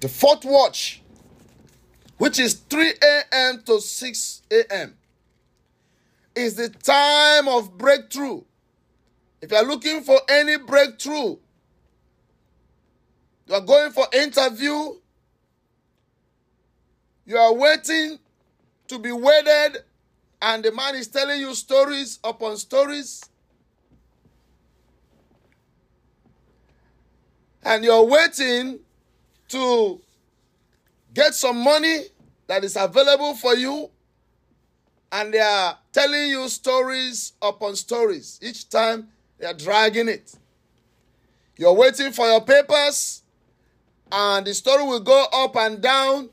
the 0.00 0.08
fourth 0.08 0.44
watch, 0.44 1.02
which 2.18 2.38
is 2.38 2.54
3 2.54 2.92
a.m. 3.02 3.62
to 3.66 3.80
6 3.80 4.42
a.m., 4.52 4.96
is 6.34 6.54
the 6.54 6.68
time 6.68 7.48
of 7.48 7.76
breakthrough. 7.76 8.42
If 9.40 9.50
you 9.50 9.56
are 9.56 9.64
looking 9.64 10.02
for 10.02 10.20
any 10.28 10.58
breakthrough, 10.58 11.36
you 13.46 13.54
are 13.54 13.60
going 13.60 13.90
for 13.90 14.06
interview, 14.12 14.96
you 17.24 17.36
are 17.36 17.54
waiting 17.54 18.18
to 18.88 18.98
be 18.98 19.12
wedded 19.12 19.78
and 20.42 20.64
the 20.64 20.72
man 20.72 20.96
is 20.96 21.06
telling 21.06 21.40
you 21.40 21.54
stories 21.54 22.18
upon 22.24 22.56
stories, 22.56 23.22
and 27.62 27.84
you're 27.84 28.04
waiting 28.04 28.80
to 29.48 30.00
get 31.14 31.32
some 31.34 31.62
money 31.62 32.06
that 32.48 32.64
is 32.64 32.76
available 32.76 33.34
for 33.34 33.54
you, 33.54 33.88
and 35.12 35.32
they 35.32 35.38
are 35.38 35.78
telling 35.92 36.28
you 36.28 36.48
stories 36.48 37.34
upon 37.40 37.76
stories. 37.76 38.40
Each 38.42 38.68
time 38.68 39.08
they 39.38 39.46
are 39.46 39.54
dragging 39.54 40.08
it. 40.08 40.34
You're 41.56 41.74
waiting 41.74 42.10
for 42.10 42.26
your 42.26 42.40
papers, 42.40 43.22
and 44.10 44.44
the 44.44 44.54
story 44.54 44.82
will 44.82 44.98
go 44.98 45.26
up 45.32 45.54
and 45.54 45.80
down 45.80 46.30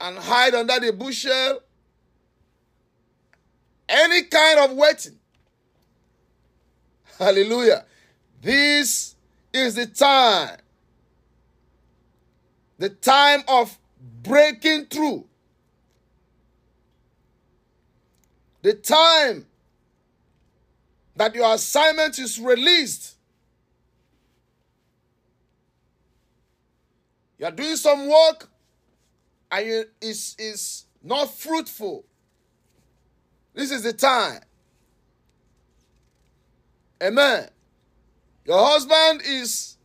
and 0.00 0.18
hide 0.18 0.54
under 0.54 0.78
the 0.80 0.92
bushel 0.92 1.60
any 3.88 4.22
kind 4.24 4.60
of 4.60 4.76
waiting. 4.76 5.18
Hallelujah. 7.18 7.84
This 8.42 9.14
is 9.52 9.74
the 9.74 9.86
time. 9.86 10.58
The 12.78 12.90
time 12.90 13.42
of 13.48 13.78
breaking 14.22 14.86
through. 14.86 15.24
The 18.62 18.74
time 18.74 19.46
that 21.14 21.34
your 21.34 21.54
assignment 21.54 22.18
is 22.18 22.38
released. 22.38 23.16
You 27.38 27.46
are 27.46 27.52
doing 27.52 27.76
some 27.76 28.08
work 28.08 28.50
and 29.56 29.66
it 29.66 29.92
is, 30.02 30.36
is 30.38 30.84
not 31.02 31.32
fruitful. 31.32 32.04
This 33.54 33.70
is 33.70 33.82
the 33.82 33.92
time. 33.92 34.40
Amen. 37.02 37.48
Your 38.44 38.64
husband 38.64 39.22
is 39.24 39.76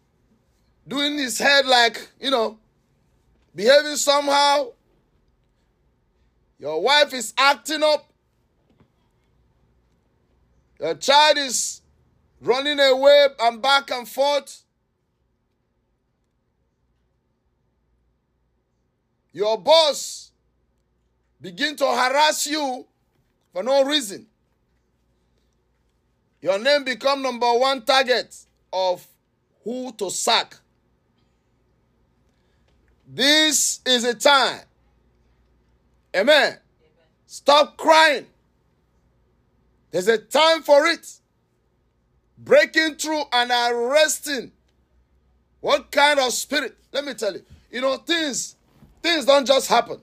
doing 0.88 1.18
his 1.18 1.40
head 1.40 1.66
like, 1.66 2.10
you 2.20 2.30
know, 2.30 2.60
behaving 3.56 3.96
somehow. 3.96 4.72
Your 6.60 6.82
wife 6.82 7.14
is 7.14 7.34
acting 7.38 7.82
up. 7.82 8.12
Your 10.80 10.96
child 10.96 11.38
is 11.38 11.82
running 12.42 12.80
away 12.80 13.28
and 13.40 13.62
back 13.62 13.90
and 13.92 14.08
forth. 14.08 14.64
Your 19.34 19.58
boss 19.58 20.32
begin 21.40 21.76
to 21.78 21.86
harass 21.86 22.48
you 22.48 22.86
for 23.54 23.64
no 23.64 23.84
reason. 23.84 24.28
Your 26.42 26.60
name 26.60 26.84
become 26.84 27.22
number 27.22 27.52
one 27.54 27.84
target 27.84 28.36
of 28.74 29.06
who 29.64 29.92
to 29.94 30.10
sack. 30.10 30.56
This 33.08 33.82
is 33.86 34.04
a 34.06 34.14
time. 34.14 34.62
Amen. 36.16 36.58
Stop 37.26 37.78
crying. 37.78 38.26
There's 39.92 40.08
a 40.08 40.18
time 40.18 40.64
for 40.64 40.86
it. 40.88 41.08
Breaking 42.38 42.96
through 42.96 43.24
and 43.32 43.52
arresting. 43.52 44.52
What 45.60 45.92
kind 45.92 46.20
of 46.20 46.34
spirit? 46.34 46.76
Let 46.92 47.06
me 47.06 47.14
tell 47.14 47.34
you. 47.34 47.44
You 47.70 47.82
know, 47.82 47.98
things, 47.98 48.56
things 49.02 49.26
don't 49.26 49.46
just 49.46 49.68
happen. 49.68 50.00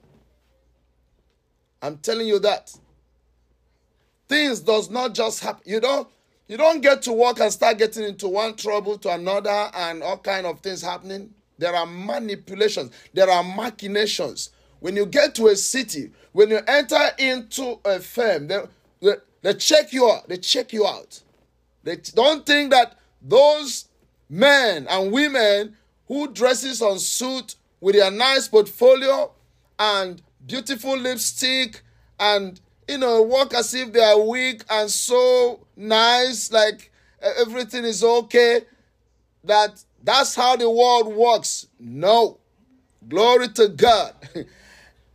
I'm 1.81 1.97
telling 1.97 2.27
you 2.27 2.39
that. 2.39 2.73
Things 4.27 4.59
does 4.59 4.89
not 4.89 5.13
just 5.13 5.41
happen. 5.41 5.63
You 5.65 5.79
don't 5.79 6.07
you 6.47 6.57
don't 6.57 6.81
get 6.81 7.03
to 7.03 7.13
work 7.13 7.39
and 7.39 7.51
start 7.53 7.77
getting 7.77 8.03
into 8.03 8.27
one 8.27 8.55
trouble 8.55 8.97
to 8.99 9.13
another 9.13 9.69
and 9.73 10.01
all 10.01 10.17
kind 10.17 10.47
of 10.47 10.59
things 10.61 10.81
happening. 10.81 11.31
There 11.59 11.75
are 11.75 11.85
manipulations. 11.85 12.91
There 13.13 13.29
are 13.29 13.43
machinations. 13.43 14.49
When 14.79 14.95
you 14.95 15.05
get 15.05 15.35
to 15.35 15.47
a 15.47 15.55
city, 15.55 16.11
when 16.31 16.49
you 16.49 16.59
enter 16.67 17.09
into 17.19 17.79
a 17.85 17.99
firm, 17.99 18.47
they, 18.47 18.61
they, 18.99 19.13
they 19.43 19.53
check 19.53 19.93
you 19.93 20.09
out. 20.09 20.27
They 20.27 20.37
check 20.37 20.73
you 20.73 20.87
out. 20.87 21.21
They 21.83 21.97
don't 22.15 22.45
think 22.45 22.71
that 22.71 22.97
those 23.21 23.85
men 24.27 24.87
and 24.89 25.11
women 25.11 25.75
who 26.07 26.31
dresses 26.31 26.81
on 26.81 26.97
suit 26.97 27.55
with 27.81 27.95
their 27.95 28.11
nice 28.11 28.47
portfolio 28.47 29.31
and 29.77 30.21
beautiful 30.45 30.97
lipstick 30.97 31.81
and 32.19 32.59
you 32.87 32.97
know 32.97 33.21
walk 33.21 33.53
as 33.53 33.73
if 33.73 33.93
they 33.93 34.03
are 34.03 34.19
weak 34.19 34.63
and 34.69 34.89
so 34.89 35.65
nice 35.75 36.51
like 36.51 36.91
everything 37.39 37.83
is 37.85 38.03
okay 38.03 38.61
that 39.43 39.83
that's 40.03 40.35
how 40.35 40.55
the 40.55 40.69
world 40.69 41.13
works. 41.13 41.67
No. 41.79 42.37
Glory 43.07 43.49
to 43.49 43.69
god. 43.69 44.13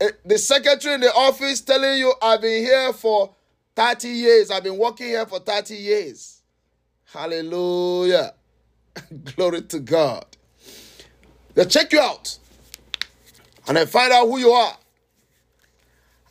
Eh, 0.00 0.10
the 0.24 0.36
secretary 0.36 0.96
in 0.96 1.00
the 1.02 1.14
office 1.14 1.60
telling 1.60 1.98
you 1.98 2.12
i've 2.20 2.40
been 2.40 2.64
here 2.64 2.92
for 2.92 3.32
30 3.76 4.08
years. 4.08 4.50
I've 4.50 4.64
been 4.64 4.76
working 4.76 5.06
here 5.06 5.24
for 5.24 5.38
30 5.38 5.76
years. 5.76 6.42
Hallelujah. 7.04 8.34
Glory 9.36 9.62
to 9.62 9.78
god. 9.78 10.26
They 11.54 11.64
check 11.66 11.92
you 11.92 12.00
out 12.00 12.38
and 13.66 13.76
they 13.76 13.86
find 13.86 14.12
out 14.12 14.26
who 14.26 14.38
you 14.38 14.50
are 14.50 14.76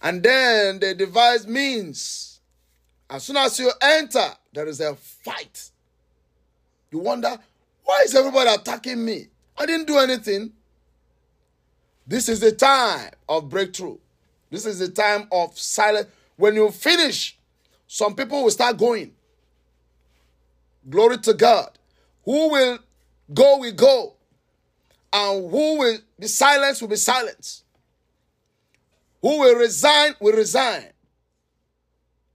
and 0.01 0.21
then 0.21 0.79
they 0.79 0.93
devise 0.93 1.47
means 1.47 2.41
as 3.09 3.23
soon 3.23 3.37
as 3.37 3.57
you 3.59 3.71
enter 3.81 4.27
there 4.53 4.67
is 4.67 4.79
a 4.79 4.95
fight 4.95 5.69
you 6.91 6.99
wonder 6.99 7.37
why 7.83 8.01
is 8.05 8.15
everybody 8.15 8.49
attacking 8.49 9.03
me 9.03 9.27
i 9.57 9.65
didn't 9.65 9.87
do 9.87 9.97
anything 9.97 10.51
this 12.05 12.27
is 12.27 12.39
the 12.39 12.51
time 12.51 13.11
of 13.29 13.49
breakthrough. 13.49 13.97
This 14.49 14.65
is 14.65 14.79
the 14.79 14.89
time 14.89 15.27
of 15.31 15.57
silence. 15.57 16.07
When 16.35 16.55
you 16.55 16.69
finish, 16.71 17.37
some 17.87 18.15
people 18.15 18.43
will 18.43 18.51
start 18.51 18.77
going. 18.77 19.13
Glory 20.89 21.17
to 21.19 21.33
God. 21.33 21.77
Who 22.25 22.49
will 22.51 22.79
go, 23.33 23.57
will 23.59 23.71
go. 23.71 24.13
And 25.13 25.51
who 25.51 25.77
will 25.77 25.97
be 26.19 26.27
silenced, 26.27 26.81
will 26.81 26.89
be 26.89 26.95
silenced. 26.95 27.63
Who 29.21 29.39
will 29.39 29.55
resign, 29.55 30.15
will 30.19 30.35
resign. 30.35 30.85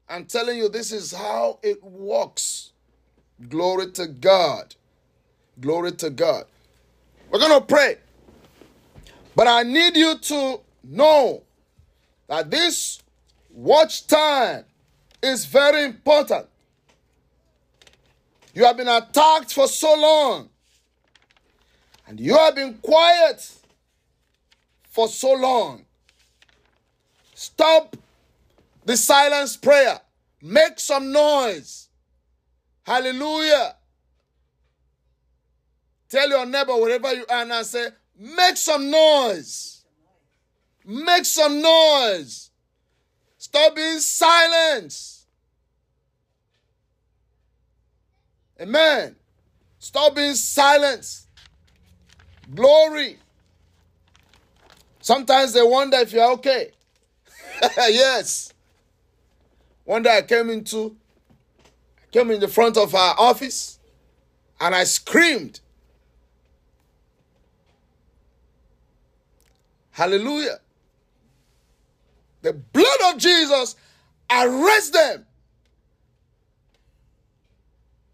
I'm 0.08 0.24
telling 0.24 0.56
you, 0.56 0.68
this 0.68 0.92
is 0.92 1.12
how 1.12 1.58
it 1.62 1.82
works. 1.82 2.72
Glory 3.48 3.90
to 3.92 4.06
God. 4.06 4.74
Glory 5.60 5.92
to 5.92 6.08
God. 6.08 6.44
We're 7.30 7.40
going 7.40 7.60
to 7.60 7.66
pray. 7.66 7.96
But 9.36 9.48
I 9.48 9.64
need 9.64 9.96
you 9.96 10.16
to 10.16 10.60
know 10.82 11.42
that 12.28 12.50
this 12.50 13.02
watch 13.50 14.06
time 14.06 14.64
is 15.22 15.44
very 15.44 15.84
important. 15.84 16.46
You 18.54 18.64
have 18.64 18.76
been 18.76 18.88
attacked 18.88 19.52
for 19.52 19.68
so 19.68 19.94
long, 19.94 20.48
and 22.08 22.18
you 22.18 22.34
have 22.36 22.54
been 22.54 22.74
quiet 22.74 23.52
for 24.84 25.08
so 25.08 25.34
long. 25.34 25.84
Stop 27.34 27.96
the 28.86 28.96
silence 28.96 29.56
prayer. 29.58 30.00
Make 30.40 30.80
some 30.80 31.12
noise. 31.12 31.88
Hallelujah. 32.84 33.76
Tell 36.08 36.30
your 36.30 36.46
neighbor 36.46 36.74
wherever 36.76 37.12
you 37.12 37.26
are 37.28 37.42
and 37.42 37.66
say, 37.66 37.88
Make 38.18 38.56
some 38.56 38.90
noise. 38.90 39.84
Make 40.86 41.26
some 41.26 41.60
noise. 41.60 42.50
Stop 43.36 43.76
being 43.76 43.98
silent. 43.98 44.98
Amen. 48.60 49.14
Stop 49.78 50.16
being 50.16 50.34
silent. 50.34 51.27
Glory. 52.54 53.18
Sometimes 55.00 55.52
they 55.52 55.62
wonder 55.62 55.98
if 55.98 56.12
you're 56.12 56.32
okay. 56.32 56.70
yes. 57.76 58.52
One 59.84 60.02
day 60.02 60.18
I 60.18 60.22
came 60.22 60.50
into, 60.50 60.96
I 61.64 62.06
came 62.12 62.30
in 62.30 62.40
the 62.40 62.48
front 62.48 62.76
of 62.76 62.94
our 62.94 63.14
office 63.18 63.78
and 64.60 64.74
I 64.74 64.84
screamed. 64.84 65.60
Hallelujah. 69.90 70.60
The 72.42 72.52
blood 72.52 73.14
of 73.14 73.18
Jesus 73.18 73.76
arrest 74.30 74.92
them. 74.92 75.26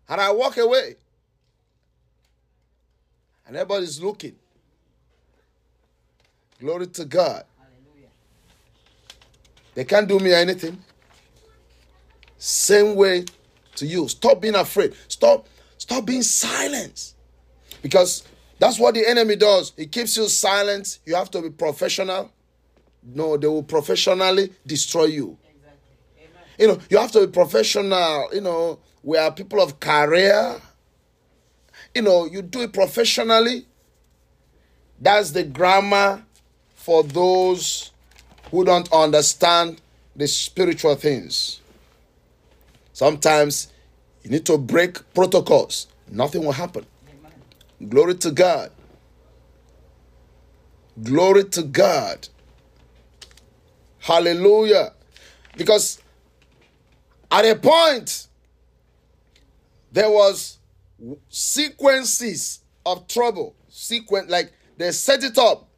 And 0.09 0.20
I 0.20 0.31
walk 0.32 0.56
away. 0.56 0.97
And 3.47 3.57
everybody's 3.57 4.01
looking. 4.03 4.37
Glory 6.61 6.87
to 6.89 7.05
God. 7.05 7.45
They 9.75 9.85
can't 9.85 10.09
do 10.09 10.19
me 10.19 10.33
anything. 10.33 10.79
Same 12.39 12.95
way 12.95 13.25
to 13.77 13.87
you. 13.87 14.09
Stop 14.09 14.41
being 14.41 14.55
afraid. 14.55 14.95
Stop, 15.09 15.49
stop 15.79 16.05
being 16.05 16.23
silent. 16.23 17.15
Because 17.83 18.23
that's 18.59 18.79
what 18.79 18.95
the 18.95 19.07
enemy 19.07 19.37
does. 19.37 19.73
He 19.77 19.87
keeps 19.87 20.16
you 20.16 20.29
silent. 20.29 21.01
You 21.05 21.16
have 21.16 21.31
to 21.33 21.43
be 21.43 21.51
professional. 21.51 22.31
No, 23.03 23.37
they 23.37 23.47
will 23.47 23.62
professionally 23.62 24.53
destroy 24.66 25.05
you. 25.05 25.37
You 26.59 26.69
know, 26.69 26.79
you 26.89 26.99
have 26.99 27.11
to 27.12 27.27
be 27.27 27.33
professional. 27.33 28.29
You 28.33 28.41
know, 28.41 28.79
we 29.03 29.19
are 29.19 29.33
people 29.33 29.61
of 29.61 29.81
career. 29.81 30.61
You 31.95 32.03
know, 32.03 32.25
you 32.25 32.43
do 32.43 32.62
it 32.62 32.73
professionally. 32.73 33.66
That's 35.01 35.31
the 35.31 35.45
grammar 35.45 36.25
for 36.75 37.03
those 37.03 37.93
who 38.51 38.65
don't 38.65 38.93
understand 38.93 39.81
the 40.16 40.27
spiritual 40.27 40.95
things. 40.97 41.61
Sometimes 42.93 43.73
you 44.23 44.31
need 44.31 44.47
to 44.47 44.57
break 44.57 45.12
protocols, 45.15 45.89
nothing 46.11 46.45
will 46.45 46.53
happen. 46.53 46.87
Glory 47.89 48.15
to 48.16 48.31
God. 48.31 48.71
Glory 51.03 51.45
to 51.45 51.62
God. 51.62 52.29
Hallelujah. 53.99 54.93
Because 55.57 56.01
at 57.31 57.45
a 57.45 57.57
point, 57.57 58.29
there 59.91 60.11
was 60.11 60.59
sequences 61.28 62.60
of 62.86 63.06
trouble. 63.09 63.55
Sequence, 63.68 64.31
like 64.31 64.52
they 64.76 64.93
set 64.93 65.24
it 65.24 65.39
up. 65.39 65.68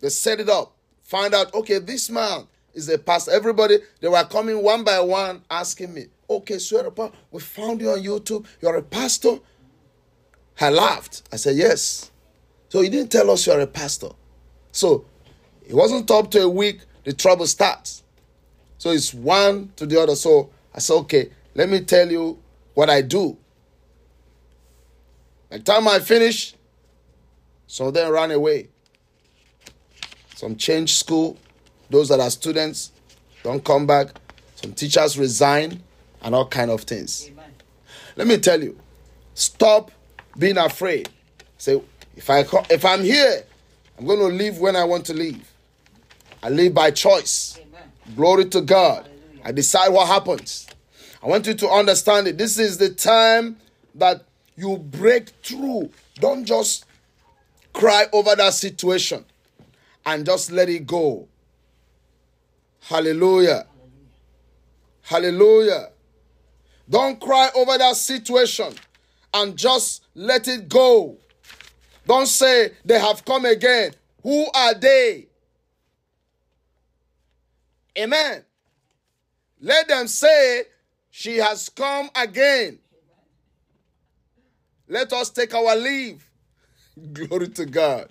They 0.00 0.08
set 0.08 0.40
it 0.40 0.48
up. 0.48 0.74
Find 1.02 1.34
out, 1.34 1.54
okay, 1.54 1.78
this 1.78 2.10
man 2.10 2.46
is 2.74 2.88
a 2.88 2.98
pastor. 2.98 3.32
Everybody, 3.32 3.78
they 4.00 4.08
were 4.08 4.24
coming 4.24 4.62
one 4.62 4.84
by 4.84 5.00
one 5.00 5.42
asking 5.50 5.94
me, 5.94 6.06
okay, 6.28 6.58
swear 6.58 6.88
we 7.30 7.40
found 7.40 7.80
you 7.80 7.90
on 7.90 8.02
YouTube. 8.02 8.46
You're 8.60 8.76
a 8.76 8.82
pastor. 8.82 9.38
I 10.60 10.70
laughed. 10.70 11.22
I 11.32 11.36
said, 11.36 11.56
Yes. 11.56 12.10
So 12.68 12.80
he 12.80 12.88
didn't 12.88 13.12
tell 13.12 13.30
us 13.30 13.46
you're 13.46 13.60
a 13.60 13.66
pastor. 13.66 14.08
So 14.72 15.06
it 15.66 15.74
wasn't 15.74 16.10
up 16.10 16.30
to 16.32 16.42
a 16.42 16.48
week, 16.48 16.80
the 17.04 17.12
trouble 17.12 17.46
starts. 17.46 18.02
So 18.78 18.90
it's 18.90 19.14
one 19.14 19.72
to 19.76 19.86
the 19.86 20.00
other. 20.00 20.16
So 20.16 20.50
I 20.74 20.80
said, 20.80 20.94
Okay, 20.94 21.30
let 21.54 21.68
me 21.68 21.80
tell 21.80 22.10
you 22.10 22.38
what 22.74 22.90
I 22.90 23.02
do. 23.02 23.36
By 25.50 25.58
the 25.58 25.62
time 25.62 25.86
I 25.88 26.00
finish, 26.00 26.54
some 27.66 27.88
of 27.88 27.94
them 27.94 28.12
run 28.12 28.30
away. 28.30 28.68
Some 30.34 30.56
change 30.56 30.96
school. 30.96 31.38
Those 31.88 32.08
that 32.08 32.20
are 32.20 32.30
students 32.30 32.92
don't 33.42 33.64
come 33.64 33.86
back. 33.86 34.08
Some 34.56 34.72
teachers 34.72 35.18
resign 35.18 35.82
and 36.22 36.34
all 36.34 36.48
kind 36.48 36.70
of 36.70 36.82
things. 36.82 37.30
Let 38.16 38.26
me 38.26 38.38
tell 38.38 38.62
you, 38.62 38.78
stop 39.34 39.90
being 40.38 40.58
afraid. 40.58 41.08
Say, 41.58 41.80
if 42.16 42.28
I 42.28 42.44
if 42.70 42.84
I'm 42.84 43.02
here, 43.02 43.44
I'm 43.98 44.06
going 44.06 44.18
to 44.18 44.26
leave 44.26 44.58
when 44.58 44.76
I 44.76 44.84
want 44.84 45.06
to 45.06 45.14
leave. 45.14 45.50
I 46.42 46.50
live 46.50 46.74
by 46.74 46.90
choice. 46.90 47.58
Glory 48.14 48.46
to 48.46 48.60
God. 48.60 49.08
I 49.44 49.52
decide 49.52 49.88
what 49.88 50.08
happens. 50.08 50.66
I 51.22 51.28
want 51.28 51.46
you 51.46 51.54
to 51.54 51.68
understand 51.68 52.28
it. 52.28 52.38
This 52.38 52.58
is 52.58 52.78
the 52.78 52.90
time 52.90 53.56
that 53.94 54.25
you 54.56 54.78
break 54.78 55.28
through. 55.42 55.90
Don't 56.16 56.44
just 56.44 56.86
cry 57.72 58.06
over 58.12 58.34
that 58.34 58.54
situation 58.54 59.24
and 60.04 60.24
just 60.24 60.50
let 60.50 60.68
it 60.68 60.86
go. 60.86 61.28
Hallelujah. 62.80 63.66
Hallelujah. 65.02 65.90
Don't 66.88 67.20
cry 67.20 67.50
over 67.54 67.76
that 67.78 67.96
situation 67.96 68.72
and 69.34 69.56
just 69.56 70.04
let 70.14 70.48
it 70.48 70.68
go. 70.68 71.16
Don't 72.06 72.26
say 72.26 72.70
they 72.84 72.98
have 72.98 73.24
come 73.24 73.44
again. 73.44 73.92
Who 74.22 74.46
are 74.54 74.74
they? 74.74 75.26
Amen. 77.98 78.44
Let 79.60 79.88
them 79.88 80.06
say 80.06 80.64
she 81.10 81.38
has 81.38 81.68
come 81.68 82.10
again. 82.14 82.78
Let 84.88 85.12
us 85.12 85.30
take 85.30 85.54
our 85.54 85.76
leave. 85.76 86.28
Glory 87.12 87.48
to 87.48 87.66
God. 87.66 88.08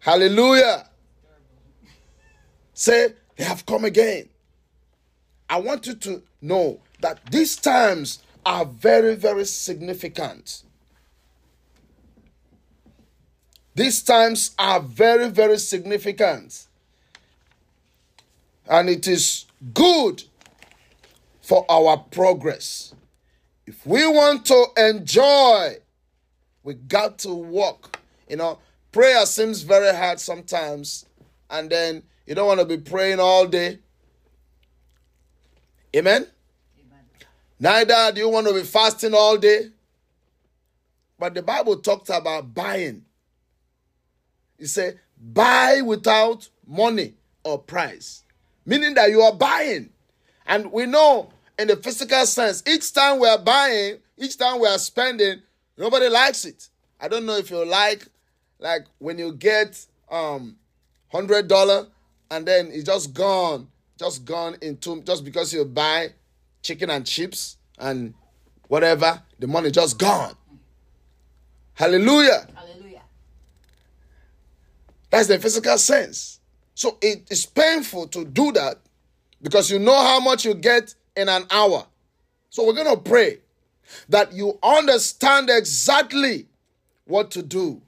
Hallelujah. 0.00 0.88
Say, 2.72 3.14
they 3.36 3.44
have 3.44 3.66
come 3.66 3.84
again. 3.84 4.28
I 5.48 5.58
want 5.58 5.86
you 5.86 5.94
to 5.94 6.22
know 6.40 6.80
that 7.00 7.20
these 7.30 7.56
times 7.56 8.20
are 8.46 8.64
very, 8.64 9.14
very 9.14 9.44
significant. 9.44 10.62
These 13.74 14.02
times 14.02 14.54
are 14.58 14.80
very, 14.80 15.28
very 15.28 15.58
significant. 15.58 16.66
And 18.68 18.88
it 18.88 19.06
is 19.06 19.46
good 19.74 20.24
for 21.42 21.66
our 21.70 21.96
progress. 21.98 22.94
If 23.70 23.86
we 23.86 24.04
want 24.04 24.46
to 24.46 24.66
enjoy, 24.78 25.76
we 26.64 26.74
got 26.74 27.20
to 27.20 27.32
walk. 27.32 28.00
You 28.28 28.34
know, 28.34 28.58
prayer 28.90 29.24
seems 29.26 29.62
very 29.62 29.94
hard 29.94 30.18
sometimes, 30.18 31.06
and 31.48 31.70
then 31.70 32.02
you 32.26 32.34
don't 32.34 32.48
want 32.48 32.58
to 32.58 32.66
be 32.66 32.78
praying 32.78 33.20
all 33.20 33.46
day. 33.46 33.78
Amen? 35.94 36.26
Neither 37.60 38.10
do 38.12 38.20
you 38.22 38.28
want 38.28 38.48
to 38.48 38.54
be 38.54 38.64
fasting 38.64 39.14
all 39.14 39.36
day. 39.36 39.68
But 41.16 41.34
the 41.34 41.42
Bible 41.42 41.76
talks 41.76 42.10
about 42.10 42.52
buying. 42.52 43.04
It 44.58 44.66
said, 44.66 44.98
buy 45.16 45.80
without 45.80 46.48
money 46.66 47.14
or 47.44 47.56
price. 47.56 48.24
Meaning 48.66 48.94
that 48.94 49.10
you 49.10 49.20
are 49.20 49.32
buying. 49.32 49.90
And 50.44 50.72
we 50.72 50.86
know 50.86 51.30
in 51.60 51.68
the 51.68 51.76
physical 51.76 52.24
sense, 52.24 52.62
each 52.66 52.90
time 52.90 53.20
we 53.20 53.28
are 53.28 53.38
buying, 53.38 53.98
each 54.16 54.38
time 54.38 54.60
we 54.60 54.66
are 54.66 54.78
spending, 54.78 55.42
nobody 55.76 56.08
likes 56.08 56.46
it. 56.46 56.70
I 56.98 57.06
don't 57.06 57.26
know 57.26 57.36
if 57.36 57.50
you 57.50 57.64
like, 57.66 58.06
like 58.58 58.86
when 58.98 59.18
you 59.18 59.34
get 59.34 59.86
um 60.10 60.56
hundred 61.12 61.48
dollar 61.48 61.86
and 62.30 62.46
then 62.46 62.70
it's 62.72 62.84
just 62.84 63.12
gone, 63.12 63.68
just 63.98 64.24
gone 64.24 64.56
into 64.62 65.02
just 65.02 65.22
because 65.22 65.52
you 65.52 65.66
buy 65.66 66.08
chicken 66.62 66.88
and 66.88 67.06
chips 67.06 67.58
and 67.78 68.14
whatever, 68.68 69.22
the 69.38 69.46
money 69.46 69.70
just 69.70 69.98
gone. 69.98 70.34
Hallelujah. 71.74 72.46
Hallelujah. 72.54 73.02
That's 75.10 75.28
the 75.28 75.38
physical 75.38 75.76
sense. 75.76 76.40
So 76.74 76.96
it 77.02 77.30
is 77.30 77.44
painful 77.44 78.08
to 78.08 78.24
do 78.24 78.50
that 78.52 78.78
because 79.42 79.70
you 79.70 79.78
know 79.78 79.96
how 79.96 80.20
much 80.20 80.46
you 80.46 80.54
get 80.54 80.94
in 81.20 81.28
an 81.28 81.44
hour. 81.50 81.86
So 82.48 82.66
we're 82.66 82.74
going 82.74 82.96
to 82.96 83.02
pray 83.02 83.38
that 84.08 84.32
you 84.32 84.58
understand 84.62 85.50
exactly 85.50 86.46
what 87.04 87.30
to 87.32 87.42
do 87.42 87.82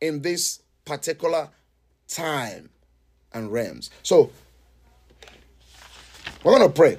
in 0.00 0.20
this 0.20 0.62
particular 0.84 1.48
time 2.08 2.68
and 3.32 3.50
realms. 3.50 3.90
So 4.02 4.30
we're 6.44 6.58
going 6.58 6.68
to 6.68 6.74
pray. 6.74 6.98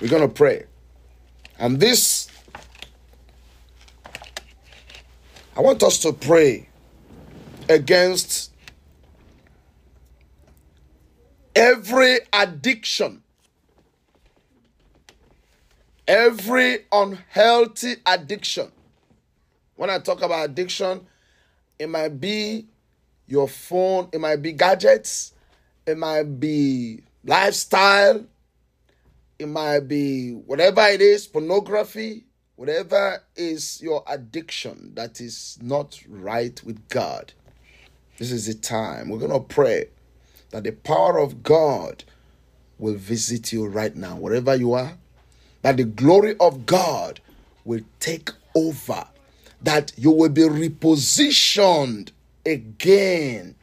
We're 0.00 0.08
going 0.08 0.28
to 0.28 0.34
pray. 0.34 0.64
And 1.58 1.78
this, 1.78 2.28
I 5.56 5.60
want 5.60 5.82
us 5.82 5.98
to 5.98 6.12
pray 6.12 6.68
against 7.68 8.51
every 11.54 12.18
addiction, 12.32 13.22
every 16.06 16.78
unhealthy 16.90 17.96
addiction. 18.06 18.70
When 19.76 19.90
I 19.90 19.98
talk 19.98 20.22
about 20.22 20.50
addiction, 20.50 21.06
it 21.78 21.88
might 21.88 22.20
be 22.20 22.66
your 23.26 23.48
phone, 23.48 24.08
it 24.12 24.20
might 24.20 24.42
be 24.42 24.52
gadgets, 24.52 25.32
it 25.86 25.98
might 25.98 26.38
be 26.38 27.02
lifestyle, 27.24 28.24
it 29.38 29.46
might 29.46 29.80
be 29.80 30.30
whatever 30.30 30.82
it 30.82 31.00
is, 31.00 31.26
pornography, 31.26 32.24
whatever 32.56 33.22
is 33.34 33.80
your 33.82 34.04
addiction 34.06 34.92
that 34.94 35.20
is 35.20 35.58
not 35.60 36.00
right 36.08 36.62
with 36.64 36.88
God. 36.88 37.32
This 38.18 38.30
is 38.30 38.46
the 38.46 38.54
time. 38.54 39.08
We're 39.08 39.18
going 39.18 39.32
to 39.32 39.40
pray 39.40 39.88
that 40.52 40.64
the 40.64 40.70
power 40.72 41.18
of 41.18 41.42
God 41.42 42.04
will 42.78 42.94
visit 42.94 43.52
you 43.52 43.66
right 43.66 43.94
now, 43.96 44.16
wherever 44.16 44.54
you 44.54 44.74
are, 44.74 44.96
that 45.62 45.76
the 45.76 45.84
glory 45.84 46.36
of 46.38 46.66
God 46.66 47.20
will 47.64 47.80
take 47.98 48.30
over, 48.54 49.06
that 49.62 49.92
you 49.96 50.10
will 50.10 50.28
be 50.28 50.42
repositioned 50.42 52.12
again 52.46 53.54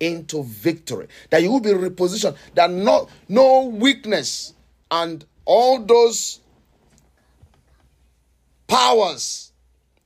into 0.00 0.42
victory, 0.44 1.06
that 1.30 1.42
you 1.42 1.52
will 1.52 1.60
be 1.60 1.70
repositioned, 1.70 2.36
that 2.54 2.70
no, 2.70 3.08
no 3.28 3.66
weakness 3.66 4.54
and 4.90 5.24
all 5.44 5.84
those 5.84 6.40
powers 8.66 9.52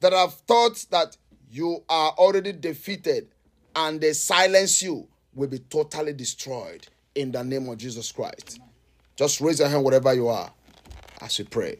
that 0.00 0.12
have 0.12 0.34
thought 0.34 0.84
that 0.90 1.16
you 1.50 1.82
are 1.88 2.10
already 2.12 2.52
defeated 2.52 3.28
and 3.76 4.00
they 4.00 4.12
silence 4.12 4.82
you 4.82 5.06
will 5.36 5.48
be 5.48 5.58
totally 5.58 6.14
destroyed 6.14 6.88
in 7.14 7.30
the 7.30 7.44
name 7.44 7.68
of 7.68 7.76
Jesus 7.78 8.10
Christ. 8.10 8.58
Just 9.14 9.40
raise 9.40 9.60
your 9.60 9.68
hand 9.68 9.84
wherever 9.84 10.12
you 10.12 10.28
are 10.28 10.50
as 11.20 11.38
we 11.38 11.44
pray. 11.44 11.78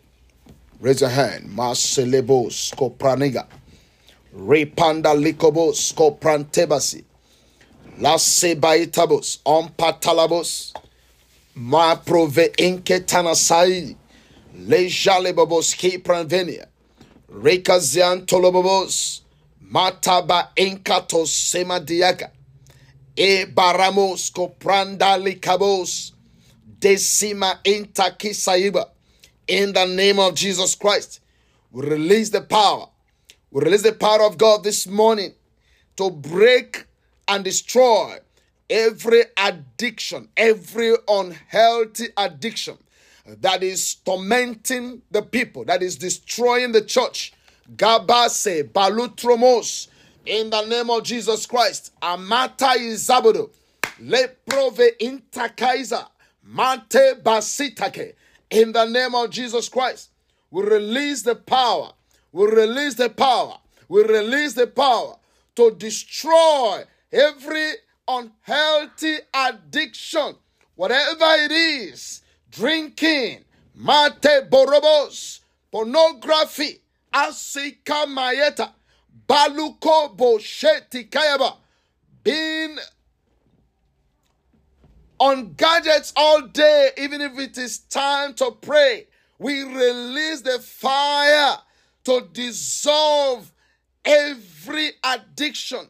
Raise 0.79 1.01
your 1.01 1.11
hand. 1.11 1.49
Maselebo 1.49 2.49
skopraniga. 2.51 3.47
Repanda 4.37 5.15
likobo 5.15 5.73
skoprantebasi. 5.73 7.03
Lasebaitabos. 7.99 9.39
Ompatalabos. 9.45 10.75
Ma 11.55 11.95
prove 11.97 12.53
inketanasai. 12.59 13.97
Lejalebobos 14.59 15.75
kipranvenia. 15.75 16.67
Rekazian 17.33 18.27
tolobobos. 18.27 19.23
Mataba 19.71 20.51
inkatos 20.57 21.31
semadiaga. 21.31 22.31
E 23.17 23.47
baramos 23.47 24.31
copranda 24.31 25.17
likabos 25.17 26.13
decima 26.79 27.59
intakisaiba. 27.65 28.91
In 29.49 29.73
the 29.73 29.87
name 29.87 30.19
of 30.19 30.35
Jesus 30.35 30.75
Christ, 30.75 31.21
we 31.71 31.87
release 31.87 32.31
the 32.31 32.43
power. 32.43 32.89
We 33.51 33.63
release 33.63 33.83
the 33.83 33.93
power 33.93 34.23
of 34.23 34.37
God 34.37 34.65
this 34.65 34.87
morning 34.87 35.33
to 35.97 36.11
break 36.11 36.85
and 37.27 37.43
destroy 37.43 38.19
every 38.69 39.23
addiction, 39.39 40.29
every 40.37 40.95
unhealthy 41.09 42.09
addiction 42.17 42.77
that 43.27 43.63
is 43.63 43.95
tormenting 43.95 45.03
the 45.11 45.23
people, 45.23 45.65
that 45.65 45.83
is 45.83 45.97
destroying 45.97 46.73
the 46.73 46.83
church. 46.83 47.33
Gabase, 47.77 48.71
balutromos, 48.71 49.89
in 50.27 50.51
the 50.51 50.65
name 50.67 50.91
of 50.91 51.03
Jesus 51.05 51.47
Christ. 51.47 51.93
Amata 52.03 52.77
izabodo. 52.79 53.51
Leprove 54.01 54.99
intakaiza. 55.01 56.07
Mate 56.45 57.23
basitake. 57.23 58.15
In 58.51 58.73
the 58.73 58.85
name 58.85 59.15
of 59.15 59.31
Jesus 59.31 59.69
Christ, 59.69 60.11
we 60.51 60.63
release 60.63 61.23
the 61.23 61.35
power. 61.35 61.93
We 62.33 62.47
release 62.47 62.95
the 62.95 63.09
power. 63.09 63.59
We 63.89 64.05
release 64.05 64.53
the 64.55 64.67
power 64.67 65.17
to 65.57 65.71
destroy 65.73 66.85
every 67.13 67.73
unhealthy 68.07 69.17
addiction, 69.35 70.37
whatever 70.77 71.25
it 71.39 71.51
is, 71.51 72.23
drinking, 72.51 73.45
mate 73.75 74.49
borobos, 74.51 75.41
pornography, 75.73 76.81
asika 77.13 78.07
mayeta, 78.07 78.71
baluko 79.29 80.17
bosheti 80.17 81.09
kayaba, 81.09 81.57
being 82.23 82.79
on 85.19 85.55
gadgets 85.55 86.13
all 86.17 86.43
day, 86.43 86.91
even 86.99 87.21
if 87.21 87.39
it 87.39 87.57
is 87.59 87.79
time 87.79 88.35
to 88.35 88.51
pray. 88.61 89.07
We 89.39 89.63
release 89.63 90.41
the 90.41 90.59
fire 90.59 91.57
to 92.05 92.29
dissolve 92.33 93.53
every 94.05 94.93
addiction. 95.05 95.89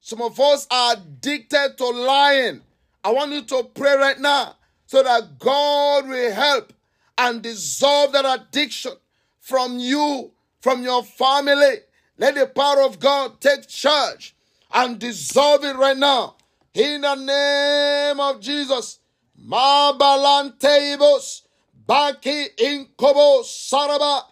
Some 0.00 0.22
of 0.22 0.38
us 0.40 0.66
are 0.70 0.94
addicted 0.94 1.74
to 1.78 1.88
lying. 1.88 2.62
I 3.02 3.10
want 3.10 3.32
you 3.32 3.42
to 3.42 3.64
pray 3.74 3.96
right 3.96 4.18
now 4.18 4.56
so 4.86 5.02
that 5.02 5.38
God 5.38 6.08
will 6.08 6.32
help 6.32 6.72
and 7.18 7.42
dissolve 7.42 8.12
that 8.12 8.24
addiction 8.24 8.92
from 9.40 9.78
you, 9.78 10.30
from 10.60 10.82
your 10.82 11.02
family. 11.02 11.76
Let 12.18 12.34
the 12.34 12.46
power 12.46 12.82
of 12.82 12.98
God 12.98 13.40
take 13.40 13.68
charge 13.68 14.34
and 14.72 14.98
dissolve 14.98 15.64
it 15.64 15.76
right 15.76 15.96
now. 15.96 16.34
In 16.74 17.02
the 17.02 17.14
name 17.14 18.18
of 18.20 18.40
Jesus. 18.40 18.98
Mabalantebos. 19.40 21.42
Baki 21.86 22.48
inkobo 22.56 23.44
saraba. 23.44 24.24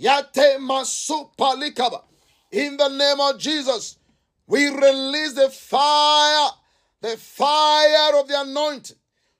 Yate 0.00 0.58
masupalikaba. 0.58 2.02
In 2.52 2.76
the 2.76 2.88
name 2.88 3.20
of 3.20 3.38
Jesus. 3.38 3.96
We 4.46 4.68
release 4.68 5.32
the 5.34 5.48
fire, 5.50 6.50
the 7.02 7.16
fire 7.18 8.16
of 8.16 8.28
the 8.28 8.40
anointing 8.40 8.96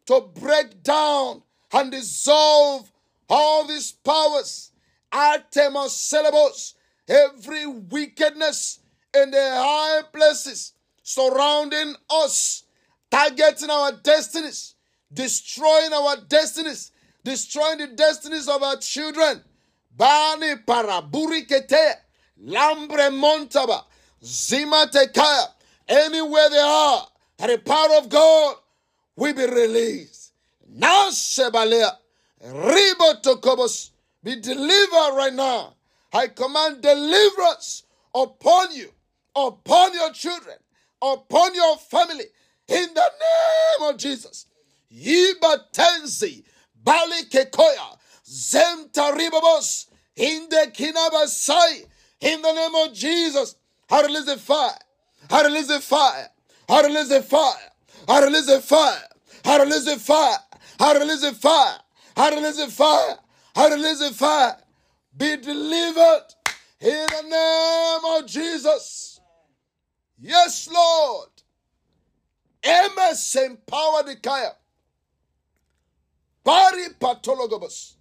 to 0.07 0.21
break 0.21 0.83
down 0.83 1.43
and 1.73 1.91
dissolve 1.91 2.91
all 3.29 3.67
these 3.67 3.93
powers, 3.93 4.73
Artemis 5.13 5.93
syllables, 5.93 6.75
every 7.09 7.67
wickedness 7.67 8.81
in 9.15 9.31
the 9.31 9.41
high 9.41 10.03
places 10.13 10.75
surrounding 11.03 11.95
us, 12.11 12.65
targeting 13.11 13.71
our 13.71 13.93
destinies, 13.93 14.75
destroying 15.13 15.93
our 15.93 16.17
destinies, 16.29 16.93
destroying 17.25 17.79
the 17.79 17.87
destinies 17.89 18.49
of 18.49 18.63
our 18.63 18.77
children. 18.77 19.43
Bani 19.97 20.57
paraburi 20.67 21.47
kete, 21.49 21.95
lambre 22.45 23.11
montaba, 23.11 23.85
zima 24.23 24.87
tekaya, 24.93 25.47
anywhere 25.89 26.51
they 26.51 26.59
are, 26.59 27.09
the 27.39 27.59
power 27.65 27.99
of 27.99 28.09
God 28.09 28.57
will 29.17 29.35
be 29.35 29.47
released. 29.47 30.33
Now, 30.71 31.09
Shebalea, 31.09 31.91
Ribotokobos, 32.45 33.91
be 34.23 34.37
delivered 34.41 35.17
right 35.17 35.33
now. 35.33 35.75
I 36.13 36.29
command 36.29 36.81
deliverance 36.81 37.85
upon 38.15 38.75
you, 38.75 38.91
upon 39.37 39.95
your 39.95 40.13
children, 40.13 40.57
upon 41.03 41.55
your 41.55 41.77
family, 41.77 42.25
in 42.69 42.89
the 42.95 43.11
name 43.81 43.91
of 43.91 43.97
Jesus. 43.99 44.47
Yiba 44.93 45.59
tenzi, 45.73 46.43
bali 46.83 47.25
kekoya, 47.25 47.99
zemta 48.27 49.13
ribabos, 49.15 49.87
in 50.17 50.49
the 50.49 50.71
kinabasai, 50.73 51.87
in 52.21 52.43
the 52.43 52.53
name 52.53 52.75
of 52.75 52.95
Jesus. 52.95 53.57
I 53.91 54.03
release 54.03 54.27
the 54.27 54.37
fire. 54.37 54.79
I 55.31 55.43
release 55.43 55.69
the 55.69 55.81
fire. 55.81 56.29
I 56.69 56.83
release 56.83 57.09
the 57.09 57.23
fire. 57.23 57.71
I 58.09 58.21
release 58.25 58.47
the 58.47 58.61
fire. 58.61 59.01
I 59.45 59.59
release 59.59 59.85
the 59.85 59.97
fire. 59.99 60.39
I 60.81 60.99
release 60.99 61.23
the 61.23 61.33
fire. 61.33 61.79
I 62.17 62.31
release 62.35 62.57
the 62.57 62.71
fire. 62.71 63.17
I 63.57 63.69
release 63.69 63.99
the 64.01 64.15
fire. 64.15 64.57
Be 65.19 65.37
delivered 65.37 66.27
in 66.81 67.07
the 67.07 67.23
name 67.29 68.15
of 68.17 68.27
Jesus. 68.27 69.21
Yes, 70.17 70.69
Lord. 70.73 71.29
MS 72.65 73.37
empower 73.45 74.05
the 74.05 74.17
kaya. 74.17 74.53
Bari 76.45 76.87
patologobus. 77.01 77.95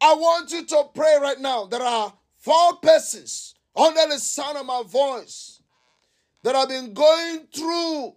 I 0.00 0.14
want 0.14 0.50
you 0.52 0.64
to 0.64 0.84
pray 0.94 1.16
right 1.20 1.40
now. 1.40 1.66
There 1.66 1.82
are 1.82 2.12
four 2.38 2.76
persons 2.82 3.54
under 3.76 4.06
the 4.08 4.18
sound 4.18 4.58
of 4.58 4.66
my 4.66 4.82
voice 4.86 5.62
that 6.42 6.54
have 6.56 6.68
been 6.68 6.92
going 6.94 7.46
through 7.54 8.14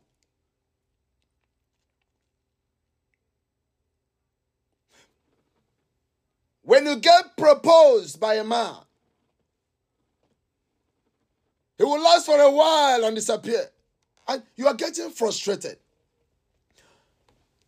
when 6.72 6.86
you 6.86 6.96
get 6.96 7.36
proposed 7.36 8.18
by 8.18 8.36
a 8.36 8.46
man 8.46 8.78
he 11.78 11.84
will 11.84 12.02
last 12.02 12.26
for 12.26 12.40
a 12.40 12.50
while 12.50 13.04
and 13.04 13.14
disappear. 13.14 13.66
And 14.26 14.42
you 14.56 14.68
are 14.68 14.74
getting 14.74 15.10
frustrated. 15.10 15.76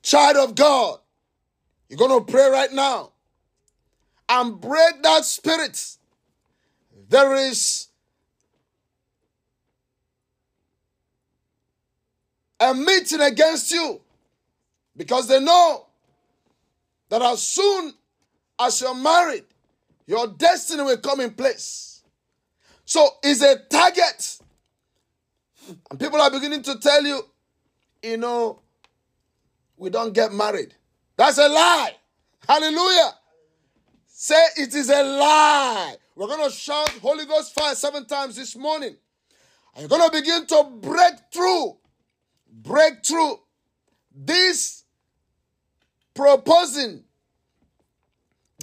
Child 0.02 0.38
of 0.38 0.56
god 0.56 1.00
you're 1.90 1.98
going 1.98 2.26
to 2.26 2.32
pray 2.32 2.50
right 2.50 2.72
now 2.72 3.12
and 4.30 4.62
break 4.62 5.04
that 5.04 5.26
spirit. 5.26 5.98
There 7.10 7.36
is 7.36 7.90
a 12.58 12.74
meeting 12.74 13.20
against 13.20 13.70
you 13.70 14.00
because 14.96 15.28
they 15.28 15.42
know 15.42 15.88
that 17.10 17.22
as 17.22 17.46
soon 17.46 17.96
as 18.60 18.82
you're 18.82 18.96
married, 18.96 19.46
your 20.06 20.28
destiny 20.28 20.84
will 20.84 20.98
come 20.98 21.20
in 21.22 21.32
place. 21.32 22.04
So 22.86 23.08
it's 23.24 23.42
a 23.42 23.58
target. 23.70 24.40
And 25.90 26.00
people 26.00 26.22
are 26.22 26.30
beginning 26.30 26.62
to 26.64 26.78
tell 26.80 27.04
you, 27.04 27.22
you 28.02 28.18
know, 28.18 28.60
we 29.78 29.90
don't 29.90 30.14
get 30.14 30.34
married. 30.34 30.76
That's 31.16 31.38
a 31.38 31.48
lie. 31.48 31.96
Hallelujah. 32.48 33.14
Say 34.08 34.42
it 34.58 34.74
is 34.74 34.90
a 34.90 35.04
lie. 35.04 35.96
We're 36.16 36.28
going 36.28 36.50
to 36.50 36.56
shout 36.56 36.90
Holy 37.02 37.26
Ghost 37.26 37.54
fire 37.54 37.76
seven 37.76 38.06
times 38.06 38.36
this 38.36 38.56
morning. 38.56 38.96
And 39.76 39.82
you're 39.82 39.90
going 39.90 40.10
to 40.10 40.16
begin 40.16 40.46
to 40.48 40.64
break 40.82 41.14
through. 41.34 41.78
Break 42.52 43.06
through. 43.06 43.40
This 44.16 44.84
proposing 46.14 47.04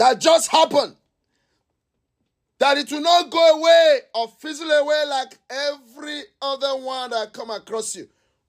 that 0.00 0.18
just 0.18 0.50
happened. 0.50 0.96
That 2.58 2.78
it 2.78 2.90
will 2.90 3.02
not 3.02 3.28
go 3.28 3.58
away 3.58 3.98
or 4.14 4.28
fizzle 4.38 4.70
away 4.70 5.04
like 5.06 5.36
every 5.50 6.22
other 6.40 6.74
one 6.82 7.10
that 7.10 7.34
come 7.34 7.50
across 7.50 7.94
you. 7.94 8.08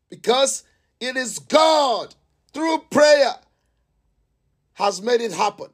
Because 0.10 0.64
it 1.02 1.18
is 1.18 1.40
God 1.40 2.16
through 2.54 2.86
prayer 2.90 3.34
has 4.76 5.02
made 5.02 5.20
it 5.20 5.34
happen. 5.34 5.68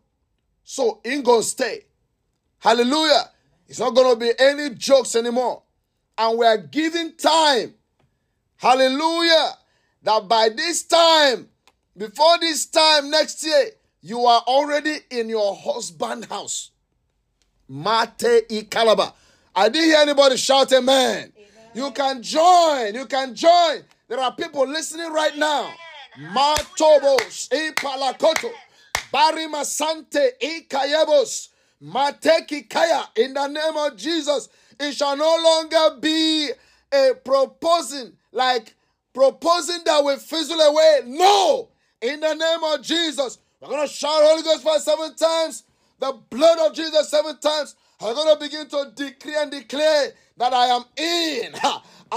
So 0.63 0.99
in 1.03 1.21
gonna 1.21 1.43
stay. 1.43 1.85
Hallelujah. 2.57 3.29
It's 3.67 3.79
not 3.79 3.93
gonna 3.93 4.15
be 4.15 4.31
any 4.39 4.71
jokes 4.71 5.15
anymore. 5.15 5.61
And 6.17 6.39
we 6.39 6.45
are 6.47 6.57
giving 6.57 7.15
time. 7.17 7.75
Hallelujah. 8.55 9.51
That 10.01 10.27
by 10.27 10.49
this 10.49 10.81
time, 10.85 11.49
before 11.95 12.39
this 12.39 12.65
time 12.65 13.11
next 13.11 13.43
year, 13.45 13.73
you 14.01 14.25
are 14.25 14.41
already 14.47 14.97
in 15.11 15.29
your 15.29 15.55
husband 15.55 16.25
house. 16.25 16.71
Mate 17.69 18.47
Ikalaba. 18.49 19.13
I 19.55 19.69
didn't 19.69 19.89
hear 19.89 19.97
anybody 19.99 20.37
shout 20.37 20.71
amen. 20.71 21.33
amen. 21.35 21.71
You 21.73 21.91
can 21.91 22.21
join. 22.21 22.93
You 22.93 23.05
can 23.05 23.35
join. 23.35 23.83
There 24.07 24.19
are 24.19 24.33
people 24.35 24.67
listening 24.67 25.11
right 25.11 25.35
now. 25.35 25.73
Matobos, 26.19 27.49
Ipalakoto, 27.49 28.49
Barima 29.13 29.63
Sante, 29.63 30.31
Ikayebos, 30.41 31.49
Mateki 31.83 32.67
Kaya, 32.69 33.03
in 33.15 33.33
the 33.33 33.47
name 33.47 33.77
of 33.77 33.95
Jesus. 33.97 34.49
It 34.79 34.93
shall 34.93 35.15
no 35.17 35.37
longer 35.43 35.99
be 35.99 36.49
a 36.91 37.11
proposing, 37.23 38.13
like 38.31 38.73
proposing 39.13 39.79
that 39.85 40.03
will 40.03 40.17
fizzle 40.17 40.59
away. 40.59 41.01
No! 41.05 41.69
In 42.01 42.19
the 42.19 42.33
name 42.33 42.63
of 42.63 42.81
Jesus. 42.81 43.39
We're 43.61 43.69
going 43.69 43.87
to 43.87 43.93
shout 43.93 44.11
Holy 44.23 44.43
Ghost 44.43 44.63
for 44.63 44.79
seven 44.79 45.15
times. 45.15 45.63
The 45.99 46.13
blood 46.29 46.59
of 46.59 46.75
Jesus 46.75 47.09
seven 47.09 47.39
times. 47.39 47.75
I'm 47.99 48.13
going 48.13 48.37
to 48.37 48.43
begin 48.43 48.67
to 48.67 48.91
decree 48.95 49.35
and 49.35 49.49
declare 49.49 50.13
that 50.37 50.53
I 50.53 50.67
am 50.67 50.83
in. 50.95 51.53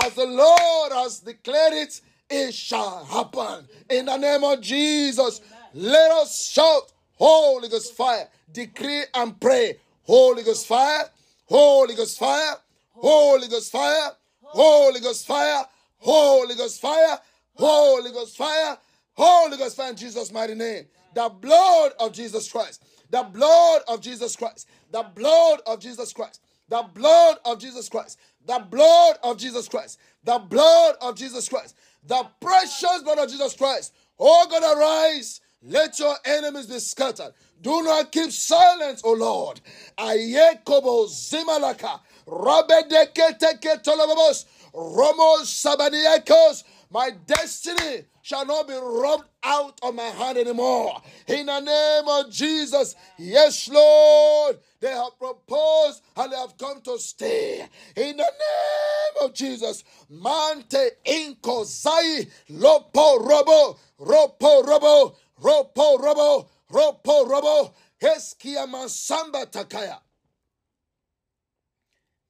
As 0.04 0.14
the 0.14 0.26
Lord 0.26 0.92
has 0.92 1.20
declared 1.20 1.72
it 1.72 2.00
it 2.30 2.54
shall 2.54 3.04
happen. 3.04 3.66
In 3.90 4.06
the 4.06 4.16
name 4.16 4.44
of 4.44 4.60
Jesus, 4.60 5.40
let 5.74 6.10
us 6.12 6.48
shout, 6.48 6.92
Holy 7.16 7.68
Ghost 7.68 7.96
fire. 7.96 8.28
Decree 8.52 9.02
and 9.14 9.38
pray, 9.40 9.78
Holy 10.04 10.44
Ghost 10.44 10.66
fire, 10.66 11.10
Holy 11.46 11.96
Ghost 11.96 12.18
fire, 12.18 12.56
Holy 12.92 13.48
Ghost 13.48 13.72
fire, 13.72 14.10
Holy 14.42 15.00
Ghost 15.00 15.26
fire, 15.26 15.64
Holy 15.98 16.54
Ghost 16.54 16.80
fire, 16.80 17.18
Holy 17.54 18.12
Ghost 18.12 18.36
fire, 18.36 18.78
Holy 19.14 19.56
Ghost 19.56 19.76
fire 19.76 19.90
in 19.90 19.96
Jesus' 19.96 20.32
mighty 20.32 20.54
name. 20.54 20.86
The 21.14 21.28
blood 21.28 21.92
of 21.98 22.12
Jesus 22.12 22.50
Christ, 22.50 22.84
the 23.10 23.22
blood 23.22 23.82
of 23.88 24.00
Jesus 24.00 24.36
Christ, 24.36 24.68
the 24.92 25.02
blood 25.02 25.60
of 25.66 25.80
Jesus 25.80 26.12
Christ, 26.12 26.40
the 26.68 26.84
blood 26.94 27.38
of 27.44 27.58
Jesus 27.58 27.88
Christ, 27.88 28.18
the 28.46 28.64
blood 28.70 29.16
of 29.22 29.36
Jesus 29.38 29.68
Christ, 29.68 29.98
the 30.24 30.38
blood 30.38 30.94
of 31.00 31.16
Jesus 31.16 31.48
Christ, 31.48 31.76
the 32.06 32.26
precious 32.40 33.02
blood 33.02 33.18
of 33.18 33.28
Jesus 33.28 33.54
Christ. 33.54 33.92
Oh 34.18 34.46
God, 34.50 34.62
arise. 34.78 35.40
Let 35.62 35.98
your 35.98 36.16
enemies 36.24 36.66
be 36.66 36.78
scattered. 36.78 37.34
Do 37.60 37.82
not 37.82 38.12
keep 38.12 38.30
silence, 38.30 39.02
O 39.04 39.12
Lord. 39.12 39.60
Ayekobo 39.98 41.06
zimalaka. 41.06 42.00
Rabedeketeke 42.26 43.82
tolobos. 43.82 44.46
Romo 44.72 45.42
sabaniekos. 45.42 46.64
My 46.90 47.10
destiny 47.26 48.04
shall 48.22 48.46
not 48.46 48.68
be 48.68 48.74
rubbed 48.74 49.28
out 49.42 49.78
of 49.82 49.94
my 49.94 50.02
hand 50.04 50.38
anymore. 50.38 51.00
In 51.26 51.46
the 51.46 51.60
name 51.60 52.08
of 52.08 52.30
Jesus. 52.30 52.94
Yes, 53.18 53.68
Lord. 53.68 54.58
They 54.80 54.90
have 54.90 55.18
proposed 55.18 56.02
and 56.16 56.32
they 56.32 56.36
have 56.36 56.56
come 56.56 56.80
to 56.82 56.98
stay. 56.98 57.66
In 57.96 58.16
the 58.16 58.22
name 58.22 59.24
of 59.24 59.34
Jesus. 59.34 59.84
Mante 60.10 60.90
inko 61.06 61.64
zai 61.64 62.26
lopo 62.50 63.18
robo. 63.18 63.78
Ropo 63.98 64.66
robo. 64.66 65.16
Ropo 65.42 65.98
robo. 65.98 66.48
Ropo 66.70 67.28
robo. 67.28 67.74
Heskia 68.02 68.66
mansamba 68.66 69.46
takaya. 69.46 69.98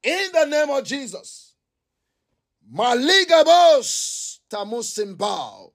In 0.03 0.33
the 0.33 0.45
name 0.47 0.71
of 0.71 0.85
Jesus. 0.85 1.55
Maligabos 2.75 4.41
tamusimbao. 4.51 5.73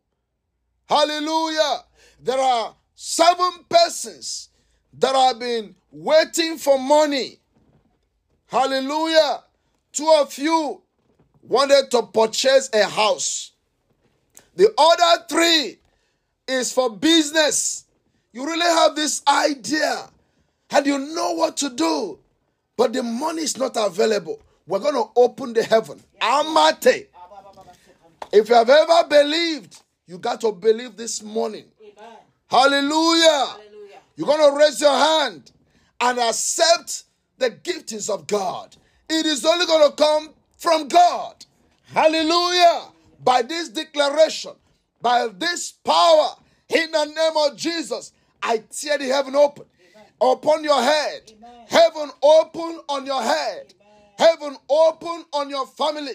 Hallelujah. 0.88 1.84
There 2.22 2.40
are 2.40 2.76
seven 2.96 3.52
persons 3.70 4.50
that 4.98 5.16
have 5.16 5.40
been 5.40 5.76
waiting 5.92 6.58
for 6.58 6.80
money. 6.80 7.40
Hallelujah. 8.48 9.44
Two 9.92 10.12
of 10.18 10.38
you 10.38 10.82
wanted 11.42 11.90
to 11.92 12.04
purchase 12.04 12.70
a 12.74 12.84
house. 12.84 13.52
The 14.56 14.74
other 14.78 15.26
three 15.28 15.80
is 16.48 16.72
for 16.72 16.96
business. 16.96 17.86
You 18.32 18.46
really 18.46 18.62
have 18.62 18.96
this 18.96 19.22
idea 19.28 20.10
and 20.72 20.86
you 20.86 20.98
know 20.98 21.32
what 21.32 21.58
to 21.58 21.70
do, 21.70 22.20
but 22.78 22.94
the 22.94 23.04
money 23.04 23.44
is 23.44 23.58
not 23.58 23.78
available. 23.78 24.42
We're 24.68 24.80
going 24.80 24.96
to 24.96 25.06
open 25.16 25.54
the 25.54 25.64
heaven. 25.64 26.02
Amate. 26.22 27.10
If 28.32 28.50
you 28.50 28.56
have 28.56 28.70
ever 28.70 29.08
believed, 29.08 29.82
you 30.08 30.18
got 30.18 30.42
to 30.42 30.52
believe 30.52 30.96
this 30.96 31.22
morning. 31.24 31.66
Hallelujah. 32.48 33.56
You're 34.16 34.28
going 34.28 34.52
to 34.52 34.58
raise 34.58 34.80
your 34.80 34.96
hand 34.96 35.52
and 36.00 36.20
accept 36.20 37.04
the 37.38 37.50
giftings 37.52 38.10
of 38.10 38.28
God. 38.28 38.76
It 39.10 39.26
is 39.26 39.46
only 39.46 39.66
going 39.66 39.90
to 39.90 39.96
come 39.96 40.30
from 40.58 40.88
God. 40.88 41.46
Hallelujah. 41.86 42.90
By 43.24 43.42
this 43.42 43.70
declaration, 43.70 44.52
by 45.02 45.28
this 45.28 45.72
power, 45.72 46.36
in 46.70 46.92
the 46.92 47.06
name 47.06 47.38
of 47.52 47.58
Jesus, 47.58 48.12
I 48.42 48.58
tear 48.70 48.98
the 48.98 49.06
heaven 49.06 49.36
open 49.36 49.66
upon 50.22 50.64
your 50.64 50.82
head. 50.82 51.32
Heaven 51.68 52.10
open 52.22 52.80
on 52.90 53.06
your 53.06 53.22
head. 53.22 53.74
Heaven 54.18 54.56
open 54.70 55.26
on 55.34 55.50
your 55.50 55.66
family. 55.68 56.14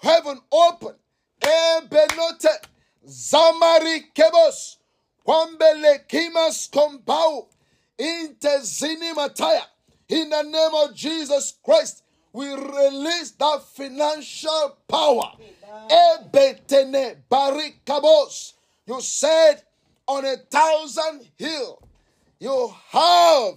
Heaven 0.00 0.38
open. 0.52 0.94
Eh, 1.42 1.80
Ebenote. 1.82 2.66
Zamari 3.06 4.12
kebos. 4.14 4.76
Wambele 5.26 6.06
kimas 6.08 6.68
kompau. 6.70 7.46
Intezini 7.98 9.12
mataya. 9.14 9.62
In 10.08 10.30
the 10.30 10.42
name 10.42 10.74
of 10.74 10.94
Jesus 10.94 11.54
Christ, 11.64 12.02
we 12.32 12.52
release 12.52 13.32
that 13.32 13.62
financial 13.74 14.76
power. 14.88 15.32
Ebetene 15.88 17.16
barikabos. 17.30 18.52
You 18.86 19.00
said 19.00 19.62
on 20.06 20.24
a 20.24 20.36
thousand 20.36 21.28
hill, 21.36 21.82
you 22.38 22.74
have 22.90 23.54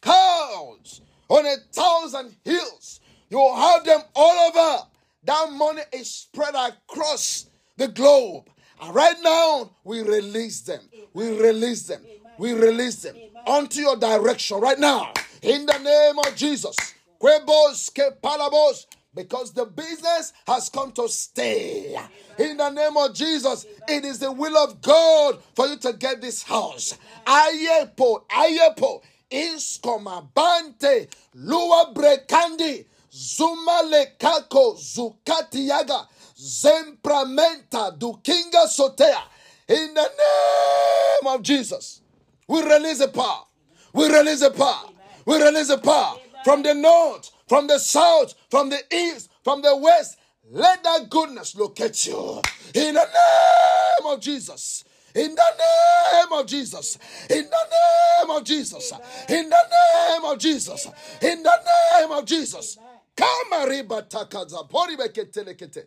cows 0.00 1.00
on 1.28 1.46
a 1.46 1.56
thousand 1.72 2.36
hills. 2.44 3.00
You 3.30 3.52
have 3.54 3.84
them 3.84 4.02
all 4.14 4.50
over. 4.50 4.86
That 5.24 5.52
money 5.52 5.82
is 5.92 6.10
spread 6.10 6.54
across 6.54 7.46
the 7.76 7.88
globe. 7.88 8.48
And 8.80 8.94
right 8.94 9.16
now, 9.22 9.70
we 9.84 10.02
release 10.02 10.60
them. 10.60 10.80
We 11.12 11.38
release 11.38 11.84
them. 11.84 12.02
We 12.38 12.52
release 12.52 13.02
them 13.02 13.16
onto 13.46 13.80
your 13.80 13.96
direction 13.96 14.60
right 14.60 14.78
now. 14.78 15.12
In 15.42 15.66
the 15.66 15.78
name 15.78 16.18
of 16.18 16.34
Jesus. 16.36 16.76
Quebos, 17.20 17.90
palabos, 18.20 18.86
because 19.14 19.52
the 19.52 19.64
business 19.66 20.32
has 20.46 20.68
come 20.68 20.90
to 20.92 21.08
stay. 21.08 21.96
In 22.38 22.56
the 22.56 22.70
name 22.70 22.96
of 22.96 23.14
Jesus, 23.14 23.66
it 23.86 24.04
is 24.04 24.18
the 24.18 24.32
will 24.32 24.56
of 24.56 24.80
God 24.82 25.40
for 25.54 25.66
you 25.66 25.76
to 25.76 25.92
get 25.92 26.20
this 26.20 26.42
house. 26.42 26.98
Ayepo, 27.24 28.24
ayepo, 28.28 29.02
inskomabante, 29.30 31.08
lua 31.34 31.92
brekandi, 31.94 32.86
zumale 33.12 34.18
kako, 34.18 34.74
zukati 34.74 35.68
yaga, 35.68 36.08
zempramenta, 36.42 37.96
dukinga 37.98 38.66
sotea. 38.68 39.22
In 39.68 39.94
the 39.94 40.02
name 40.02 41.34
of 41.34 41.42
Jesus, 41.42 42.00
we 42.48 42.62
release 42.62 42.98
the 42.98 43.08
power. 43.08 43.44
We 43.92 44.08
release 44.08 44.40
the 44.40 44.50
power. 44.50 44.90
We 45.24 45.40
release 45.40 45.68
the 45.68 45.78
power 45.78 46.16
from 46.44 46.62
the 46.62 46.74
north, 46.74 47.30
from 47.48 47.68
the 47.68 47.78
south, 47.78 48.34
from 48.50 48.70
the 48.70 48.80
east, 48.92 49.30
from 49.44 49.62
the 49.62 49.76
west. 49.76 50.18
Let 50.50 50.82
that 50.82 51.08
goodness 51.08 51.54
locate 51.54 52.06
you. 52.06 52.42
In 52.74 52.94
the 52.94 53.04
name 53.04 54.12
of 54.12 54.20
Jesus. 54.20 54.84
In 55.14 55.34
the 55.34 55.44
name 55.58 56.32
of 56.32 56.46
Jesus. 56.46 56.98
In 57.30 57.44
the 57.44 58.26
name 58.26 58.30
of 58.36 58.44
Jesus. 58.44 58.92
In 59.28 59.48
the 59.48 59.56
name 59.70 60.24
of 60.24 60.38
Jesus. 60.38 60.86
In 61.22 61.42
the 61.42 62.00
name 62.00 62.10
of 62.10 62.24
Jesus. 62.24 62.78
Kamariba 63.16 64.02
takaza 64.02 64.68
poribeketelekete. 64.68 65.86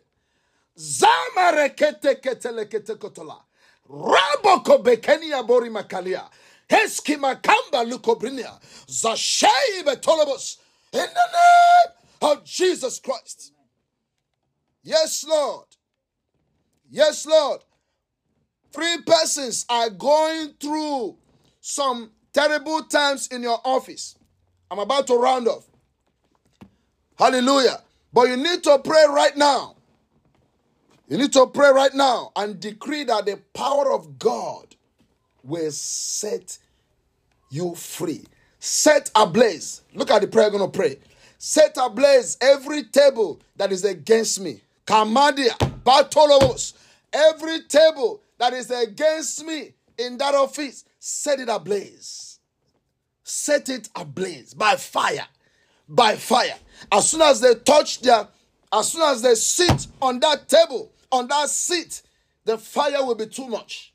ketelekete 2.20 2.96
kotola. 2.96 3.42
Raboko 3.90 4.82
makalia. 5.70 6.28
Heski 6.68 7.16
makamba. 7.16 7.82
In 10.92 11.00
the 11.00 11.06
name 11.08 12.32
of 12.32 12.44
Jesus 12.44 13.00
Christ. 13.00 13.52
Yes, 14.82 15.24
Lord. 15.28 15.66
Yes, 16.90 17.26
Lord. 17.26 17.60
Three 18.72 18.98
persons 19.06 19.66
are 19.68 19.90
going 19.90 20.54
through 20.60 21.16
some 21.60 22.10
terrible 22.32 22.82
times 22.84 23.28
in 23.28 23.42
your 23.42 23.60
office. 23.64 24.16
I'm 24.70 24.78
about 24.78 25.06
to 25.08 25.14
round 25.16 25.48
off. 25.48 25.66
Hallelujah. 27.18 27.82
But 28.12 28.28
you 28.28 28.36
need 28.36 28.62
to 28.64 28.78
pray 28.84 29.04
right 29.08 29.36
now. 29.36 29.75
You 31.08 31.18
need 31.18 31.32
to 31.34 31.46
pray 31.46 31.70
right 31.70 31.94
now 31.94 32.32
and 32.34 32.58
decree 32.58 33.04
that 33.04 33.26
the 33.26 33.36
power 33.54 33.92
of 33.92 34.18
God 34.18 34.74
will 35.44 35.70
set 35.70 36.58
you 37.50 37.74
free. 37.76 38.24
Set 38.58 39.10
ablaze. 39.14 39.82
Look 39.94 40.10
at 40.10 40.22
the 40.22 40.28
prayer 40.28 40.46
I'm 40.46 40.52
going 40.52 40.70
to 40.70 40.76
pray. 40.76 40.98
Set 41.38 41.76
ablaze 41.80 42.36
every 42.40 42.82
table 42.84 43.40
that 43.56 43.70
is 43.70 43.84
against 43.84 44.40
me. 44.40 44.62
Kamadia, 44.84 45.56
Bartolomos, 45.84 46.74
every 47.12 47.62
table 47.62 48.20
that 48.38 48.52
is 48.52 48.70
against 48.70 49.44
me 49.44 49.74
in 49.98 50.18
that 50.18 50.34
office, 50.34 50.84
set 50.98 51.38
it 51.38 51.48
ablaze. 51.48 52.40
Set 53.22 53.68
it 53.68 53.88
ablaze 53.94 54.54
by 54.54 54.74
fire. 54.74 55.26
By 55.88 56.16
fire. 56.16 56.56
As 56.90 57.10
soon 57.10 57.22
as 57.22 57.40
they 57.40 57.54
touch 57.54 58.00
their, 58.00 58.26
as 58.72 58.90
soon 58.92 59.02
as 59.02 59.22
they 59.22 59.34
sit 59.36 59.86
on 60.02 60.18
that 60.20 60.48
table, 60.48 60.90
on 61.12 61.28
that 61.28 61.48
seat, 61.48 62.02
the 62.44 62.58
fire 62.58 63.04
will 63.04 63.14
be 63.14 63.26
too 63.26 63.48
much. 63.48 63.92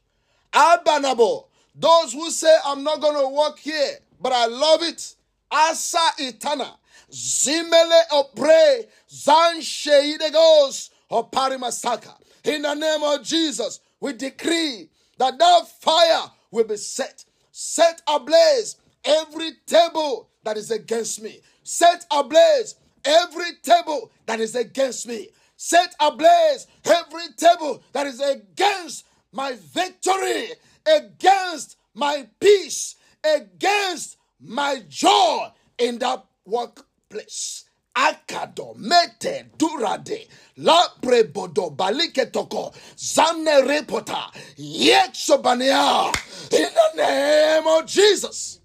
Abanabo, 0.54 1.46
those 1.76 2.14
who 2.14 2.30
say, 2.32 2.54
I'm 2.66 2.84
not 2.84 3.00
going 3.02 3.20
to 3.22 3.30
work 3.30 3.60
here, 3.60 4.00
but 4.20 4.34
I 4.34 4.46
love 4.46 4.84
it. 4.84 5.16
Asa 5.52 6.00
itana. 6.20 6.78
Zimele 7.12 8.02
opre. 8.12 8.86
Zan 9.10 9.60
sheidegos. 9.60 10.90
Oparimasaka. 11.10 12.14
In 12.44 12.64
the 12.64 12.74
name 12.74 13.04
of 13.04 13.24
Jesus, 13.24 13.80
we 14.00 14.14
decree 14.14 14.90
that 15.18 15.38
that 15.38 15.68
fire 15.80 16.32
will 16.50 16.64
be 16.64 16.78
set, 16.78 17.24
set 17.52 18.02
ablaze 18.08 18.78
every 19.06 19.52
table 19.68 20.30
that 20.44 20.58
is 20.58 20.72
against 20.72 21.22
me. 21.22 21.40
Set 21.64 22.06
ablaze 22.12 22.76
every 23.06 23.52
table 23.62 24.12
that 24.26 24.40
is 24.40 24.56
against 24.56 25.08
me. 25.08 25.30
Set 25.64 25.94
ablaze 26.00 26.66
every 26.86 27.28
table 27.38 27.84
that 27.94 28.08
is 28.08 28.20
against 28.20 29.06
my 29.32 29.56
victory, 29.72 30.48
against 30.88 31.78
my 31.94 32.28
peace, 32.40 32.96
against 33.24 34.18
my 34.40 34.82
joy 34.90 35.50
in 35.78 36.00
that 36.00 36.26
workplace. 36.48 37.66
Akado 37.96 38.76
mete 38.76 39.52
durade 39.56 40.28
la 40.58 40.88
prebodo 41.00 41.76
balike 41.76 42.34
toko 42.34 42.72
zane 42.98 43.62
repota 43.62 44.34
yexobania 44.58 46.08
in 46.54 46.70
the 46.74 46.98
name 46.98 47.68
of 47.68 47.86
Jesus. 47.86 48.62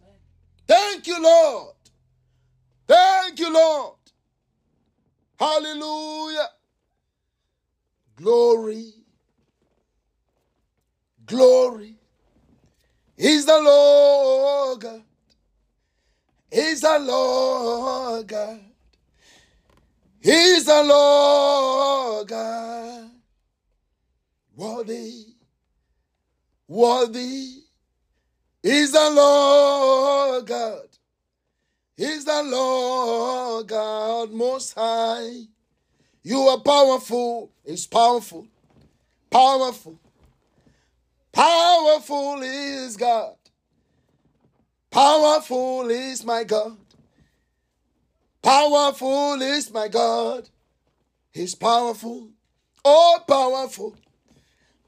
Thank 0.66 1.06
you, 1.08 1.22
Lord. 1.22 1.74
Thank 2.88 3.38
you, 3.38 3.52
Lord. 3.52 3.96
Hallelujah. 5.38 6.48
Glory. 8.16 8.92
Glory. 11.26 11.96
He's 13.16 13.46
the 13.46 13.60
Lord 13.60 14.80
God. 14.80 15.02
He's 16.50 16.80
the 16.80 16.98
Lord 16.98 18.26
God. 18.26 18.60
He's 20.20 20.64
the 20.64 20.82
Lord 20.82 22.28
God. 22.28 23.10
Worthy. 24.56 25.26
Worthy. 26.68 27.62
He's 28.62 28.92
the 28.92 29.10
Lord 29.10 30.46
God. 30.46 30.88
He's 31.96 32.24
the 32.24 32.42
Lord 32.42 33.66
God 33.68 34.30
Most 34.32 34.74
High. 34.74 35.46
You 36.26 36.40
are 36.48 36.58
powerful. 36.58 37.52
He's 37.64 37.86
powerful. 37.86 38.48
Powerful. 39.30 39.96
Powerful 41.30 42.42
is 42.42 42.96
God. 42.96 43.36
Powerful 44.90 45.88
is 45.88 46.24
my 46.24 46.42
God. 46.42 46.78
Powerful 48.42 49.40
is 49.40 49.72
my 49.72 49.86
God. 49.86 50.48
He's 51.30 51.54
powerful. 51.54 52.30
Oh, 52.84 53.20
powerful. 53.28 53.94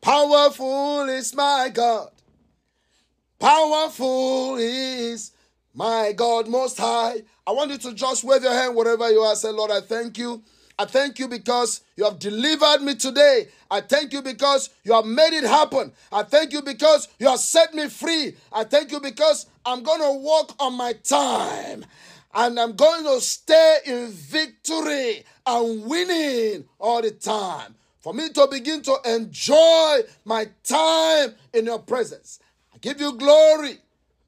Powerful 0.00 1.08
is 1.08 1.32
my 1.36 1.70
God. 1.72 2.10
Powerful 3.38 4.56
is 4.56 5.30
my 5.72 6.12
God 6.16 6.48
Most 6.48 6.78
High. 6.78 7.22
I 7.46 7.52
want 7.52 7.70
you 7.70 7.78
to 7.78 7.94
just 7.94 8.24
wave 8.24 8.42
your 8.42 8.52
hand 8.52 8.74
wherever 8.74 9.08
you 9.08 9.20
are. 9.20 9.36
Say, 9.36 9.50
Lord, 9.50 9.70
I 9.70 9.82
thank 9.82 10.18
you. 10.18 10.42
I 10.80 10.84
thank 10.84 11.18
you 11.18 11.26
because 11.26 11.80
you 11.96 12.04
have 12.04 12.20
delivered 12.20 12.82
me 12.82 12.94
today. 12.94 13.48
I 13.68 13.80
thank 13.80 14.12
you 14.12 14.22
because 14.22 14.70
you 14.84 14.92
have 14.92 15.06
made 15.06 15.36
it 15.36 15.42
happen. 15.42 15.92
I 16.12 16.22
thank 16.22 16.52
you 16.52 16.62
because 16.62 17.08
you 17.18 17.28
have 17.28 17.40
set 17.40 17.74
me 17.74 17.88
free. 17.88 18.36
I 18.52 18.62
thank 18.62 18.92
you 18.92 19.00
because 19.00 19.46
I'm 19.66 19.82
going 19.82 20.00
to 20.00 20.12
walk 20.20 20.54
on 20.60 20.74
my 20.74 20.92
time 20.92 21.84
and 22.32 22.60
I'm 22.60 22.76
going 22.76 23.04
to 23.04 23.20
stay 23.20 23.78
in 23.86 24.06
victory 24.12 25.24
and 25.44 25.84
winning 25.84 26.64
all 26.78 27.02
the 27.02 27.10
time. 27.10 27.74
For 27.98 28.14
me 28.14 28.28
to 28.30 28.46
begin 28.46 28.80
to 28.82 28.96
enjoy 29.04 30.00
my 30.24 30.46
time 30.62 31.34
in 31.52 31.64
your 31.66 31.80
presence. 31.80 32.38
I 32.72 32.78
give 32.78 33.00
you 33.00 33.14
glory 33.14 33.78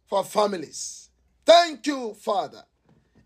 for 0.09 0.25
families. 0.25 1.11
Thank 1.47 1.87
you, 1.87 2.15
Father. 2.15 2.65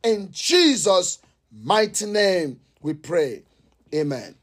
In 0.03 0.29
Jesus' 0.31 1.21
mighty 1.51 2.05
name 2.05 2.61
we 2.85 2.93
pray. 2.93 3.43
Amen. 3.95 4.35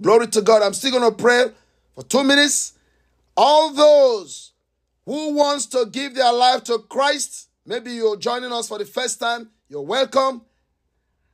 Glory 0.00 0.26
to 0.28 0.42
God. 0.42 0.60
I'm 0.60 0.74
still 0.74 0.90
going 0.90 1.10
to 1.10 1.16
pray 1.16 1.46
for 1.94 2.04
two 2.04 2.22
minutes. 2.22 2.74
All 3.34 3.72
those 3.72 4.52
who 5.06 5.34
wants 5.34 5.64
to 5.66 5.86
give 5.86 6.14
their 6.14 6.32
life 6.32 6.64
to 6.64 6.78
Christ, 6.78 7.48
maybe 7.64 7.92
you're 7.92 8.18
joining 8.18 8.52
us 8.52 8.68
for 8.68 8.76
the 8.76 8.84
first 8.84 9.18
time, 9.18 9.48
you're 9.70 9.80
welcome. 9.80 10.42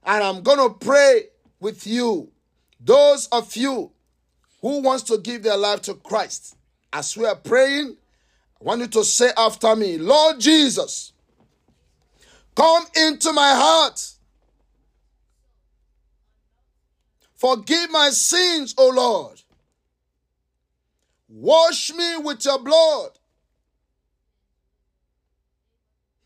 And 0.04 0.22
I'm 0.22 0.42
going 0.42 0.58
to 0.58 0.72
pray 0.72 1.24
with 1.58 1.84
you. 1.84 2.30
Those 2.78 3.26
of 3.32 3.56
you 3.56 3.90
who 4.62 4.82
wants 4.82 5.02
to 5.04 5.18
give 5.18 5.42
their 5.42 5.56
life 5.56 5.82
to 5.82 5.94
Christ, 5.94 6.56
as 6.92 7.16
we 7.16 7.26
are 7.26 7.34
praying, 7.34 7.96
I 8.60 8.64
want 8.64 8.82
you 8.82 8.86
to 8.86 9.02
say 9.02 9.32
after 9.36 9.74
me, 9.74 9.98
Lord 9.98 10.38
Jesus, 10.38 11.12
come 12.54 12.84
into 12.94 13.32
my 13.32 13.52
heart. 13.52 14.00
Forgive 17.40 17.90
my 17.90 18.10
sins, 18.10 18.74
O 18.76 18.90
Lord. 18.90 19.40
Wash 21.26 21.90
me 21.90 22.18
with 22.18 22.44
your 22.44 22.58
blood. 22.58 23.12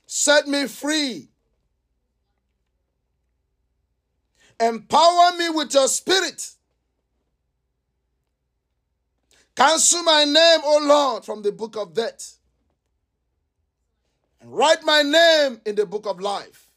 Set 0.06 0.48
me 0.48 0.66
free. 0.66 1.28
Empower 4.58 5.36
me 5.36 5.50
with 5.50 5.72
your 5.72 5.86
spirit. 5.86 6.50
Cancel 9.54 10.02
my 10.02 10.24
name, 10.24 10.60
O 10.64 10.80
Lord, 10.82 11.24
from 11.24 11.42
the 11.42 11.52
book 11.52 11.76
of 11.76 11.94
death. 11.94 12.38
And 14.40 14.52
write 14.52 14.82
my 14.82 15.02
name 15.02 15.60
in 15.64 15.76
the 15.76 15.86
book 15.86 16.06
of 16.06 16.18
life. 16.18 16.72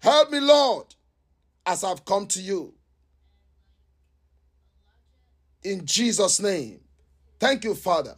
Help 0.00 0.30
me, 0.30 0.40
Lord, 0.40 0.94
as 1.66 1.84
I've 1.84 2.04
come 2.04 2.26
to 2.28 2.40
you. 2.40 2.74
In 5.64 5.86
Jesus' 5.86 6.40
name. 6.40 6.80
Thank 7.38 7.64
you, 7.64 7.74
Father. 7.74 8.16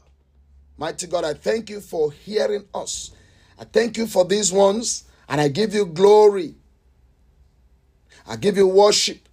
Mighty 0.77 1.07
God, 1.07 1.25
I 1.25 1.35
thank 1.35 1.71
you 1.71 1.81
for 1.81 2.11
hearing 2.12 2.65
us. 2.75 3.12
I 3.59 3.65
thank 3.65 3.97
you 3.97 4.07
for 4.07 4.25
these 4.25 4.53
ones, 4.53 5.05
and 5.29 5.41
I 5.41 5.49
give 5.49 5.75
you 5.75 5.87
glory. 5.87 6.55
I 8.27 8.37
give 8.37 8.57
you 8.57 8.66
worship. 8.66 9.29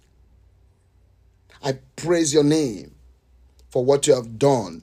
I 1.64 1.78
praise 1.96 2.32
your 2.32 2.44
name 2.44 2.94
for 3.70 3.84
what 3.84 4.06
you 4.06 4.14
have 4.14 4.38
done, 4.38 4.82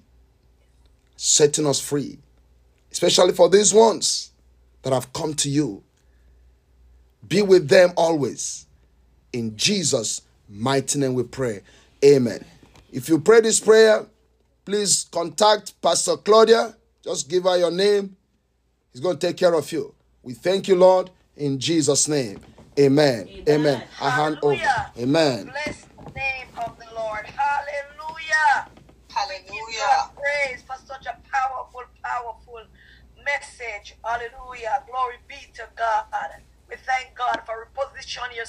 setting 1.16 1.68
us 1.68 1.80
free, 1.80 2.20
especially 2.92 3.34
for 3.34 3.50
these 3.50 3.74
ones 3.74 4.32
that 4.82 4.94
have 4.94 5.14
come 5.14 5.34
to 5.36 5.50
you. 5.50 5.84
Be 7.28 7.42
with 7.42 7.68
them 7.70 7.92
always. 7.96 8.66
In 9.34 9.56
Jesus' 9.56 10.22
mighty 10.48 11.00
name 11.00 11.14
we 11.14 11.24
pray. 11.24 11.62
Amen. 12.04 12.44
If 12.92 13.10
you 13.10 13.20
pray 13.20 13.42
this 13.42 13.60
prayer, 13.60 14.06
please 14.66 15.08
contact 15.12 15.80
Pastor 15.82 16.18
Claudia. 16.18 16.76
Just 17.04 17.30
give 17.30 17.44
her 17.44 17.58
your 17.58 17.72
name. 17.72 18.16
He's 18.92 19.02
going 19.02 19.18
to 19.18 19.28
take 19.28 19.38
care 19.38 19.54
of 19.54 19.72
you. 19.72 19.94
We 20.24 20.34
thank 20.34 20.68
you, 20.68 20.76
Lord, 20.76 21.12
in 21.36 21.60
Jesus' 21.60 22.08
name. 22.08 22.40
Amen. 22.80 23.28
Amen. 23.30 23.44
Amen. 23.48 23.84
I 24.02 24.10
hand 24.10 24.40
over. 24.42 24.62
Amen. 24.98 25.46
Bless 25.46 25.86
the 25.86 26.12
name 26.14 26.48
of 26.58 26.78
the 26.80 26.86
Lord. 26.96 27.26
Hallelujah. 27.26 28.70
Hallelujah. 29.10 30.12
Praise 30.16 30.64
for 30.64 30.76
such 30.86 31.06
a 31.06 31.16
powerful, 31.30 31.82
powerful 32.04 32.62
message. 33.26 33.96
Hallelujah. 34.04 34.84
Glory 34.90 35.16
be 35.28 35.36
to 35.56 35.64
God. 35.76 36.30
We 36.70 36.76
thank 36.76 37.18
God 37.18 37.42
for 37.46 37.68
repositioning 37.68 38.36
yourself. 38.36 38.48